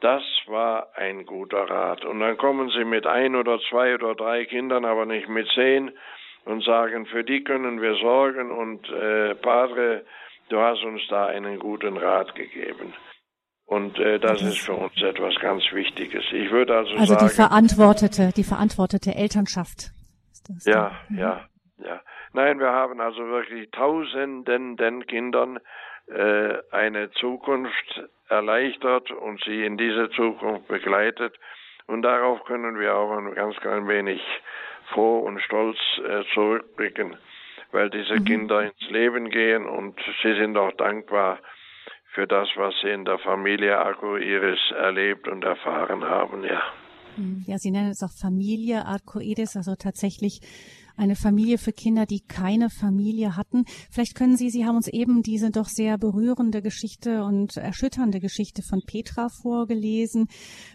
das 0.00 0.22
war 0.46 0.88
ein 0.96 1.26
guter 1.26 1.62
Rat. 1.70 2.04
Und 2.04 2.20
dann 2.20 2.36
kommen 2.36 2.70
sie 2.70 2.84
mit 2.84 3.06
ein 3.06 3.36
oder 3.36 3.60
zwei 3.70 3.94
oder 3.94 4.14
drei 4.16 4.44
Kindern, 4.44 4.84
aber 4.84 5.06
nicht 5.06 5.28
mit 5.28 5.48
zehn 5.54 5.92
und 6.44 6.64
sagen, 6.64 7.06
für 7.06 7.22
die 7.22 7.44
können 7.44 7.80
wir 7.80 7.94
sorgen 7.94 8.50
und 8.50 8.88
äh, 8.90 9.36
Padre, 9.36 10.04
du 10.52 10.60
hast 10.60 10.84
uns 10.84 11.00
da 11.08 11.26
einen 11.26 11.58
guten 11.58 11.96
Rat 11.96 12.34
gegeben. 12.34 12.92
Und 13.64 13.98
äh, 13.98 14.18
das 14.18 14.42
ist 14.42 14.58
für 14.58 14.74
uns 14.74 15.00
etwas 15.00 15.34
ganz 15.40 15.62
Wichtiges. 15.72 16.24
Ich 16.32 16.50
würde 16.50 16.76
also, 16.76 16.90
also 16.92 17.14
sagen. 17.14 17.22
Also 17.22 17.26
die 17.26 17.34
verantwortete, 17.34 18.32
die 18.36 18.44
verantwortete 18.44 19.14
Elternschaft. 19.14 19.92
ja, 20.64 20.92
mhm. 21.08 21.18
ja, 21.18 21.48
ja. 21.78 22.00
Nein, 22.34 22.58
wir 22.58 22.70
haben 22.70 23.00
also 23.00 23.26
wirklich 23.26 23.70
tausenden 23.70 25.06
Kindern 25.06 25.58
äh, 26.06 26.58
eine 26.70 27.10
Zukunft 27.12 28.02
erleichtert 28.28 29.10
und 29.10 29.42
sie 29.44 29.64
in 29.64 29.78
diese 29.78 30.10
Zukunft 30.10 30.68
begleitet. 30.68 31.34
Und 31.86 32.02
darauf 32.02 32.44
können 32.44 32.78
wir 32.78 32.94
auch 32.94 33.16
ein 33.16 33.34
ganz 33.34 33.56
klein 33.56 33.88
wenig 33.88 34.20
froh 34.92 35.20
und 35.20 35.40
stolz 35.40 35.78
äh, 36.06 36.24
zurückblicken 36.34 37.16
weil 37.72 37.90
diese 37.90 38.20
mhm. 38.20 38.24
Kinder 38.24 38.62
ins 38.62 38.90
Leben 38.90 39.30
gehen 39.30 39.66
und 39.66 39.98
sie 40.22 40.34
sind 40.34 40.56
auch 40.56 40.72
dankbar 40.72 41.40
für 42.14 42.26
das, 42.26 42.48
was 42.56 42.74
sie 42.82 42.90
in 42.90 43.04
der 43.04 43.18
Familie 43.18 43.78
Arcoiris 43.78 44.60
erlebt 44.78 45.28
und 45.28 45.44
erfahren 45.44 46.04
haben, 46.04 46.44
ja. 46.44 46.62
Mhm. 47.16 47.44
Ja, 47.46 47.58
Sie 47.58 47.70
nennen 47.70 47.90
es 47.90 48.02
auch 48.02 48.12
Familie 48.12 48.86
Arcoiris, 48.86 49.56
also 49.56 49.74
tatsächlich 49.76 50.40
eine 50.96 51.16
Familie 51.16 51.58
für 51.58 51.72
Kinder, 51.72 52.06
die 52.06 52.20
keine 52.20 52.68
Familie 52.68 53.36
hatten. 53.36 53.64
Vielleicht 53.90 54.14
können 54.14 54.36
Sie, 54.36 54.50
Sie 54.50 54.66
haben 54.66 54.76
uns 54.76 54.88
eben 54.88 55.22
diese 55.22 55.50
doch 55.50 55.66
sehr 55.66 55.98
berührende 55.98 56.62
Geschichte 56.62 57.24
und 57.24 57.56
erschütternde 57.56 58.20
Geschichte 58.20 58.62
von 58.62 58.82
Petra 58.86 59.28
vorgelesen. 59.28 60.28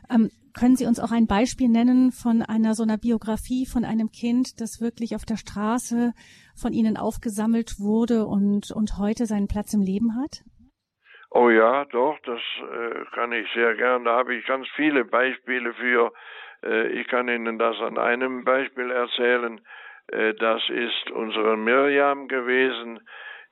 Ähm, 0.09 0.29
können 0.57 0.75
Sie 0.75 0.87
uns 0.87 0.99
auch 0.99 1.11
ein 1.11 1.27
Beispiel 1.27 1.69
nennen 1.69 2.11
von 2.11 2.41
einer 2.41 2.73
so 2.73 2.83
einer 2.83 2.97
Biografie 2.97 3.65
von 3.65 3.85
einem 3.85 4.09
Kind, 4.09 4.59
das 4.59 4.81
wirklich 4.81 5.15
auf 5.15 5.23
der 5.23 5.37
Straße 5.37 6.13
von 6.59 6.73
Ihnen 6.73 6.97
aufgesammelt 6.97 7.79
wurde 7.79 8.25
und, 8.25 8.71
und 8.71 8.97
heute 8.97 9.25
seinen 9.25 9.47
Platz 9.47 9.73
im 9.73 9.81
Leben 9.81 10.17
hat? 10.17 10.41
Oh 11.29 11.49
ja, 11.49 11.85
doch, 11.85 12.17
das 12.23 12.41
äh, 12.57 13.05
kann 13.13 13.31
ich 13.33 13.47
sehr 13.53 13.75
gern. 13.75 14.05
Da 14.05 14.17
habe 14.17 14.33
ich 14.33 14.45
ganz 14.45 14.67
viele 14.75 15.05
Beispiele 15.05 15.73
für. 15.73 16.11
Äh, 16.63 16.87
ich 16.99 17.07
kann 17.07 17.27
Ihnen 17.27 17.59
das 17.59 17.77
an 17.79 17.97
einem 17.97 18.43
Beispiel 18.43 18.89
erzählen. 18.89 19.61
Äh, 20.07 20.33
das 20.35 20.61
ist 20.69 21.11
unsere 21.11 21.57
Mirjam 21.57 22.27
gewesen. 22.27 23.01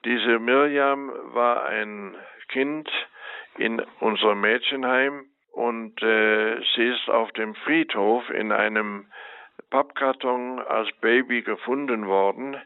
Diese 0.05 0.39
Mirjam 0.39 1.11
war 1.33 1.65
ein 1.65 2.15
Kind 2.47 2.89
in 3.57 3.81
unserem 3.99 4.41
Mädchenheim 4.41 5.25
und 5.55 6.03
äh, 6.03 6.59
sie 6.75 6.87
ist 6.87 7.09
auf 7.09 7.31
dem 7.31 7.55
Friedhof 7.55 8.29
in 8.29 8.51
einem 8.51 9.07
Pappkarton 9.69 10.59
als 10.59 10.91
Baby 10.99 11.43
gefunden 11.43 12.07
worden. 12.07 12.57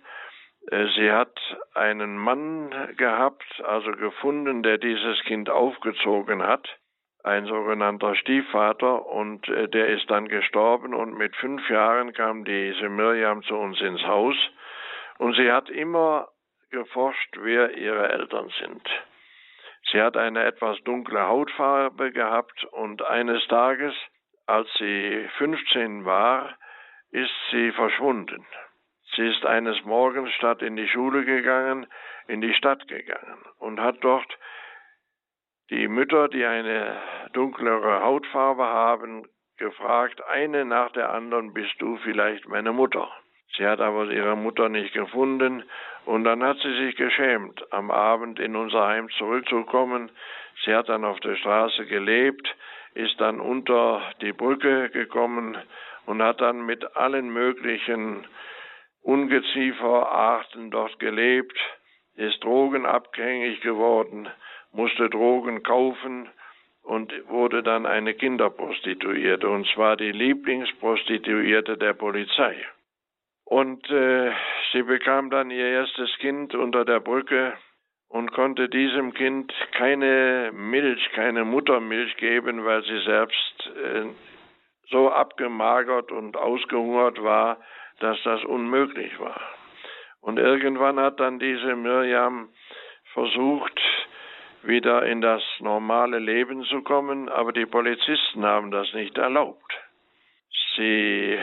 Äh, 0.71 0.87
sie 0.95 1.11
hat 1.11 1.39
einen 1.75 2.17
Mann 2.17 2.73
gehabt, 2.97 3.45
also 3.63 3.91
gefunden, 3.91 4.63
der 4.63 4.79
dieses 4.79 5.21
Kind 5.25 5.51
aufgezogen 5.51 6.41
hat, 6.41 6.67
ein 7.23 7.45
sogenannter 7.45 8.15
Stiefvater, 8.15 9.05
und 9.05 9.47
äh, 9.49 9.67
der 9.67 9.89
ist 9.89 10.09
dann 10.09 10.27
gestorben 10.27 10.95
und 10.95 11.15
mit 11.15 11.35
fünf 11.35 11.69
Jahren 11.69 12.13
kam 12.13 12.43
diese 12.43 12.89
Miriam 12.89 13.43
zu 13.43 13.55
uns 13.55 13.79
ins 13.81 14.01
Haus 14.03 14.35
und 15.19 15.35
sie 15.35 15.51
hat 15.51 15.69
immer 15.69 16.29
geforscht, 16.71 17.37
wer 17.39 17.77
ihre 17.77 18.09
Eltern 18.09 18.49
sind. 18.59 18.81
Sie 19.91 20.01
hat 20.01 20.17
eine 20.17 20.43
etwas 20.43 20.77
dunkle 20.83 21.27
Hautfarbe 21.27 22.11
gehabt 22.11 22.63
und 22.65 23.01
eines 23.01 23.45
Tages, 23.47 23.93
als 24.45 24.67
sie 24.77 25.27
15 25.37 26.05
war, 26.05 26.57
ist 27.11 27.33
sie 27.51 27.71
verschwunden. 27.71 28.45
Sie 29.15 29.27
ist 29.27 29.45
eines 29.45 29.83
Morgens 29.85 30.31
statt 30.33 30.61
in 30.61 30.75
die 30.75 30.87
Schule 30.87 31.25
gegangen, 31.25 31.87
in 32.27 32.41
die 32.41 32.53
Stadt 32.53 32.87
gegangen 32.87 33.43
und 33.57 33.79
hat 33.79 33.97
dort 34.01 34.37
die 35.71 35.87
Mütter, 35.87 36.27
die 36.27 36.45
eine 36.45 37.01
dunklere 37.33 38.01
Hautfarbe 38.01 38.65
haben, 38.65 39.27
gefragt, 39.57 40.23
eine 40.25 40.65
nach 40.65 40.91
der 40.91 41.11
anderen, 41.11 41.53
bist 41.53 41.73
du 41.79 41.97
vielleicht 41.97 42.47
meine 42.47 42.71
Mutter? 42.71 43.09
Sie 43.57 43.65
hat 43.65 43.79
aber 43.79 44.05
ihre 44.05 44.37
Mutter 44.37 44.69
nicht 44.69 44.93
gefunden 44.93 45.63
und 46.05 46.23
dann 46.23 46.43
hat 46.43 46.57
sie 46.59 46.73
sich 46.85 46.95
geschämt, 46.95 47.61
am 47.71 47.91
Abend 47.91 48.39
in 48.39 48.55
unser 48.55 48.87
Heim 48.87 49.09
zurückzukommen. 49.17 50.09
Sie 50.63 50.73
hat 50.73 50.89
dann 50.89 51.05
auf 51.05 51.19
der 51.19 51.35
Straße 51.35 51.85
gelebt, 51.85 52.47
ist 52.93 53.19
dann 53.21 53.39
unter 53.39 54.01
die 54.21 54.33
Brücke 54.33 54.89
gekommen 54.89 55.57
und 56.05 56.21
hat 56.21 56.41
dann 56.41 56.65
mit 56.65 56.95
allen 56.95 57.29
möglichen 57.29 58.25
Ungezieferarten 59.03 60.71
dort 60.71 60.99
gelebt, 60.99 61.57
ist 62.15 62.43
drogenabhängig 62.43 63.61
geworden, 63.61 64.27
musste 64.71 65.09
Drogen 65.09 65.63
kaufen 65.63 66.29
und 66.83 67.13
wurde 67.29 67.63
dann 67.63 67.85
eine 67.85 68.13
Kinderprostituierte, 68.13 69.47
und 69.47 69.67
zwar 69.67 69.95
die 69.95 70.11
Lieblingsprostituierte 70.11 71.77
der 71.77 71.93
Polizei. 71.93 72.55
Und 73.49 73.89
äh, 73.89 74.31
sie 74.71 74.83
bekam 74.83 75.31
dann 75.31 75.49
ihr 75.49 75.65
erstes 75.65 76.15
Kind 76.19 76.53
unter 76.53 76.85
der 76.85 76.99
Brücke 76.99 77.57
und 78.07 78.31
konnte 78.31 78.69
diesem 78.69 79.11
Kind 79.15 79.51
keine 79.71 80.51
Milch, 80.53 81.09
keine 81.13 81.45
Muttermilch 81.45 82.15
geben, 82.17 82.63
weil 82.63 82.83
sie 82.83 82.99
selbst 82.99 83.71
äh, 83.83 84.05
so 84.91 85.09
abgemagert 85.09 86.11
und 86.11 86.37
ausgehungert 86.37 87.23
war, 87.23 87.57
dass 87.99 88.21
das 88.21 88.43
unmöglich 88.43 89.19
war. 89.19 89.41
Und 90.21 90.37
irgendwann 90.37 90.99
hat 90.99 91.19
dann 91.19 91.39
diese 91.39 91.75
Mirjam 91.75 92.49
versucht, 93.13 93.81
wieder 94.61 95.07
in 95.07 95.21
das 95.21 95.41
normale 95.57 96.19
Leben 96.19 96.65
zu 96.65 96.83
kommen, 96.83 97.29
aber 97.29 97.51
die 97.51 97.65
Polizisten 97.65 98.45
haben 98.45 98.69
das 98.69 98.93
nicht 98.93 99.17
erlaubt. 99.17 99.73
Sie 100.75 101.39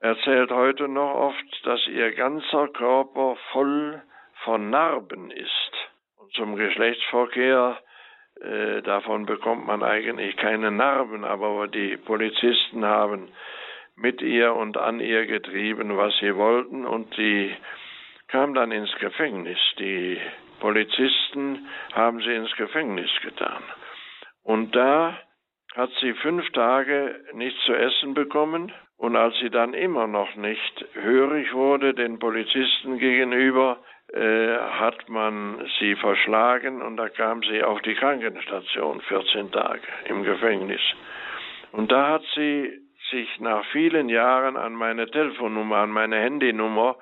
erzählt 0.00 0.50
heute 0.50 0.88
noch 0.88 1.14
oft, 1.14 1.66
dass 1.66 1.86
ihr 1.88 2.12
ganzer 2.12 2.68
Körper 2.68 3.36
voll 3.52 4.02
von 4.44 4.70
Narben 4.70 5.30
ist. 5.30 5.72
Und 6.16 6.32
zum 6.34 6.56
Geschlechtsverkehr, 6.56 7.78
äh, 8.40 8.82
davon 8.82 9.26
bekommt 9.26 9.66
man 9.66 9.82
eigentlich 9.82 10.36
keine 10.36 10.70
Narben, 10.70 11.24
aber 11.24 11.68
die 11.68 11.96
Polizisten 11.96 12.84
haben 12.84 13.28
mit 13.96 14.22
ihr 14.22 14.54
und 14.54 14.76
an 14.76 15.00
ihr 15.00 15.26
getrieben, 15.26 15.96
was 15.96 16.16
sie 16.18 16.36
wollten, 16.36 16.86
und 16.86 17.12
sie 17.14 17.54
kam 18.28 18.54
dann 18.54 18.70
ins 18.70 18.94
Gefängnis. 19.00 19.58
Die 19.78 20.20
Polizisten 20.60 21.68
haben 21.92 22.20
sie 22.20 22.34
ins 22.34 22.54
Gefängnis 22.56 23.10
getan. 23.22 23.62
Und 24.44 24.76
da 24.76 25.18
hat 25.74 25.90
sie 26.00 26.12
fünf 26.14 26.48
Tage 26.52 27.20
nichts 27.32 27.60
zu 27.64 27.74
essen 27.74 28.14
bekommen, 28.14 28.72
und 28.98 29.14
als 29.16 29.34
sie 29.38 29.48
dann 29.48 29.74
immer 29.74 30.06
noch 30.06 30.34
nicht 30.34 30.84
hörig 30.92 31.54
wurde 31.54 31.94
den 31.94 32.18
Polizisten 32.18 32.98
gegenüber, 32.98 33.78
äh, 34.12 34.56
hat 34.58 35.08
man 35.08 35.64
sie 35.78 35.94
verschlagen 35.96 36.82
und 36.82 36.96
da 36.96 37.08
kam 37.08 37.42
sie 37.42 37.62
auf 37.62 37.80
die 37.82 37.94
Krankenstation 37.94 39.00
14 39.02 39.52
Tage 39.52 39.86
im 40.06 40.24
Gefängnis. 40.24 40.80
Und 41.72 41.92
da 41.92 42.08
hat 42.08 42.24
sie 42.34 42.72
sich 43.10 43.40
nach 43.40 43.64
vielen 43.66 44.08
Jahren 44.08 44.56
an 44.56 44.74
meine 44.74 45.08
Telefonnummer, 45.08 45.76
an 45.76 45.90
meine 45.90 46.16
Handynummer 46.16 46.96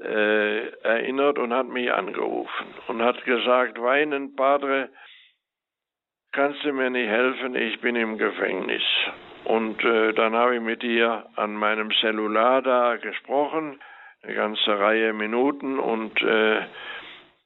äh, 0.00 0.68
erinnert 0.82 1.38
und 1.38 1.52
hat 1.52 1.68
mich 1.68 1.92
angerufen 1.92 2.66
und 2.88 3.02
hat 3.02 3.24
gesagt, 3.24 3.80
weinend, 3.80 4.36
Padre, 4.36 4.88
kannst 6.32 6.64
du 6.64 6.72
mir 6.72 6.90
nicht 6.90 7.08
helfen, 7.08 7.54
ich 7.54 7.80
bin 7.80 7.94
im 7.94 8.18
Gefängnis. 8.18 8.82
Und 9.44 9.82
äh, 9.84 10.12
dann 10.12 10.34
habe 10.34 10.56
ich 10.56 10.60
mit 10.60 10.82
ihr 10.82 11.26
an 11.36 11.54
meinem 11.54 11.90
Cellular 12.00 12.62
da 12.62 12.96
gesprochen, 12.96 13.80
eine 14.22 14.34
ganze 14.34 14.78
Reihe 14.78 15.12
Minuten 15.12 15.78
und 15.78 16.20
äh, 16.22 16.62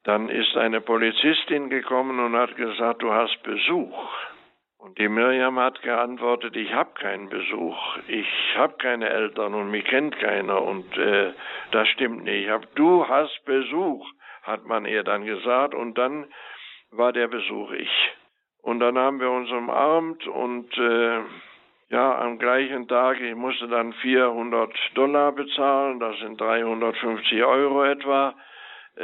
dann 0.05 0.29
ist 0.29 0.57
eine 0.57 0.81
Polizistin 0.81 1.71
gekommen 1.71 2.19
und 2.19 2.35
hat 2.35 2.57
gesagt, 2.57 3.03
du 3.03 3.13
hast 3.13 3.43
Besuch. 3.43 4.09
Und 4.79 4.99
die 4.99 5.09
Miriam 5.09 5.61
hat 5.61 5.81
geantwortet, 5.83 6.57
ich 6.57 6.73
habe 6.75 6.91
keinen 6.95 7.29
Besuch, 7.29 7.79
ich 8.09 8.27
habe 8.57 8.75
keine 8.79 9.09
Eltern 9.11 9.55
und 9.55 9.71
mich 9.71 9.85
kennt 9.85 10.19
keiner 10.19 10.61
und 10.61 10.99
äh, 10.99 11.33
das 11.71 11.87
stimmt 11.89 12.25
nicht. 12.25 12.49
Hab, 12.51 12.75
du 12.75 13.07
hast 13.07 13.45
Besuch, 13.45 14.05
hat 14.43 14.67
man 14.67 14.85
ihr 14.85 15.05
dann 15.05 15.25
gesagt 15.25 15.75
und 15.75 15.97
dann 15.99 16.27
war 16.91 17.13
der 17.13 17.29
Besuch 17.29 17.71
ich. 17.71 18.13
Und 18.63 18.81
dann 18.81 18.99
haben 18.99 19.21
wir 19.21 19.31
uns 19.31 19.51
umarmt 19.53 20.27
und 20.27 20.77
äh, 20.77 21.21
ja, 21.93 22.19
am 22.21 22.39
gleichen 22.39 22.89
Tag, 22.89 23.21
ich 23.21 23.35
musste 23.35 23.69
dann 23.69 23.93
400 23.93 24.73
Dollar 24.95 25.31
bezahlen, 25.33 26.01
das 26.01 26.19
sind 26.21 26.41
350 26.41 27.45
Euro 27.45 27.85
etwa 27.85 28.35
äh, 28.97 29.03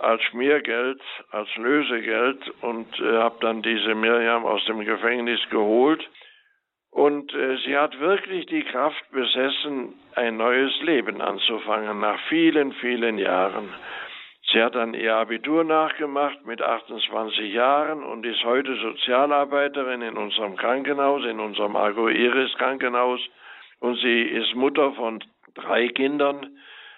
als 0.00 0.22
Schmiergeld, 0.22 1.00
als 1.32 1.48
Lösegeld 1.56 2.38
und 2.60 2.86
äh, 3.00 3.16
habe 3.18 3.36
dann 3.40 3.62
diese 3.62 3.96
Miriam 3.96 4.46
aus 4.46 4.64
dem 4.66 4.84
Gefängnis 4.84 5.40
geholt. 5.50 6.08
Und 6.92 7.34
äh, 7.34 7.56
sie 7.64 7.76
hat 7.76 7.98
wirklich 7.98 8.46
die 8.46 8.62
Kraft 8.64 9.02
besessen, 9.10 9.94
ein 10.14 10.36
neues 10.36 10.80
Leben 10.82 11.20
anzufangen 11.20 11.98
nach 11.98 12.20
vielen, 12.28 12.72
vielen 12.74 13.18
Jahren. 13.18 13.68
Sie 14.52 14.62
hat 14.62 14.74
dann 14.74 14.92
ihr 14.92 15.16
Abitur 15.16 15.64
nachgemacht 15.64 16.44
mit 16.44 16.60
28 16.60 17.52
Jahren 17.52 18.02
und 18.02 18.26
ist 18.26 18.44
heute 18.44 18.76
Sozialarbeiterin 18.76 20.02
in 20.02 20.18
unserem 20.18 20.56
Krankenhaus, 20.56 21.24
in 21.24 21.40
unserem 21.40 21.74
Argo 21.74 22.08
Iris 22.08 22.52
Krankenhaus. 22.58 23.20
Und 23.80 23.96
sie 24.00 24.22
ist 24.22 24.54
Mutter 24.54 24.92
von 24.92 25.24
drei 25.54 25.88
Kindern 25.88 26.50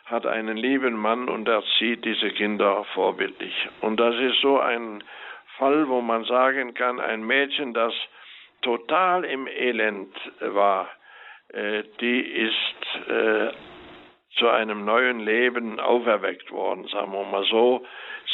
hat 0.07 0.27
einen 0.27 0.57
lieben 0.57 0.95
Mann 0.95 1.29
und 1.29 1.49
erzieht 1.49 2.05
diese 2.05 2.31
Kinder 2.31 2.85
vorbildlich. 2.93 3.55
Und 3.81 3.99
das 3.99 4.15
ist 4.17 4.41
so 4.43 4.61
ein 4.61 5.03
Fall, 5.57 5.89
wo 5.89 6.01
man 6.01 6.25
sagen 6.25 6.75
kann, 6.75 7.01
ein 7.01 7.23
Mädchen, 7.25 7.73
das 7.73 7.95
total 8.63 9.25
im 9.25 9.47
Elend 9.47 10.15
war, 10.41 10.89
äh, 11.49 11.85
die 12.01 12.21
ist 12.21 13.09
äh, 13.09 13.51
zu 14.37 14.49
einem 14.49 14.85
neuen 14.85 15.21
Leben 15.21 15.79
auferweckt 15.79 16.51
worden, 16.51 16.87
sagen 16.89 17.13
wir 17.13 17.25
mal 17.25 17.45
so. 17.45 17.85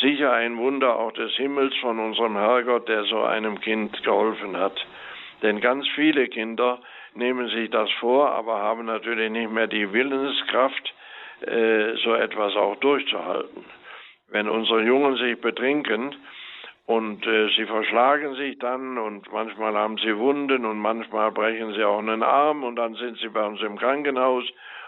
Sicher 0.00 0.32
ein 0.32 0.56
Wunder 0.56 0.98
auch 0.98 1.12
des 1.12 1.32
Himmels 1.32 1.74
von 1.76 1.98
unserem 1.98 2.36
Herrgott, 2.36 2.88
der 2.88 3.04
so 3.04 3.22
einem 3.22 3.60
Kind 3.60 4.02
geholfen 4.02 4.56
hat. 4.56 4.86
Denn 5.42 5.60
ganz 5.60 5.86
viele 5.94 6.28
Kinder 6.28 6.80
nehmen 7.14 7.48
sich 7.48 7.70
das 7.70 7.90
vor, 7.98 8.30
aber 8.30 8.58
haben 8.58 8.86
natürlich 8.86 9.30
nicht 9.30 9.50
mehr 9.50 9.66
die 9.66 9.92
Willenskraft, 9.92 10.94
äh, 11.46 11.96
so 12.04 12.14
etwas 12.14 12.54
auch 12.56 12.76
durchzuhalten. 12.76 13.64
Wenn 14.28 14.48
unsere 14.48 14.82
Jungen 14.82 15.16
sich 15.16 15.40
betrinken 15.40 16.14
und 16.86 17.26
äh, 17.26 17.48
sie 17.56 17.66
verschlagen 17.66 18.34
sich 18.34 18.58
dann 18.58 18.98
und 18.98 19.32
manchmal 19.32 19.74
haben 19.74 19.96
sie 19.98 20.16
Wunden 20.16 20.64
und 20.64 20.78
manchmal 20.78 21.32
brechen 21.32 21.72
sie 21.74 21.84
auch 21.84 21.98
einen 21.98 22.22
Arm 22.22 22.62
und 22.62 22.76
dann 22.76 22.94
sind 22.94 23.18
sie 23.18 23.28
bei 23.28 23.44
uns 23.44 23.60
im 23.62 23.78
Krankenhaus 23.78 24.44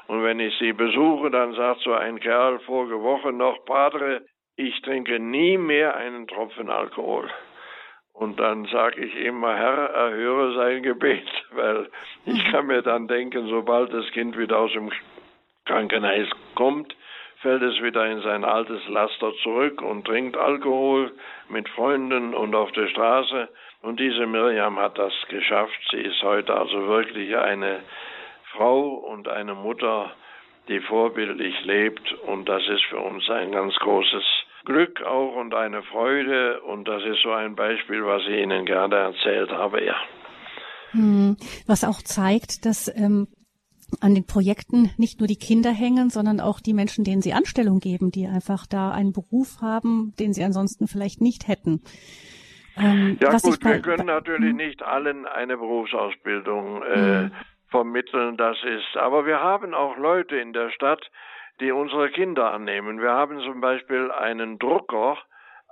und 0.06 0.22
wenn 0.22 0.40
ich 0.40 0.56
sie 0.58 0.72
besuche, 0.72 1.30
dann 1.30 1.54
sagt 1.54 1.80
so 1.80 1.92
ein 1.92 2.20
Kerl 2.20 2.58
vorige 2.60 3.02
Woche 3.02 3.32
noch, 3.32 3.64
Padre, 3.64 4.22
ich 4.56 4.80
trinke 4.82 5.18
nie 5.18 5.56
mehr 5.56 5.96
einen 5.96 6.26
Tropfen 6.26 6.70
Alkohol. 6.70 7.30
Und 8.12 8.38
dann 8.38 8.66
sage 8.66 9.04
ich 9.04 9.16
immer, 9.16 9.56
Herr, 9.56 9.90
erhöre 9.90 10.54
sein 10.54 10.82
Gebet, 10.82 11.26
weil 11.52 11.88
ich 12.26 12.44
kann 12.50 12.66
mir 12.66 12.82
dann 12.82 13.08
denken, 13.08 13.48
sobald 13.48 13.92
das 13.92 14.06
Kind 14.12 14.36
wieder 14.36 14.58
aus 14.58 14.72
dem 14.72 14.90
Krankenhaus 15.64 16.28
kommt, 16.54 16.94
fällt 17.40 17.62
es 17.62 17.82
wieder 17.82 18.06
in 18.06 18.20
sein 18.22 18.44
altes 18.44 18.86
Laster 18.88 19.32
zurück 19.42 19.80
und 19.82 20.04
trinkt 20.04 20.36
Alkohol 20.36 21.12
mit 21.48 21.68
Freunden 21.70 22.34
und 22.34 22.54
auf 22.54 22.70
der 22.72 22.88
Straße. 22.88 23.48
Und 23.80 23.98
diese 23.98 24.26
Miriam 24.26 24.78
hat 24.78 24.96
das 24.98 25.12
geschafft. 25.28 25.78
Sie 25.90 26.00
ist 26.00 26.22
heute 26.22 26.54
also 26.54 26.86
wirklich 26.86 27.36
eine 27.36 27.80
Frau 28.56 28.94
und 28.94 29.28
eine 29.28 29.54
Mutter, 29.54 30.12
die 30.68 30.80
vorbildlich 30.80 31.54
lebt. 31.64 32.12
Und 32.26 32.48
das 32.48 32.62
ist 32.68 32.84
für 32.88 32.98
uns 32.98 33.28
ein 33.30 33.52
ganz 33.52 33.74
großes 33.76 34.24
Glück 34.64 35.02
auch 35.02 35.36
und 35.36 35.54
eine 35.54 35.82
Freude. 35.82 36.60
Und 36.62 36.86
das 36.86 37.02
ist 37.04 37.22
so 37.22 37.32
ein 37.32 37.56
Beispiel, 37.56 38.04
was 38.04 38.22
ich 38.22 38.42
Ihnen 38.42 38.64
gerne 38.64 38.96
erzählt 38.96 39.50
habe, 39.50 39.84
ja. 39.84 39.96
Hm, 40.92 41.36
was 41.66 41.84
auch 41.84 42.02
zeigt, 42.02 42.66
dass 42.66 42.94
ähm, 42.94 43.28
an 44.00 44.14
den 44.14 44.26
Projekten 44.26 44.90
nicht 44.96 45.20
nur 45.20 45.26
die 45.26 45.36
Kinder 45.36 45.70
hängen, 45.70 46.10
sondern 46.10 46.40
auch 46.40 46.60
die 46.60 46.74
Menschen, 46.74 47.04
denen 47.04 47.22
sie 47.22 47.32
Anstellung 47.32 47.80
geben, 47.80 48.10
die 48.10 48.26
einfach 48.26 48.66
da 48.66 48.90
einen 48.90 49.12
Beruf 49.12 49.60
haben, 49.60 50.14
den 50.18 50.32
sie 50.32 50.44
ansonsten 50.44 50.88
vielleicht 50.88 51.20
nicht 51.20 51.48
hätten. 51.48 51.82
Ähm, 52.76 53.18
ja 53.20 53.36
gut, 53.38 53.60
bei, 53.60 53.74
wir 53.74 53.80
können 53.80 54.06
natürlich 54.06 54.50
hm? 54.50 54.56
nicht 54.56 54.82
allen 54.82 55.26
eine 55.26 55.58
Berufsausbildung 55.58 56.82
äh, 56.82 57.20
hm. 57.24 57.32
Vermitteln, 57.72 58.36
das 58.36 58.62
ist. 58.62 58.96
Aber 58.96 59.26
wir 59.26 59.40
haben 59.40 59.74
auch 59.74 59.96
Leute 59.96 60.36
in 60.36 60.52
der 60.52 60.70
Stadt, 60.70 61.10
die 61.58 61.72
unsere 61.72 62.10
Kinder 62.10 62.52
annehmen. 62.52 63.00
Wir 63.00 63.10
haben 63.10 63.40
zum 63.40 63.60
Beispiel 63.60 64.12
einen 64.12 64.60
Drucker, 64.60 65.18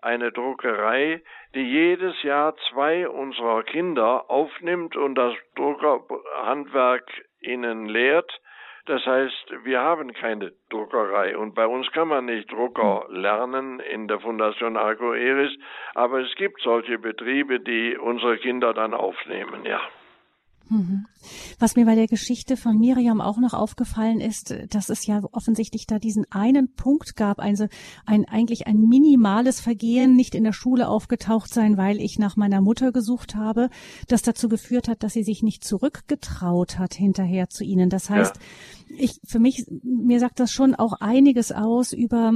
eine 0.03 0.33
Druckerei, 0.33 1.23
die 1.55 1.63
jedes 1.63 2.21
Jahr 2.23 2.57
zwei 2.71 3.09
unserer 3.09 3.63
Kinder 3.63 4.31
aufnimmt 4.31 4.97
und 4.97 5.15
das 5.15 5.35
Druckerhandwerk 5.57 7.09
ihnen 7.41 7.87
lehrt. 7.87 8.41
Das 8.87 9.05
heißt, 9.05 9.53
wir 9.65 9.81
haben 9.81 10.13
keine 10.15 10.53
Druckerei 10.71 11.37
und 11.37 11.55
bei 11.55 11.67
uns 11.67 11.91
kann 11.93 12.09
man 12.09 12.25
nicht 12.25 12.51
Drucker 12.51 13.07
lernen 13.09 13.79
in 13.79 14.09
der 14.09 14.21
Fundation 14.21 14.77
Arco 14.77 15.15
Iris, 15.15 15.57
aber 15.95 16.21
es 16.21 16.35
gibt 16.37 16.61
solche 16.63 16.99
Betriebe, 16.99 17.61
die 17.61 17.97
unsere 17.97 18.39
Kinder 18.39 18.73
dann 18.73 18.95
aufnehmen, 18.95 19.65
ja. 19.65 19.81
Mhm. 20.71 21.07
Was 21.59 21.75
mir 21.77 21.85
bei 21.85 21.97
der 21.97 22.07
Geschichte 22.07 22.57
von 22.57 22.79
Miriam 22.79 23.21
auch 23.21 23.39
noch 23.39 23.55
aufgefallen 23.55 24.21
ist, 24.21 24.55
dass 24.71 24.89
es 24.89 25.05
ja 25.05 25.21
offensichtlich 25.33 25.87
da 25.87 25.99
diesen 25.99 26.25
einen 26.31 26.73
Punkt 26.75 27.17
gab, 27.17 27.41
also 27.41 27.67
ein 28.07 28.25
eigentlich 28.25 28.67
ein 28.69 28.81
minimales 28.81 29.61
Vergehen, 29.61 30.15
nicht 30.15 30.35
in 30.35 30.45
der 30.45 30.53
Schule 30.53 30.89
aufgetaucht 30.89 31.53
sein, 31.53 31.77
weil 31.77 32.01
ich 32.01 32.19
nach 32.19 32.37
meiner 32.37 32.61
Mutter 32.61 32.93
gesucht 32.93 33.35
habe, 33.35 33.69
das 34.07 34.23
dazu 34.23 34.49
geführt 34.49 34.89
hat, 34.89 35.03
dass 35.03 35.13
sie 35.13 35.25
sich 35.25 35.43
nicht 35.43 35.65
zurückgetraut 35.65 36.79
hat 36.79 36.95
hinterher 36.95 37.49
zu 37.49 37.65
ihnen. 37.65 37.91
Das 37.91 38.09
heißt, 38.09 38.37
ja. 38.37 38.97
ich 38.97 39.21
für 39.27 39.41
mich 39.41 39.67
mir 39.83 40.21
sagt 40.21 40.39
das 40.39 40.53
schon 40.53 40.75
auch 40.77 40.95
einiges 41.01 41.51
aus 41.51 41.93
über 41.93 42.33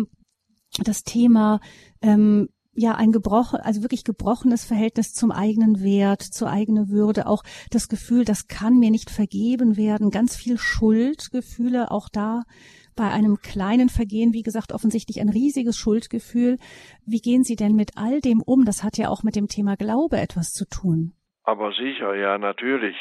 das 0.83 1.05
Thema 1.05 1.61
ähm, 2.03 2.49
ja 2.75 2.95
ein 2.95 3.13
gebrochen, 3.13 3.61
also 3.61 3.83
wirklich 3.83 4.05
gebrochenes 4.05 4.65
Verhältnis 4.65 5.13
zum 5.13 5.31
eigenen 5.31 5.83
Wert, 5.83 6.23
zur 6.23 6.51
eigenen 6.51 6.89
Würde, 6.89 7.27
auch 7.27 7.43
das 7.71 7.89
Gefühl, 7.89 8.25
das 8.25 8.49
kann 8.49 8.79
mir 8.79 8.91
nicht 8.91 9.11
vergeben 9.11 9.77
werden, 9.77 10.11
ganz 10.11 10.37
viel 10.37 10.59
Schuldgefühle, 10.59 11.91
auch 11.91 12.09
da 12.09 12.43
bei 12.97 13.11
einem 13.11 13.39
kleinen 13.39 13.89
Vergehen, 13.89 14.33
wie 14.33 14.43
gesagt, 14.43 14.73
offensichtlich 14.73 15.21
ein 15.21 15.29
riesiges 15.29 15.77
Schuldgefühl. 15.77 16.59
Wie 17.07 17.21
gehen 17.21 17.43
Sie 17.43 17.57
denn 17.57 17.75
mit 17.75 17.93
all 17.97 18.21
dem 18.21 18.41
um? 18.41 18.65
Das 18.65 18.85
hat 18.85 18.99
ja 18.99 19.09
auch 19.09 19.23
mit 19.23 19.37
dem 19.37 19.49
Thema 19.49 19.77
Glaube 19.77 20.19
etwas 20.19 20.53
zu 20.53 20.65
tun. 20.65 21.13
Aber 21.43 21.73
sicher, 21.73 22.15
ja, 22.15 22.39
natürlich. 22.39 22.97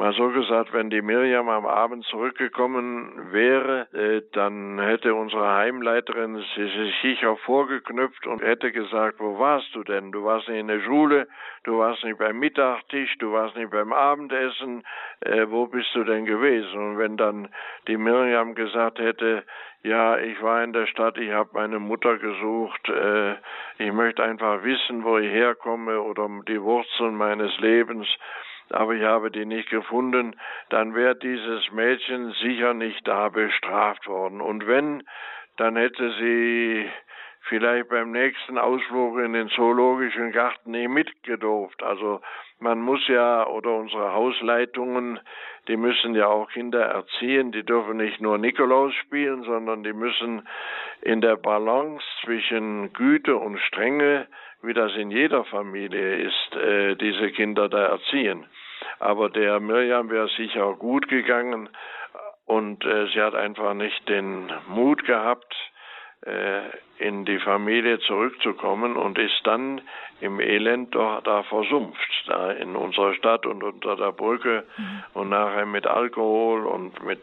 Mal 0.00 0.12
so 0.12 0.28
gesagt, 0.28 0.72
wenn 0.72 0.90
die 0.90 1.02
Miriam 1.02 1.48
am 1.48 1.66
Abend 1.66 2.04
zurückgekommen 2.04 3.32
wäre, 3.32 3.88
äh, 3.92 4.22
dann 4.32 4.78
hätte 4.78 5.12
unsere 5.12 5.56
Heimleiterin 5.56 6.36
sich 6.36 6.94
sicher 7.02 7.36
vorgeknüpft 7.38 8.24
und 8.28 8.40
hätte 8.40 8.70
gesagt, 8.70 9.18
wo 9.18 9.40
warst 9.40 9.74
du 9.74 9.82
denn? 9.82 10.12
Du 10.12 10.22
warst 10.22 10.46
nicht 10.48 10.60
in 10.60 10.68
der 10.68 10.82
Schule, 10.82 11.26
du 11.64 11.78
warst 11.78 12.04
nicht 12.04 12.16
beim 12.16 12.38
Mittagtisch, 12.38 13.18
du 13.18 13.32
warst 13.32 13.56
nicht 13.56 13.72
beim 13.72 13.92
Abendessen, 13.92 14.84
äh, 15.18 15.46
wo 15.48 15.66
bist 15.66 15.92
du 15.94 16.04
denn 16.04 16.26
gewesen? 16.26 16.78
Und 16.78 16.98
wenn 16.98 17.16
dann 17.16 17.48
die 17.88 17.96
Miriam 17.96 18.54
gesagt 18.54 19.00
hätte, 19.00 19.42
ja, 19.82 20.16
ich 20.16 20.40
war 20.40 20.62
in 20.62 20.72
der 20.72 20.86
Stadt, 20.86 21.18
ich 21.18 21.32
habe 21.32 21.50
meine 21.54 21.80
Mutter 21.80 22.18
gesucht, 22.18 22.88
äh, 22.88 23.34
ich 23.78 23.92
möchte 23.92 24.22
einfach 24.22 24.62
wissen, 24.62 25.02
wo 25.02 25.18
ich 25.18 25.32
herkomme 25.32 26.00
oder 26.00 26.28
die 26.46 26.62
Wurzeln 26.62 27.16
meines 27.16 27.58
Lebens, 27.58 28.06
aber 28.72 28.94
ich 28.94 29.02
habe 29.02 29.30
die 29.30 29.46
nicht 29.46 29.70
gefunden, 29.70 30.36
dann 30.68 30.94
wäre 30.94 31.16
dieses 31.16 31.70
Mädchen 31.72 32.32
sicher 32.42 32.74
nicht 32.74 33.06
da 33.06 33.28
bestraft 33.28 34.06
worden. 34.06 34.40
Und 34.40 34.66
wenn, 34.66 35.02
dann 35.56 35.76
hätte 35.76 36.12
sie 36.18 36.88
vielleicht 37.42 37.88
beim 37.88 38.12
nächsten 38.12 38.58
Ausflug 38.58 39.18
in 39.18 39.32
den 39.32 39.48
zoologischen 39.48 40.32
Garten 40.32 40.72
nicht 40.72 40.90
mitgedurft. 40.90 41.82
Also 41.82 42.20
man 42.60 42.80
muss 42.80 43.06
ja, 43.08 43.46
oder 43.46 43.72
unsere 43.74 44.12
Hausleitungen, 44.12 45.20
die 45.68 45.76
müssen 45.76 46.14
ja 46.14 46.26
auch 46.26 46.50
Kinder 46.50 46.82
erziehen, 46.82 47.52
die 47.52 47.64
dürfen 47.64 47.98
nicht 47.98 48.20
nur 48.20 48.38
Nikolaus 48.38 48.94
spielen, 48.94 49.42
sondern 49.44 49.84
die 49.84 49.92
müssen 49.92 50.48
in 51.02 51.20
der 51.20 51.36
Balance 51.36 52.04
zwischen 52.24 52.92
Güte 52.92 53.36
und 53.36 53.58
Strenge, 53.60 54.26
wie 54.62 54.74
das 54.74 54.94
in 54.96 55.10
jeder 55.10 55.44
Familie 55.44 56.16
ist, 56.16 56.56
äh, 56.56 56.96
diese 56.96 57.30
Kinder 57.30 57.68
da 57.68 57.86
erziehen. 57.86 58.46
Aber 58.98 59.30
der 59.30 59.60
Mirjam 59.60 60.10
wäre 60.10 60.28
sicher 60.28 60.74
gut 60.74 61.08
gegangen 61.08 61.68
und 62.46 62.84
äh, 62.84 63.06
sie 63.12 63.20
hat 63.20 63.34
einfach 63.34 63.74
nicht 63.74 64.08
den 64.08 64.50
Mut 64.68 65.04
gehabt, 65.04 65.54
in 66.98 67.24
die 67.24 67.38
Familie 67.38 68.00
zurückzukommen 68.00 68.96
und 68.96 69.18
ist 69.18 69.40
dann 69.44 69.80
im 70.20 70.40
Elend 70.40 70.94
doch 70.94 71.22
da 71.22 71.44
versumpft, 71.44 72.24
da 72.26 72.50
in 72.52 72.74
unserer 72.74 73.14
Stadt 73.14 73.46
und 73.46 73.62
unter 73.62 73.96
der 73.96 74.12
Brücke 74.12 74.64
mhm. 74.76 75.02
und 75.14 75.28
nachher 75.28 75.66
mit 75.66 75.86
Alkohol 75.86 76.66
und 76.66 77.04
mit 77.04 77.22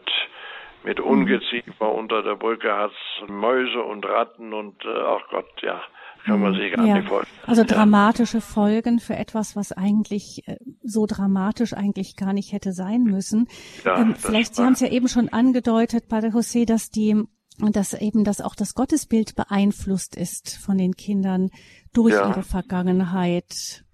mit 0.84 0.98
mhm. 0.98 1.04
Ungeziefer 1.04 1.92
unter 1.92 2.22
der 2.22 2.36
Brücke 2.36 2.72
hat's 2.72 2.94
Mäuse 3.26 3.82
und 3.82 4.06
Ratten 4.06 4.54
und 4.54 4.84
äh, 4.84 4.88
ach 4.88 5.28
Gott, 5.30 5.50
ja, 5.60 5.82
kann 6.24 6.40
man 6.40 6.52
mhm. 6.52 6.56
sich 6.56 6.72
gar 6.72 6.86
ja. 6.86 6.94
nicht 6.96 7.08
vorstellen. 7.08 7.38
Also 7.46 7.64
dramatische 7.64 8.40
Folgen 8.40 9.00
für 9.00 9.16
etwas, 9.16 9.56
was 9.56 9.72
eigentlich 9.72 10.46
äh, 10.46 10.56
so 10.82 11.06
dramatisch 11.06 11.74
eigentlich 11.74 12.16
gar 12.16 12.32
nicht 12.32 12.52
hätte 12.52 12.72
sein 12.72 13.02
müssen. 13.02 13.48
Ja, 13.84 14.00
ähm, 14.00 14.14
vielleicht, 14.14 14.54
Sie 14.54 14.62
haben 14.62 14.74
es 14.74 14.80
ja 14.80 14.88
eben 14.88 15.08
schon 15.08 15.28
angedeutet, 15.28 16.08
Pater 16.08 16.28
José, 16.28 16.66
dass 16.66 16.90
die 16.90 17.24
dass 17.58 17.94
eben 18.00 18.24
das 18.24 18.40
auch 18.40 18.54
das 18.54 18.74
Gottesbild 18.74 19.34
beeinflusst 19.36 20.16
ist 20.16 20.58
von 20.64 20.78
den 20.78 20.92
Kindern 20.94 21.50
durch 21.94 22.14
ja. 22.14 22.28
ihre 22.28 22.42
Vergangenheit. 22.42 23.84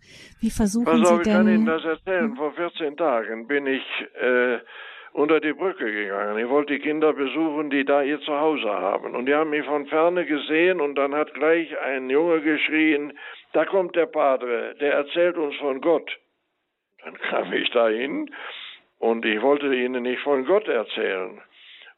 Wie 0.40 0.50
versuchen 0.50 0.84
Pass 0.84 1.10
auf, 1.10 1.18
Sie 1.18 1.30
denn? 1.30 1.32
Ich 1.32 1.32
kann 1.32 1.48
Ihnen 1.48 1.66
das 1.66 1.84
erzählen. 1.84 2.36
Vor 2.36 2.52
14 2.52 2.96
Tagen 2.96 3.46
bin 3.46 3.66
ich 3.66 3.82
äh, 4.20 4.58
unter 5.12 5.40
die 5.40 5.52
Brücke 5.52 5.90
gegangen. 5.90 6.38
Ich 6.38 6.48
wollte 6.48 6.74
die 6.74 6.80
Kinder 6.80 7.12
besuchen, 7.12 7.70
die 7.70 7.84
da 7.84 8.02
ihr 8.02 8.20
Zuhause 8.20 8.70
haben. 8.70 9.14
Und 9.14 9.26
die 9.26 9.34
haben 9.34 9.50
mich 9.50 9.64
von 9.64 9.86
ferne 9.86 10.24
gesehen 10.24 10.80
und 10.80 10.94
dann 10.94 11.14
hat 11.14 11.34
gleich 11.34 11.78
ein 11.80 12.08
Junge 12.08 12.40
geschrien, 12.40 13.12
da 13.52 13.64
kommt 13.66 13.94
der 13.94 14.06
Padre, 14.06 14.74
der 14.80 14.94
erzählt 14.94 15.36
uns 15.36 15.54
von 15.56 15.80
Gott. 15.80 16.10
Dann 17.04 17.18
kam 17.18 17.52
ich 17.52 17.70
dahin 17.70 18.30
und 18.98 19.24
ich 19.24 19.42
wollte 19.42 19.74
ihnen 19.74 20.04
nicht 20.04 20.22
von 20.22 20.46
Gott 20.46 20.68
erzählen. 20.68 21.40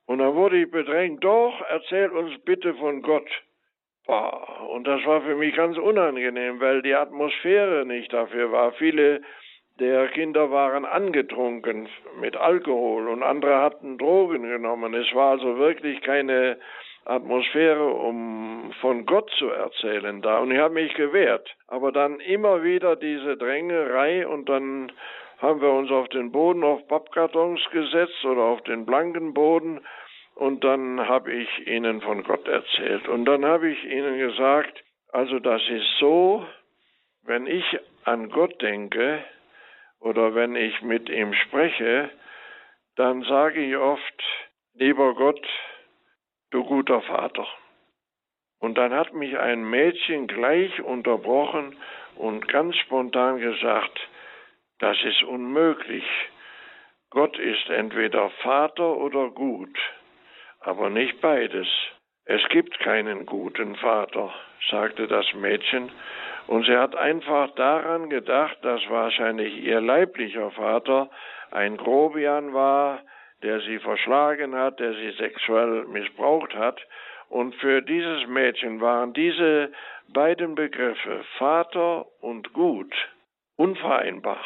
Und 0.06 0.18
dann 0.18 0.34
wurde 0.34 0.62
ich 0.62 0.70
bedrängt, 0.70 1.24
doch, 1.24 1.54
erzähl 1.68 2.10
uns 2.10 2.38
bitte 2.44 2.74
von 2.74 3.02
Gott. 3.02 3.28
Und 4.68 4.86
das 4.86 5.04
war 5.06 5.22
für 5.22 5.34
mich 5.34 5.54
ganz 5.56 5.78
unangenehm, 5.78 6.60
weil 6.60 6.82
die 6.82 6.94
Atmosphäre 6.94 7.86
nicht 7.86 8.12
dafür 8.12 8.52
war. 8.52 8.72
Viele 8.72 9.22
der 9.80 10.08
Kinder 10.08 10.50
waren 10.50 10.84
angetrunken 10.84 11.88
mit 12.20 12.36
Alkohol 12.36 13.08
und 13.08 13.22
andere 13.22 13.60
hatten 13.60 13.98
Drogen 13.98 14.42
genommen. 14.42 14.94
Es 14.94 15.12
war 15.14 15.32
also 15.32 15.58
wirklich 15.58 16.00
keine 16.02 16.58
Atmosphäre, 17.06 17.84
um 17.86 18.72
von 18.80 19.04
Gott 19.04 19.30
zu 19.38 19.48
erzählen 19.48 20.22
da. 20.22 20.38
Und 20.38 20.52
ich 20.52 20.58
habe 20.58 20.74
mich 20.74 20.94
gewehrt. 20.94 21.48
Aber 21.66 21.92
dann 21.92 22.20
immer 22.20 22.62
wieder 22.62 22.94
diese 22.96 23.36
Drängerei 23.36 24.26
und 24.26 24.48
dann 24.48 24.92
haben 25.44 25.60
wir 25.60 25.72
uns 25.72 25.90
auf 25.90 26.08
den 26.08 26.32
Boden 26.32 26.64
auf 26.64 26.88
Pappkartons 26.88 27.60
gesetzt 27.70 28.24
oder 28.24 28.40
auf 28.40 28.62
den 28.62 28.86
blanken 28.86 29.34
Boden 29.34 29.84
und 30.36 30.64
dann 30.64 31.06
habe 31.06 31.32
ich 31.32 31.66
ihnen 31.66 32.00
von 32.00 32.22
Gott 32.24 32.48
erzählt. 32.48 33.06
Und 33.08 33.26
dann 33.26 33.44
habe 33.44 33.68
ich 33.68 33.84
ihnen 33.84 34.18
gesagt, 34.18 34.82
also 35.12 35.38
das 35.38 35.60
ist 35.68 35.98
so, 36.00 36.46
wenn 37.24 37.46
ich 37.46 37.78
an 38.04 38.30
Gott 38.30 38.60
denke 38.62 39.22
oder 40.00 40.34
wenn 40.34 40.56
ich 40.56 40.80
mit 40.80 41.10
ihm 41.10 41.34
spreche, 41.34 42.10
dann 42.96 43.22
sage 43.24 43.60
ich 43.60 43.76
oft, 43.76 44.24
lieber 44.72 45.14
Gott, 45.14 45.46
du 46.52 46.64
guter 46.64 47.02
Vater. 47.02 47.46
Und 48.60 48.78
dann 48.78 48.94
hat 48.94 49.12
mich 49.12 49.38
ein 49.38 49.62
Mädchen 49.68 50.26
gleich 50.26 50.80
unterbrochen 50.80 51.76
und 52.16 52.48
ganz 52.48 52.76
spontan 52.76 53.40
gesagt, 53.40 54.08
das 54.78 54.96
ist 55.04 55.22
unmöglich. 55.22 56.04
Gott 57.10 57.38
ist 57.38 57.68
entweder 57.70 58.30
Vater 58.42 58.96
oder 58.96 59.30
gut, 59.30 59.78
aber 60.60 60.90
nicht 60.90 61.20
beides. 61.20 61.68
Es 62.24 62.42
gibt 62.48 62.78
keinen 62.80 63.26
guten 63.26 63.76
Vater, 63.76 64.32
sagte 64.70 65.06
das 65.06 65.32
Mädchen, 65.34 65.90
und 66.46 66.66
sie 66.66 66.76
hat 66.76 66.94
einfach 66.94 67.50
daran 67.54 68.10
gedacht, 68.10 68.58
dass 68.62 68.80
wahrscheinlich 68.90 69.56
ihr 69.62 69.80
leiblicher 69.80 70.50
Vater 70.50 71.10
ein 71.50 71.76
Grobian 71.76 72.52
war, 72.52 73.00
der 73.42 73.60
sie 73.60 73.78
verschlagen 73.78 74.54
hat, 74.54 74.80
der 74.80 74.94
sie 74.94 75.10
sexuell 75.12 75.84
missbraucht 75.84 76.54
hat. 76.54 76.80
Und 77.28 77.54
für 77.56 77.80
dieses 77.80 78.26
Mädchen 78.26 78.80
waren 78.80 79.12
diese 79.12 79.72
beiden 80.08 80.54
Begriffe 80.54 81.24
Vater 81.38 82.06
und 82.20 82.52
Gut 82.52 82.94
unvereinbar. 83.56 84.40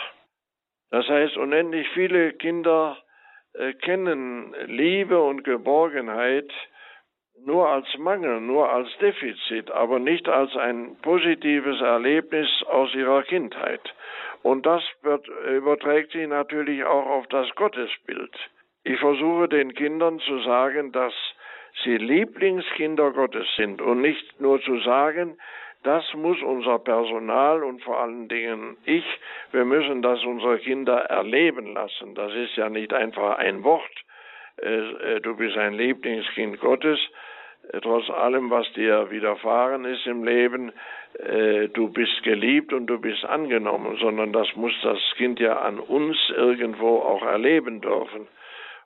Das 0.90 1.06
heißt, 1.08 1.36
unendlich 1.36 1.88
viele 1.90 2.32
Kinder 2.32 2.96
äh, 3.54 3.72
kennen 3.74 4.54
Liebe 4.66 5.20
und 5.20 5.44
Geborgenheit 5.44 6.50
nur 7.44 7.68
als 7.68 7.86
Mangel, 7.98 8.40
nur 8.40 8.70
als 8.70 8.88
Defizit, 8.98 9.70
aber 9.70 9.98
nicht 9.98 10.28
als 10.28 10.56
ein 10.56 10.96
positives 11.02 11.80
Erlebnis 11.80 12.48
aus 12.66 12.94
ihrer 12.94 13.22
Kindheit. 13.22 13.80
Und 14.42 14.66
das 14.66 14.82
wird, 15.02 15.26
überträgt 15.28 16.12
sich 16.12 16.26
natürlich 16.26 16.84
auch 16.84 17.06
auf 17.06 17.26
das 17.28 17.48
Gottesbild. 17.54 18.34
Ich 18.84 18.98
versuche 18.98 19.48
den 19.48 19.74
Kindern 19.74 20.18
zu 20.20 20.40
sagen, 20.40 20.92
dass 20.92 21.12
sie 21.84 21.96
Lieblingskinder 21.96 23.12
Gottes 23.12 23.46
sind 23.56 23.80
und 23.80 24.00
nicht 24.00 24.40
nur 24.40 24.60
zu 24.62 24.78
sagen, 24.80 25.38
das 25.82 26.04
muss 26.14 26.40
unser 26.42 26.78
Personal 26.78 27.62
und 27.62 27.82
vor 27.82 28.00
allen 28.00 28.28
Dingen 28.28 28.76
ich, 28.84 29.04
wir 29.52 29.64
müssen 29.64 30.02
das 30.02 30.22
unsere 30.24 30.58
Kinder 30.58 30.98
erleben 30.98 31.74
lassen. 31.74 32.14
Das 32.14 32.32
ist 32.34 32.56
ja 32.56 32.68
nicht 32.68 32.92
einfach 32.92 33.38
ein 33.38 33.64
Wort, 33.64 34.04
äh, 34.62 35.16
äh, 35.16 35.20
du 35.20 35.36
bist 35.36 35.56
ein 35.56 35.74
Lieblingskind 35.74 36.60
Gottes, 36.60 36.98
äh, 37.72 37.80
trotz 37.80 38.10
allem, 38.10 38.50
was 38.50 38.70
dir 38.72 39.10
widerfahren 39.10 39.84
ist 39.84 40.06
im 40.06 40.24
Leben, 40.24 40.72
du 41.72 41.88
bist 41.88 42.22
geliebt 42.22 42.72
und 42.72 42.86
du 42.86 43.00
bist 43.00 43.24
angenommen, 43.24 43.96
sondern 43.98 44.30
das 44.32 44.46
muss 44.54 44.74
das 44.82 44.98
Kind 45.16 45.40
ja 45.40 45.58
an 45.58 45.80
uns 45.80 46.16
irgendwo 46.36 46.98
auch 46.98 47.22
erleben 47.22 47.80
dürfen. 47.80 48.28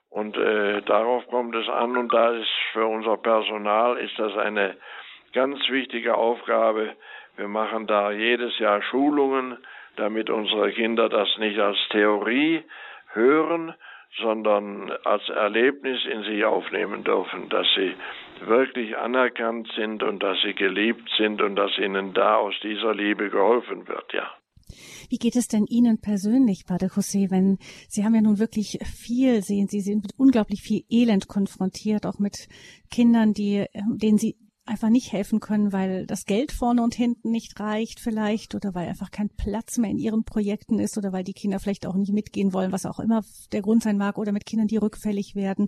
Und 0.09 0.37
äh, 0.37 0.81
darauf 0.83 1.27
kommt 1.27 1.53
es 1.53 1.67
an 1.67 1.97
und 1.97 2.13
da 2.13 2.31
ist 2.31 2.49
für 2.71 2.87
unser 2.87 3.17
Personal 3.17 3.97
ist 3.97 4.17
das 4.17 4.35
eine 4.37 4.77
ganz 5.33 5.59
wichtige 5.69 6.15
Aufgabe. 6.15 6.95
Wir 7.35 7.47
machen 7.47 7.87
da 7.87 8.11
jedes 8.11 8.57
Jahr 8.59 8.81
Schulungen, 8.83 9.57
damit 9.95 10.29
unsere 10.29 10.71
Kinder 10.71 11.09
das 11.09 11.29
nicht 11.37 11.59
als 11.59 11.77
Theorie 11.89 12.63
hören, 13.13 13.73
sondern 14.21 14.91
als 15.03 15.27
Erlebnis 15.29 16.05
in 16.05 16.23
sich 16.23 16.45
aufnehmen 16.45 17.03
dürfen, 17.03 17.49
dass 17.49 17.65
sie 17.75 17.95
wirklich 18.45 18.95
anerkannt 18.97 19.71
sind 19.75 20.03
und 20.03 20.21
dass 20.21 20.37
sie 20.43 20.53
geliebt 20.53 21.09
sind 21.17 21.41
und 21.41 21.55
dass 21.55 21.77
ihnen 21.77 22.13
da 22.13 22.35
aus 22.35 22.53
dieser 22.61 22.93
Liebe 22.93 23.29
geholfen 23.29 23.87
wird, 23.87 24.13
ja. 24.13 24.29
Wie 25.09 25.17
geht 25.17 25.35
es 25.35 25.47
denn 25.47 25.65
Ihnen 25.67 25.99
persönlich, 26.01 26.65
Pater 26.65 26.87
José, 26.87 27.29
wenn 27.29 27.57
Sie 27.87 28.03
haben 28.03 28.15
ja 28.15 28.21
nun 28.21 28.39
wirklich 28.39 28.79
viel 28.83 29.43
sehen, 29.43 29.67
Sie 29.67 29.81
sind 29.81 30.01
mit 30.01 30.13
unglaublich 30.17 30.61
viel 30.61 30.81
Elend 30.89 31.27
konfrontiert, 31.27 32.07
auch 32.07 32.17
mit 32.17 32.47
Kindern, 32.89 33.33
die, 33.33 33.65
denen 33.73 34.17
Sie 34.17 34.35
einfach 34.65 34.89
nicht 34.89 35.11
helfen 35.11 35.39
können, 35.39 35.73
weil 35.73 36.05
das 36.05 36.25
Geld 36.25 36.51
vorne 36.51 36.81
und 36.81 36.95
hinten 36.95 37.31
nicht 37.31 37.59
reicht 37.59 37.99
vielleicht 37.99 38.55
oder 38.55 38.73
weil 38.73 38.87
einfach 38.87 39.11
kein 39.11 39.29
Platz 39.29 39.77
mehr 39.77 39.91
in 39.91 39.97
ihren 39.97 40.23
Projekten 40.23 40.79
ist 40.79 40.97
oder 40.97 41.11
weil 41.11 41.23
die 41.23 41.33
Kinder 41.33 41.59
vielleicht 41.59 41.85
auch 41.85 41.95
nicht 41.95 42.13
mitgehen 42.13 42.53
wollen, 42.53 42.71
was 42.71 42.85
auch 42.85 42.99
immer 42.99 43.21
der 43.51 43.61
Grund 43.61 43.83
sein 43.83 43.97
mag 43.97 44.17
oder 44.17 44.31
mit 44.31 44.45
Kindern, 44.45 44.67
die 44.67 44.77
rückfällig 44.77 45.35
werden. 45.35 45.67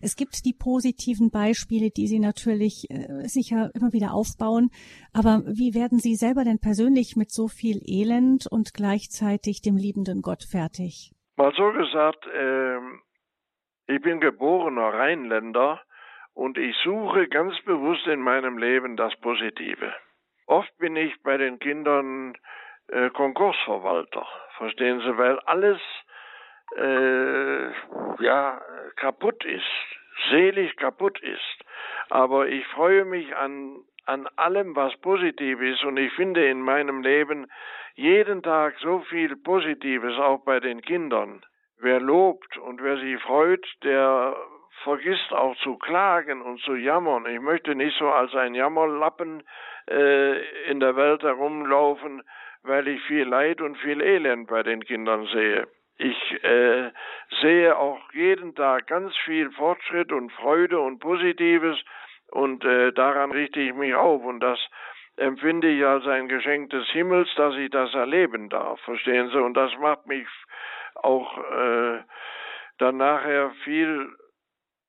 Es 0.00 0.16
gibt 0.16 0.44
die 0.44 0.54
positiven 0.54 1.30
Beispiele, 1.30 1.90
die 1.90 2.08
sie 2.08 2.18
natürlich 2.18 2.90
äh, 2.90 3.28
sicher 3.28 3.70
immer 3.74 3.92
wieder 3.92 4.12
aufbauen. 4.12 4.70
Aber 5.12 5.42
wie 5.46 5.74
werden 5.74 5.98
Sie 5.98 6.16
selber 6.16 6.44
denn 6.44 6.58
persönlich 6.58 7.14
mit 7.16 7.30
so 7.30 7.46
viel 7.46 7.80
Elend 7.86 8.46
und 8.46 8.74
gleichzeitig 8.74 9.62
dem 9.62 9.76
liebenden 9.76 10.20
Gott 10.20 10.42
fertig? 10.42 11.12
Mal 11.36 11.52
so 11.56 11.70
gesagt, 11.72 12.26
äh, 12.26 12.78
ich 13.86 14.02
bin 14.02 14.20
geborener 14.20 14.94
Rheinländer 14.94 15.80
und 16.34 16.58
ich 16.58 16.76
suche 16.78 17.28
ganz 17.28 17.58
bewusst 17.62 18.06
in 18.06 18.20
meinem 18.20 18.58
Leben 18.58 18.96
das 18.96 19.14
Positive. 19.20 19.94
Oft 20.46 20.76
bin 20.78 20.96
ich 20.96 21.14
bei 21.22 21.36
den 21.36 21.58
Kindern 21.58 22.36
äh, 22.88 23.10
Konkursverwalter, 23.10 24.26
verstehen 24.56 25.00
Sie, 25.00 25.16
weil 25.16 25.38
alles 25.40 25.80
äh, 26.76 27.70
ja 28.22 28.60
kaputt 28.96 29.44
ist, 29.44 29.64
selig 30.30 30.76
kaputt 30.76 31.20
ist. 31.20 31.64
Aber 32.10 32.48
ich 32.48 32.66
freue 32.68 33.04
mich 33.04 33.34
an 33.36 33.84
an 34.04 34.26
allem, 34.36 34.74
was 34.74 34.96
positiv 34.96 35.60
ist, 35.60 35.84
und 35.84 35.96
ich 35.96 36.12
finde 36.14 36.48
in 36.48 36.60
meinem 36.60 37.02
Leben 37.02 37.46
jeden 37.94 38.42
Tag 38.42 38.74
so 38.80 39.00
viel 39.00 39.36
Positives, 39.36 40.18
auch 40.18 40.44
bei 40.44 40.60
den 40.60 40.82
Kindern. 40.82 41.44
Wer 41.78 42.00
lobt 42.00 42.56
und 42.58 42.82
wer 42.82 42.96
sich 42.96 43.20
freut, 43.22 43.64
der 43.82 44.36
vergisst 44.82 45.32
auch 45.32 45.56
zu 45.58 45.76
klagen 45.76 46.42
und 46.42 46.60
zu 46.60 46.74
jammern. 46.74 47.26
Ich 47.26 47.40
möchte 47.40 47.74
nicht 47.74 47.96
so 47.98 48.08
als 48.08 48.34
ein 48.34 48.54
Jammerlappen 48.54 49.42
äh, 49.88 50.70
in 50.70 50.80
der 50.80 50.96
Welt 50.96 51.22
herumlaufen, 51.22 52.22
weil 52.62 52.88
ich 52.88 53.02
viel 53.02 53.24
Leid 53.24 53.60
und 53.60 53.76
viel 53.78 54.00
Elend 54.00 54.48
bei 54.48 54.62
den 54.62 54.84
Kindern 54.84 55.26
sehe. 55.26 55.66
Ich 55.98 56.44
äh, 56.44 56.90
sehe 57.40 57.76
auch 57.76 58.00
jeden 58.12 58.54
Tag 58.54 58.86
ganz 58.88 59.16
viel 59.24 59.50
Fortschritt 59.52 60.10
und 60.10 60.32
Freude 60.32 60.80
und 60.80 60.98
Positives 60.98 61.78
und 62.30 62.64
äh, 62.64 62.92
daran 62.92 63.30
richte 63.30 63.60
ich 63.60 63.74
mich 63.74 63.94
auf 63.94 64.22
und 64.24 64.40
das 64.40 64.58
empfinde 65.16 65.68
ich 65.68 65.84
als 65.84 66.06
ein 66.06 66.28
Geschenk 66.28 66.70
des 66.70 66.88
Himmels, 66.88 67.28
dass 67.36 67.54
ich 67.56 67.70
das 67.70 67.94
erleben 67.94 68.48
darf, 68.48 68.80
verstehen 68.80 69.28
Sie? 69.30 69.40
Und 69.40 69.54
das 69.54 69.70
macht 69.78 70.06
mich 70.06 70.26
auch 70.94 71.38
äh, 71.38 72.00
dann 72.78 72.96
nachher 72.96 73.50
viel 73.64 74.10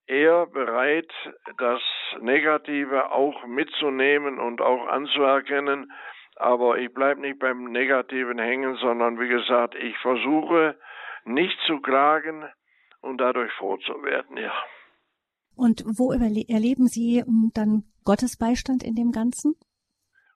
eher 0.08 0.46
bereit, 0.48 1.12
das 1.58 1.82
Negative 2.22 3.12
auch 3.12 3.46
mitzunehmen 3.46 4.40
und 4.40 4.62
auch 4.62 4.88
anzuerkennen. 4.88 5.92
Aber 6.36 6.78
ich 6.78 6.94
bleibe 6.94 7.22
nicht 7.22 7.40
beim 7.40 7.72
Negativen 7.72 8.40
hängen, 8.40 8.76
sondern 8.78 9.20
wie 9.20 9.28
gesagt, 9.28 9.76
ich 9.76 9.98
versuche 10.00 10.78
nicht 11.26 11.58
zu 11.68 11.80
klagen 11.80 12.46
und 13.02 13.18
dadurch 13.20 13.52
froh 13.54 13.78
zu 13.78 14.04
werden, 14.04 14.38
ja. 14.38 14.54
Und 15.56 15.84
wo 15.86 16.12
erleben 16.12 16.88
Sie 16.88 17.22
hm, 17.24 17.52
dann 17.54 17.84
Gottes 18.04 18.38
Beistand 18.38 18.84
in 18.84 18.96
dem 18.96 19.12
Ganzen? 19.12 19.56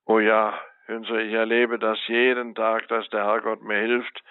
Oh 0.05 0.19
ja, 0.19 0.59
hören 0.85 1.03
Sie, 1.03 1.19
ich 1.21 1.33
erlebe 1.33 1.79
das 1.79 1.97
jeden 2.07 2.55
Tag, 2.55 2.87
dass 2.87 3.09
der 3.09 3.25
Herrgott 3.25 3.61
mir 3.63 3.79
hilft, 3.79 4.23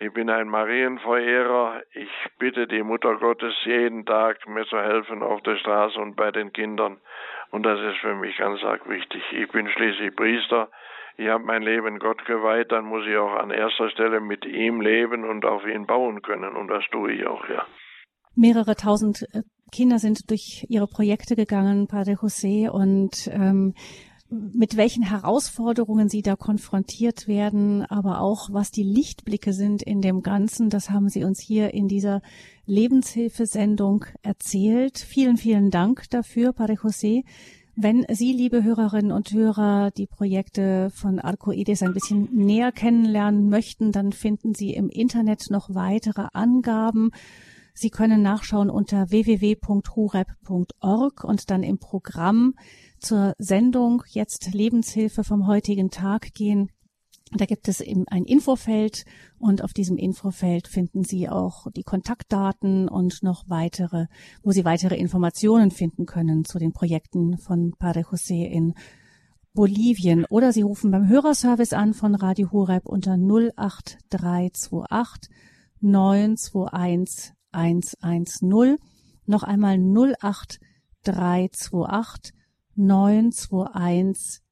ich 0.00 0.12
bin 0.12 0.28
ein 0.28 0.48
Marienverehrer. 0.48 1.82
Ich 1.92 2.10
bitte 2.38 2.66
die 2.66 2.82
Mutter 2.82 3.16
Gottes 3.16 3.54
jeden 3.64 4.04
Tag, 4.04 4.46
mir 4.48 4.66
zu 4.66 4.76
helfen 4.76 5.22
auf 5.22 5.40
der 5.42 5.56
Straße 5.56 5.98
und 5.98 6.16
bei 6.16 6.30
den 6.30 6.52
Kindern. 6.52 6.98
Und 7.50 7.62
das 7.64 7.78
ist 7.80 7.98
für 8.00 8.14
mich 8.14 8.36
ganz 8.36 8.62
arg 8.64 8.88
wichtig. 8.88 9.22
Ich 9.32 9.48
bin 9.50 9.68
schließlich 9.68 10.14
Priester. 10.16 10.68
Ich 11.16 11.28
habe 11.28 11.44
mein 11.44 11.62
Leben 11.62 12.00
Gott 12.00 12.24
geweiht. 12.26 12.72
Dann 12.72 12.86
muss 12.86 13.06
ich 13.06 13.16
auch 13.16 13.34
an 13.34 13.50
erster 13.50 13.88
Stelle 13.90 14.20
mit 14.20 14.44
ihm 14.44 14.80
leben 14.80 15.24
und 15.24 15.44
auf 15.44 15.64
ihn 15.64 15.86
bauen 15.86 16.22
können. 16.22 16.56
Und 16.56 16.68
das 16.68 16.84
tue 16.90 17.12
ich 17.12 17.26
auch, 17.26 17.48
ja. 17.48 17.64
Mehrere 18.34 18.74
tausend 18.74 19.22
äh, 19.32 19.42
Kinder 19.70 19.98
sind 19.98 20.30
durch 20.30 20.66
ihre 20.68 20.88
Projekte 20.88 21.36
gegangen, 21.36 21.86
Padre 21.86 22.14
José, 22.14 22.68
und 22.68 23.28
ähm, 23.32 23.74
mit 24.52 24.76
welchen 24.76 25.02
Herausforderungen 25.02 26.08
sie 26.08 26.22
da 26.22 26.36
konfrontiert 26.36 27.28
werden, 27.28 27.82
aber 27.82 28.20
auch 28.20 28.48
was 28.52 28.70
die 28.70 28.82
Lichtblicke 28.82 29.52
sind 29.52 29.82
in 29.82 30.00
dem 30.00 30.22
Ganzen, 30.22 30.70
das 30.70 30.90
haben 30.90 31.08
Sie 31.08 31.24
uns 31.24 31.40
hier 31.40 31.72
in 31.72 31.88
dieser 31.88 32.20
Lebenshilfesendung 32.66 34.06
erzählt. 34.22 34.98
Vielen, 34.98 35.36
vielen 35.36 35.70
Dank 35.70 36.08
dafür, 36.10 36.52
Padre 36.52 36.74
José. 36.74 37.24
Wenn 37.76 38.06
Sie, 38.08 38.32
liebe 38.32 38.62
Hörerinnen 38.62 39.10
und 39.10 39.32
Hörer, 39.32 39.90
die 39.90 40.06
Projekte 40.06 40.90
von 40.90 41.18
Arcoides 41.18 41.82
ein 41.82 41.92
bisschen 41.92 42.28
näher 42.32 42.70
kennenlernen 42.70 43.48
möchten, 43.48 43.90
dann 43.90 44.12
finden 44.12 44.54
Sie 44.54 44.74
im 44.74 44.88
Internet 44.88 45.50
noch 45.50 45.74
weitere 45.74 46.28
Angaben 46.32 47.10
Sie 47.76 47.90
können 47.90 48.22
nachschauen 48.22 48.70
unter 48.70 49.10
www.hurep.org 49.10 51.24
und 51.24 51.50
dann 51.50 51.64
im 51.64 51.78
Programm 51.78 52.54
zur 53.04 53.34
Sendung 53.38 54.02
jetzt 54.08 54.54
Lebenshilfe 54.54 55.24
vom 55.24 55.46
heutigen 55.46 55.90
Tag 55.90 56.32
gehen. 56.32 56.70
Da 57.32 57.44
gibt 57.44 57.68
es 57.68 57.80
eben 57.80 58.06
ein 58.08 58.24
Infofeld 58.24 59.04
und 59.38 59.62
auf 59.62 59.72
diesem 59.72 59.96
Infofeld 59.96 60.68
finden 60.68 61.04
Sie 61.04 61.28
auch 61.28 61.70
die 61.72 61.82
Kontaktdaten 61.82 62.88
und 62.88 63.22
noch 63.22 63.44
weitere, 63.48 64.06
wo 64.42 64.52
Sie 64.52 64.64
weitere 64.64 64.96
Informationen 64.96 65.70
finden 65.70 66.06
können 66.06 66.44
zu 66.44 66.58
den 66.58 66.72
Projekten 66.72 67.36
von 67.36 67.74
Padre 67.78 68.00
José 68.00 68.46
in 68.46 68.74
Bolivien. 69.52 70.24
Oder 70.26 70.52
Sie 70.52 70.62
rufen 70.62 70.90
beim 70.90 71.08
Hörerservice 71.08 71.74
an 71.74 71.92
von 71.92 72.14
Radio 72.14 72.52
Horeb 72.52 72.86
unter 72.86 73.12
08328 73.12 75.30
921 75.80 77.34
110. 77.52 78.78
Noch 79.26 79.42
einmal 79.42 79.78
08328 79.78 82.34
921 82.76 84.42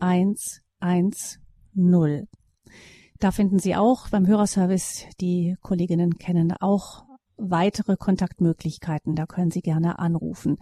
110. 0.00 2.28
Da 3.20 3.32
finden 3.32 3.58
Sie 3.58 3.74
auch 3.74 4.08
beim 4.10 4.26
Hörerservice, 4.26 5.06
die 5.20 5.56
Kolleginnen 5.60 6.18
kennen 6.18 6.52
auch 6.52 7.08
weitere 7.38 7.96
Kontaktmöglichkeiten. 7.96 9.14
Da 9.14 9.26
können 9.26 9.50
Sie 9.50 9.60
gerne 9.60 9.98
anrufen. 9.98 10.58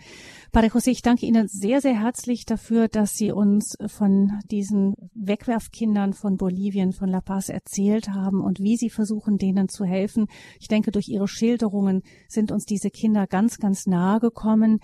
Padre 0.53 0.69
José, 0.69 0.91
ich 0.91 1.03
danke 1.03 1.27
Ihnen 1.27 1.49
sehr, 1.49 1.81
sehr 1.81 1.99
herzlich 1.99 2.45
dafür, 2.45 2.89
dass 2.89 3.15
Sie 3.15 3.33
uns 3.33 3.77
von 3.87 4.39
diesen 4.51 4.95
Wegwerfkindern 5.15 6.13
von 6.13 6.37
Bolivien, 6.37 6.93
von 6.93 7.09
La 7.09 7.23
Paz 7.23 7.49
erzählt 7.49 8.11
haben 8.11 8.43
und 8.43 8.61
wie 8.61 8.77
Sie 8.77 8.91
versuchen, 8.91 9.39
denen 9.39 9.69
zu 9.69 9.85
helfen. 9.85 10.27
Ich 10.61 10.69
denke, 10.69 10.93
durch 10.93 11.09
Ihre 11.09 11.29
Schilderungen 11.29 12.03
sind 12.29 12.53
uns 12.53 12.67
diese 12.67 12.91
Kinder 12.91 13.27
ganz, 13.27 13.59
ganz 13.59 13.87
nahe 13.87 14.21
gekommen. 14.21 14.81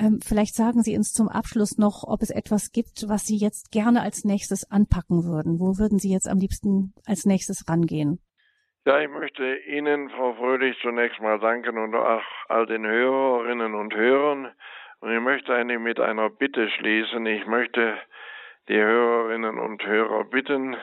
Ähm, 0.00 0.20
vielleicht 0.26 0.54
sagen 0.54 0.82
Sie 0.82 0.96
uns 0.96 1.12
zum 1.12 1.28
Abschluss 1.28 1.76
noch, 1.76 2.04
ob 2.06 2.22
es 2.22 2.30
etwas 2.30 2.72
gibt, 2.72 3.04
was 3.08 3.26
Sie 3.26 3.36
jetzt 3.36 3.70
gerne 3.70 4.00
als 4.00 4.24
nächstes 4.24 4.70
anpacken 4.70 5.24
würden. 5.24 5.60
Wo 5.60 5.76
würden 5.78 5.98
Sie 5.98 6.10
jetzt 6.10 6.28
am 6.28 6.38
liebsten 6.38 6.94
als 7.04 7.26
nächstes 7.26 7.68
rangehen? 7.68 8.18
Ja, 8.86 8.98
ich 9.00 9.10
möchte 9.10 9.56
Ihnen, 9.68 10.08
Frau 10.08 10.32
Fröhlich, 10.34 10.78
zunächst 10.80 11.20
mal 11.20 11.38
danken 11.38 11.76
und 11.76 11.94
auch 11.94 12.22
all 12.48 12.64
den 12.64 12.86
Hörerinnen 12.86 13.74
und 13.74 13.94
Hörern. 13.94 14.50
Und 15.00 15.12
ich 15.12 15.20
möchte 15.20 15.54
eigentlich 15.54 15.78
mit 15.78 16.00
einer 16.00 16.30
Bitte 16.30 16.70
schließen. 16.70 17.26
Ich 17.26 17.46
möchte 17.46 17.98
die 18.68 18.80
Hörerinnen 18.80 19.58
und 19.58 19.84
Hörer 19.84 20.24
bitten, 20.24 20.76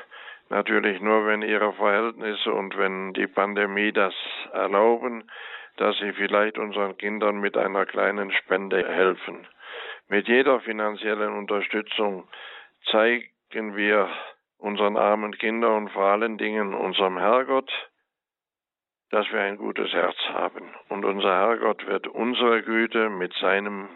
natürlich 0.50 1.02
nur, 1.02 1.26
wenn 1.26 1.42
ihre 1.42 1.74
Verhältnisse 1.74 2.52
und 2.52 2.78
wenn 2.78 3.14
die 3.14 3.28
Pandemie 3.28 3.92
das 3.92 4.14
erlauben, 4.54 5.24
dass 5.78 5.98
sie 6.00 6.12
vielleicht 6.14 6.58
unseren 6.58 6.98
Kindern 6.98 7.40
mit 7.40 7.58
einer 7.58 7.86
kleinen 7.86 8.32
Spende 8.32 8.88
helfen. 8.88 9.48
Mit 10.10 10.28
jeder 10.28 10.60
finanziellen 10.60 11.34
Unterstützung 11.34 12.28
zeigen 12.92 13.76
wir 13.76 14.10
unseren 14.58 14.98
armen 14.98 15.38
Kindern 15.38 15.84
und 15.84 15.90
vor 15.90 16.06
allen 16.06 16.38
Dingen 16.38 16.74
unserem 16.74 17.18
Herrgott, 17.18 17.72
dass 19.12 19.32
wir 19.32 19.42
ein 19.42 19.58
gutes 19.58 19.92
Herz 19.94 20.18
haben. 20.30 20.74
Und 20.90 21.06
unser 21.06 21.30
Herrgott 21.30 21.86
wird 21.88 22.08
unsere 22.08 22.64
Güte 22.64 23.10
mit 23.10 23.34
seinem 23.36 23.90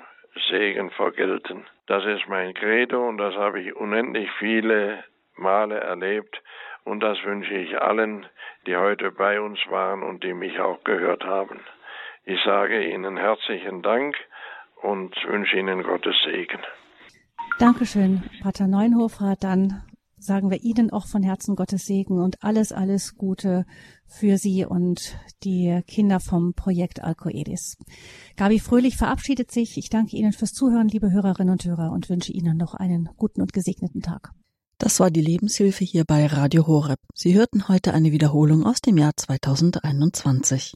Segen 0.49 0.91
vergelten. 0.91 1.65
Das 1.87 2.05
ist 2.05 2.27
mein 2.27 2.53
Credo 2.53 3.07
und 3.07 3.17
das 3.17 3.35
habe 3.35 3.59
ich 3.59 3.75
unendlich 3.75 4.29
viele 4.39 5.03
Male 5.35 5.79
erlebt 5.79 6.41
und 6.83 7.01
das 7.01 7.17
wünsche 7.23 7.53
ich 7.53 7.79
allen, 7.79 8.25
die 8.67 8.75
heute 8.75 9.11
bei 9.11 9.39
uns 9.39 9.59
waren 9.69 10.03
und 10.03 10.23
die 10.23 10.33
mich 10.33 10.59
auch 10.59 10.83
gehört 10.83 11.23
haben. 11.23 11.59
Ich 12.25 12.39
sage 12.43 12.87
Ihnen 12.89 13.17
herzlichen 13.17 13.81
Dank 13.81 14.15
und 14.81 15.15
wünsche 15.27 15.57
Ihnen 15.57 15.83
Gottes 15.83 16.15
Segen. 16.25 16.59
Dankeschön, 17.59 18.23
Pater 18.41 18.67
Neunhofer. 18.67 19.35
Dann 19.39 19.83
sagen 20.17 20.51
wir 20.51 20.61
Ihnen 20.61 20.91
auch 20.91 21.07
von 21.07 21.23
Herzen 21.23 21.55
Gottes 21.55 21.85
Segen 21.85 22.21
und 22.21 22.43
alles, 22.43 22.71
alles 22.71 23.15
Gute 23.15 23.65
für 24.05 24.37
Sie 24.37 24.65
und 24.65 25.17
die 25.43 25.81
Kinder 25.87 26.19
vom 26.19 26.53
Projekt 26.53 27.03
Alcoedis. 27.03 27.77
Gabi 28.37 28.59
Fröhlich 28.59 28.97
verabschiedet 28.97 29.51
sich. 29.51 29.77
Ich 29.77 29.89
danke 29.89 30.15
Ihnen 30.15 30.31
fürs 30.31 30.53
Zuhören, 30.53 30.87
liebe 30.87 31.11
Hörerinnen 31.11 31.53
und 31.53 31.65
Hörer, 31.65 31.91
und 31.91 32.09
wünsche 32.09 32.31
Ihnen 32.31 32.57
noch 32.57 32.75
einen 32.75 33.09
guten 33.17 33.41
und 33.41 33.53
gesegneten 33.53 34.01
Tag. 34.01 34.31
Das 34.81 34.99
war 34.99 35.11
die 35.11 35.21
Lebenshilfe 35.21 35.83
hier 35.83 36.05
bei 36.05 36.25
Radio 36.25 36.65
Horeb. 36.65 36.97
Sie 37.13 37.35
hörten 37.35 37.67
heute 37.67 37.93
eine 37.93 38.11
Wiederholung 38.11 38.65
aus 38.65 38.81
dem 38.81 38.97
Jahr 38.97 39.11
2021. 39.15 40.73